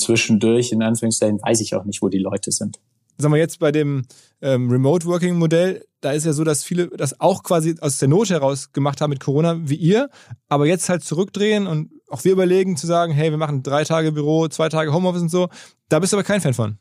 zwischendurch, 0.00 0.72
in 0.72 0.82
Anführungszeichen, 0.82 1.40
weiß 1.42 1.60
ich 1.60 1.74
auch 1.74 1.84
nicht, 1.84 2.02
wo 2.02 2.08
die 2.08 2.18
Leute 2.18 2.50
sind 2.50 2.80
sagen 3.18 3.34
wir 3.34 3.40
jetzt 3.40 3.58
bei 3.58 3.72
dem 3.72 4.04
ähm, 4.40 4.70
Remote 4.70 5.06
Working 5.06 5.36
Modell, 5.36 5.84
da 6.00 6.12
ist 6.12 6.24
ja 6.24 6.32
so, 6.32 6.44
dass 6.44 6.62
viele 6.62 6.88
das 6.88 7.20
auch 7.20 7.42
quasi 7.42 7.74
aus 7.80 7.98
der 7.98 8.08
Not 8.08 8.30
heraus 8.30 8.72
gemacht 8.72 9.00
haben 9.00 9.10
mit 9.10 9.20
Corona, 9.20 9.58
wie 9.68 9.74
ihr, 9.74 10.08
aber 10.48 10.66
jetzt 10.66 10.88
halt 10.88 11.02
zurückdrehen 11.02 11.66
und 11.66 11.90
auch 12.10 12.24
wir 12.24 12.32
überlegen 12.32 12.76
zu 12.76 12.86
sagen, 12.86 13.12
hey, 13.12 13.30
wir 13.30 13.38
machen 13.38 13.62
drei 13.62 13.84
Tage 13.84 14.12
Büro, 14.12 14.48
zwei 14.48 14.68
Tage 14.68 14.92
Homeoffice 14.92 15.22
und 15.22 15.30
so. 15.30 15.48
Da 15.88 15.98
bist 15.98 16.12
du 16.12 16.16
aber 16.16 16.24
kein 16.24 16.40
Fan 16.40 16.54
von. 16.54 16.78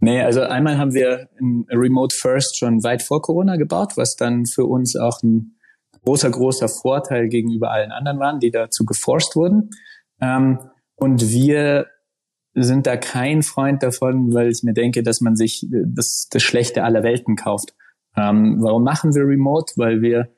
Nee, 0.00 0.20
also 0.20 0.42
einmal 0.42 0.76
haben 0.76 0.92
wir 0.92 1.28
ein 1.40 1.64
Remote 1.70 2.14
First 2.14 2.58
schon 2.58 2.82
weit 2.82 3.02
vor 3.02 3.22
Corona 3.22 3.56
gebaut, 3.56 3.92
was 3.96 4.14
dann 4.16 4.44
für 4.44 4.66
uns 4.66 4.94
auch 4.96 5.22
ein 5.22 5.56
großer, 6.04 6.30
großer 6.30 6.68
Vorteil 6.68 7.28
gegenüber 7.28 7.70
allen 7.70 7.92
anderen 7.92 8.18
waren, 8.18 8.40
die 8.40 8.50
dazu 8.50 8.84
geforst 8.84 9.36
wurden. 9.36 9.70
Ähm, 10.20 10.58
und 10.96 11.28
wir 11.28 11.86
sind 12.54 12.86
da 12.86 12.96
kein 12.96 13.42
Freund 13.42 13.82
davon, 13.82 14.32
weil 14.32 14.50
ich 14.50 14.62
mir 14.62 14.72
denke, 14.74 15.02
dass 15.02 15.20
man 15.20 15.36
sich 15.36 15.66
das, 15.70 16.28
das 16.30 16.42
Schlechte 16.42 16.84
aller 16.84 17.02
Welten 17.02 17.36
kauft. 17.36 17.74
Ähm, 18.16 18.58
warum 18.60 18.82
machen 18.82 19.14
wir 19.14 19.22
Remote? 19.22 19.74
Weil 19.76 20.00
wir 20.00 20.28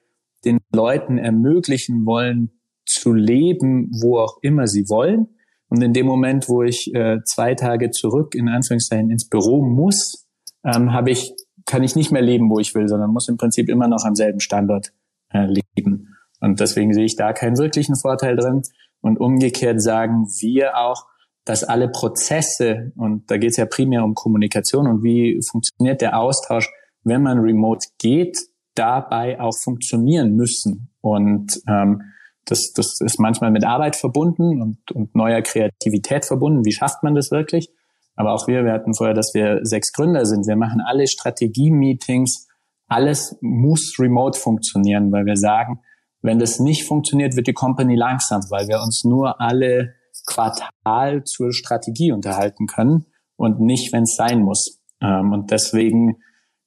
den 0.45 0.59
Leuten 0.73 1.19
ermöglichen 1.19 2.07
wollen, 2.07 2.58
zu 3.01 3.13
leben, 3.13 3.91
wo 3.93 4.19
auch 4.19 4.39
immer 4.43 4.67
sie 4.67 4.89
wollen. 4.89 5.29
Und 5.69 5.83
in 5.83 5.93
dem 5.93 6.07
Moment, 6.07 6.49
wo 6.49 6.63
ich 6.63 6.95
äh, 6.95 7.19
zwei 7.25 7.55
Tage 7.55 7.91
zurück 7.91 8.35
in 8.35 8.49
Anführungszeichen 8.49 9.11
ins 9.11 9.29
Büro 9.29 9.63
muss, 9.63 10.27
ähm, 10.65 10.93
habe 10.93 11.11
ich 11.11 11.35
kann 11.69 11.83
ich 11.83 11.95
nicht 11.95 12.11
mehr 12.11 12.23
leben, 12.23 12.49
wo 12.51 12.59
ich 12.59 12.75
will, 12.75 12.89
sondern 12.89 13.11
muss 13.11 13.29
im 13.29 13.37
Prinzip 13.37 13.69
immer 13.69 13.89
noch 13.89 14.05
am 14.05 14.15
selben 14.15 14.41
Standort 14.41 14.93
äh, 15.33 15.47
leben. 15.47 16.17
Und 16.41 16.61
deswegen 16.61 16.95
sehe 16.95 17.05
ich 17.05 17.17
da 17.17 17.33
keinen 17.33 17.59
wirklichen 17.59 17.95
Vorteil 17.95 18.37
drin. 18.37 18.63
Und 19.01 19.21
umgekehrt 19.21 19.83
sagen 19.83 20.27
wir 20.41 20.79
auch, 20.79 21.07
dass 21.45 21.65
alle 21.65 21.89
Prozesse, 21.89 22.93
und 22.97 23.31
da 23.31 23.37
geht 23.37 23.51
es 23.51 23.57
ja 23.59 23.67
primär 23.67 24.03
um 24.03 24.15
Kommunikation 24.15 24.87
und 24.87 25.03
wie 25.03 25.41
funktioniert 25.49 26.01
der 26.01 26.19
Austausch, 26.19 26.71
wenn 27.05 27.23
man 27.23 27.39
remote 27.39 27.87
geht, 27.99 28.39
dabei 28.75 29.41
auch 29.41 29.57
funktionieren 29.57 30.35
müssen. 30.37 30.91
Und 31.01 31.61
ähm, 31.69 32.03
das, 32.51 32.73
das 32.73 33.01
ist 33.01 33.21
manchmal 33.21 33.51
mit 33.51 33.65
Arbeit 33.65 33.97
verbunden 33.97 34.63
und, 34.63 34.91
und 34.93 35.15
neuer 35.15 35.43
Kreativität 35.43 36.25
verbunden. 36.25 36.65
Wie 36.65 36.73
schafft 36.73 37.03
man 37.03 37.15
das 37.15 37.31
wirklich? 37.31 37.69
Aber 38.17 38.33
auch 38.33 38.49
wir, 38.49 38.65
wir 38.65 38.73
hatten 38.73 38.95
vorher, 38.95 39.15
dass 39.15 39.33
wir 39.35 39.61
sechs 39.63 39.93
Gründer 39.93 40.27
sind. 40.27 40.47
Wir 40.47 40.57
machen 40.57 40.81
alle 40.81 41.07
Strategie-Meetings. 41.07 42.49
Alles 42.89 43.39
muss 43.41 43.97
remote 43.99 44.39
funktionieren, 44.39 45.13
weil 45.13 45.27
wir 45.27 45.37
sagen, 45.37 45.81
wenn 46.23 46.39
das 46.39 46.59
nicht 46.59 46.85
funktioniert, 46.85 47.37
wird 47.37 47.47
die 47.47 47.53
Company 47.53 47.95
langsam, 47.95 48.41
weil 48.51 48.67
wir 48.67 48.81
uns 48.83 49.05
nur 49.05 49.41
alle 49.41 49.95
Quartal 50.27 51.23
zur 51.25 51.53
Strategie 51.53 52.13
unterhalten 52.13 52.67
können 52.67 53.07
und 53.37 53.61
nicht, 53.61 53.93
wenn 53.93 54.03
es 54.03 54.17
sein 54.17 54.43
muss. 54.43 54.81
Ähm, 55.01 55.33
und 55.33 55.51
deswegen 55.51 56.17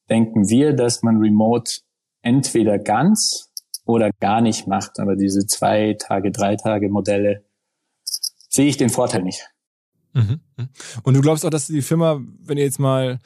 denken 0.09 0.49
wir, 0.49 0.73
dass 0.73 1.03
man 1.03 1.17
Remote 1.17 1.71
entweder 2.21 2.79
ganz 2.79 3.50
oder 3.85 4.11
gar 4.19 4.41
nicht 4.41 4.67
macht. 4.67 4.99
Aber 4.99 5.15
diese 5.15 5.45
zwei 5.45 5.95
Tage, 5.99 6.31
drei 6.31 6.55
Tage 6.55 6.89
Modelle 6.89 7.43
sehe 8.49 8.67
ich 8.67 8.77
den 8.77 8.89
Vorteil 8.89 9.23
nicht. 9.23 9.47
Mhm, 10.13 10.41
mhm. 10.57 10.69
Und 11.03 11.13
du 11.15 11.21
glaubst 11.21 11.45
auch, 11.45 11.49
dass 11.49 11.67
die 11.67 11.81
Firma, 11.81 12.19
wenn 12.39 12.57
ihr 12.57 12.65
jetzt 12.65 12.79
mal, 12.79 13.19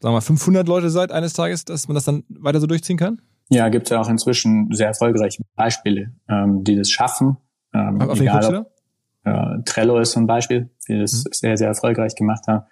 sagen 0.00 0.12
wir 0.12 0.12
mal, 0.12 0.20
500 0.20 0.66
Leute 0.66 0.90
seid 0.90 1.12
eines 1.12 1.32
Tages, 1.34 1.64
dass 1.64 1.88
man 1.88 1.94
das 1.94 2.04
dann 2.04 2.24
weiter 2.28 2.60
so 2.60 2.66
durchziehen 2.66 2.96
kann? 2.96 3.20
Ja, 3.48 3.68
gibt 3.68 3.86
es 3.86 3.90
ja 3.90 4.00
auch 4.00 4.08
inzwischen 4.08 4.68
sehr 4.72 4.88
erfolgreiche 4.88 5.42
Beispiele, 5.56 6.12
ähm, 6.28 6.64
die 6.64 6.76
das 6.76 6.90
schaffen. 6.90 7.36
Ähm, 7.74 8.00
Auf 8.00 8.20
egal, 8.20 8.54
ob, 8.54 8.72
äh, 9.24 9.62
Trello 9.64 9.98
ist 9.98 10.12
zum 10.12 10.26
Beispiel, 10.26 10.70
die 10.88 10.98
das 10.98 11.24
mhm. 11.24 11.30
sehr, 11.32 11.56
sehr 11.56 11.68
erfolgreich 11.68 12.14
gemacht 12.14 12.44
haben. 12.48 12.64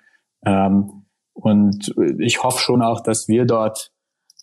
Ähm, 0.44 1.04
und 1.32 1.94
ich 2.18 2.42
hoffe 2.42 2.58
schon 2.58 2.82
auch, 2.82 3.00
dass 3.00 3.28
wir 3.28 3.44
dort 3.44 3.92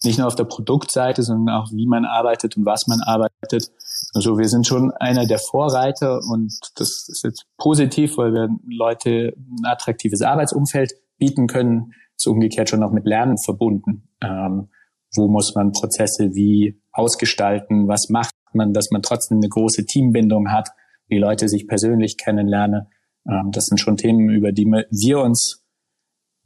nicht 0.03 0.19
nur 0.19 0.27
auf 0.27 0.35
der 0.35 0.43
Produktseite, 0.43 1.23
sondern 1.23 1.55
auch 1.55 1.71
wie 1.71 1.87
man 1.87 2.05
arbeitet 2.05 2.57
und 2.57 2.65
was 2.65 2.87
man 2.87 3.01
arbeitet. 3.01 3.71
Also 4.13 4.37
wir 4.37 4.47
sind 4.47 4.67
schon 4.67 4.91
einer 4.91 5.25
der 5.25 5.39
Vorreiter 5.39 6.19
und 6.29 6.53
das 6.75 7.07
ist 7.09 7.23
jetzt 7.23 7.45
positiv, 7.57 8.17
weil 8.17 8.33
wir 8.33 8.49
Leute 8.67 9.33
ein 9.35 9.65
attraktives 9.65 10.21
Arbeitsumfeld 10.21 10.93
bieten 11.17 11.47
können, 11.47 11.93
ist 12.15 12.27
umgekehrt 12.27 12.69
schon 12.69 12.79
noch 12.79 12.91
mit 12.91 13.05
Lernen 13.05 13.37
verbunden. 13.37 14.09
Ähm, 14.21 14.69
wo 15.15 15.27
muss 15.27 15.55
man 15.55 15.71
Prozesse 15.71 16.33
wie 16.33 16.81
ausgestalten? 16.91 17.87
Was 17.87 18.09
macht 18.09 18.33
man, 18.53 18.73
dass 18.73 18.91
man 18.91 19.01
trotzdem 19.01 19.37
eine 19.37 19.49
große 19.49 19.85
Teambindung 19.85 20.51
hat, 20.51 20.69
wie 21.07 21.17
Leute 21.17 21.47
sich 21.47 21.67
persönlich 21.67 22.17
kennenlernen? 22.17 22.87
Ähm, 23.29 23.51
das 23.51 23.65
sind 23.65 23.79
schon 23.79 23.97
Themen, 23.97 24.29
über 24.29 24.51
die 24.51 24.65
wir 24.65 25.19
uns 25.19 25.63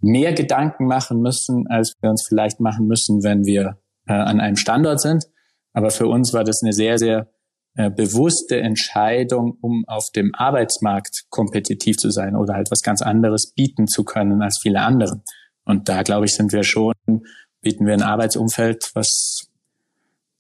mehr 0.02 0.34
Gedanken 0.34 0.86
machen 0.86 1.22
müssen, 1.22 1.68
als 1.68 1.96
wir 2.02 2.10
uns 2.10 2.26
vielleicht 2.28 2.60
machen 2.60 2.88
müssen, 2.88 3.24
wenn 3.24 3.46
wir 3.46 3.78
äh, 4.08 4.14
an 4.14 4.40
einem 4.40 4.58
Standort 4.58 5.00
sind. 5.00 5.26
Aber 5.74 5.92
für 5.92 6.08
uns 6.08 6.34
war 6.34 6.44
das 6.44 6.62
eine 6.64 6.74
sehr, 6.74 6.98
sehr 6.98 7.30
äh, 7.76 7.90
bewusste 7.90 8.60
Entscheidung, 8.60 9.58
um 9.62 9.86
auf 9.88 10.10
dem 10.14 10.36
Arbeitsmarkt 10.36 11.26
kompetitiv 11.30 11.98
zu 11.98 12.10
sein 12.10 12.36
oder 12.36 12.56
halt 12.56 12.70
was 12.70 12.82
ganz 12.82 13.02
anderes 13.02 13.54
bieten 13.56 13.88
zu 13.88 14.04
können 14.04 14.42
als 14.42 14.60
viele 14.62 14.82
andere. 14.82 15.22
Und 15.64 15.88
da, 15.88 16.04
glaube 16.04 16.26
ich, 16.26 16.34
sind 16.34 16.52
wir 16.52 16.64
schon, 16.64 16.94
bieten 17.62 17.86
wir 17.86 17.94
ein 17.94 18.02
Arbeitsumfeld, 18.02 18.92
was 18.94 19.48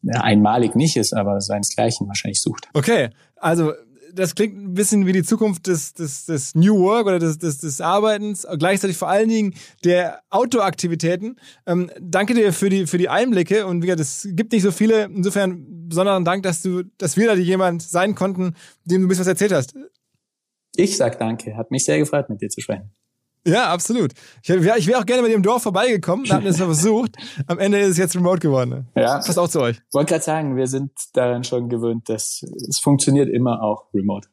ja, 0.01 0.21
einmalig 0.21 0.75
nicht 0.75 0.97
ist, 0.97 1.13
aber 1.13 1.39
seinesgleichen 1.39 2.07
wahrscheinlich 2.07 2.41
sucht. 2.41 2.67
Okay, 2.73 3.11
also 3.35 3.73
das 4.13 4.35
klingt 4.35 4.57
ein 4.57 4.73
bisschen 4.73 5.05
wie 5.05 5.13
die 5.13 5.23
Zukunft 5.23 5.67
des, 5.67 5.93
des, 5.93 6.25
des 6.25 6.55
New 6.55 6.79
Work 6.79 7.07
oder 7.07 7.19
des, 7.19 7.37
des, 7.37 7.59
des 7.59 7.81
Arbeitens, 7.81 8.45
gleichzeitig 8.57 8.97
vor 8.97 9.09
allen 9.09 9.29
Dingen 9.29 9.53
der 9.83 10.21
Outdoor-Aktivitäten. 10.29 11.37
Ähm, 11.65 11.91
danke 11.99 12.33
dir 12.33 12.53
für 12.53 12.69
die, 12.69 12.87
für 12.87 12.97
die 12.97 13.09
Einblicke 13.09 13.65
und 13.65 13.81
wie 13.81 13.87
gesagt, 13.87 14.01
es 14.01 14.27
gibt 14.31 14.51
nicht 14.53 14.63
so 14.63 14.71
viele. 14.71 15.05
Insofern 15.05 15.87
besonderen 15.87 16.25
Dank, 16.25 16.43
dass 16.43 16.61
du, 16.61 16.83
dass 16.97 17.17
wir 17.17 17.27
da 17.27 17.33
jemand 17.33 17.81
sein 17.81 18.15
konnten, 18.15 18.55
dem 18.85 19.01
du 19.01 19.05
ein 19.05 19.07
bisschen 19.07 19.21
was 19.21 19.27
erzählt 19.27 19.51
hast. 19.51 19.75
Ich 20.75 20.97
sag 20.97 21.19
danke. 21.19 21.55
Hat 21.57 21.71
mich 21.71 21.85
sehr 21.85 21.97
gefreut, 21.97 22.29
mit 22.29 22.41
dir 22.41 22.49
zu 22.49 22.61
sprechen. 22.61 22.91
Ja, 23.45 23.69
absolut. 23.69 24.13
Ich, 24.43 24.49
wäre 24.49 24.63
wär 24.85 24.99
auch 24.99 25.05
gerne 25.05 25.23
mit 25.23 25.31
dem 25.31 25.41
Dorf 25.41 25.63
vorbeigekommen, 25.63 26.29
hatten 26.29 26.45
es 26.45 26.59
noch 26.59 26.67
versucht. 26.67 27.15
Am 27.47 27.57
Ende 27.57 27.79
ist 27.79 27.91
es 27.91 27.97
jetzt 27.97 28.15
remote 28.15 28.39
geworden. 28.39 28.69
Ne? 28.69 28.85
Ja. 28.95 29.15
Passt 29.15 29.39
auch 29.39 29.49
zu 29.49 29.61
euch. 29.61 29.77
Ich 29.77 29.93
wollte 29.93 30.09
gerade 30.09 30.23
sagen, 30.23 30.55
wir 30.55 30.67
sind 30.67 30.91
daran 31.13 31.43
schon 31.43 31.67
gewöhnt, 31.67 32.07
dass 32.07 32.43
es 32.69 32.79
funktioniert 32.83 33.29
immer 33.29 33.63
auch 33.63 33.85
remote. 33.93 34.27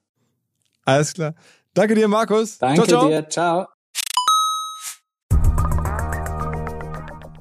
Alles 0.85 1.15
klar. 1.15 1.35
Danke 1.75 1.95
dir, 1.95 2.09
Markus. 2.09 2.59
Danke 2.59 2.83
ciao, 2.83 2.87
ciao. 2.87 3.09
dir. 3.09 3.29
Ciao. 3.29 3.67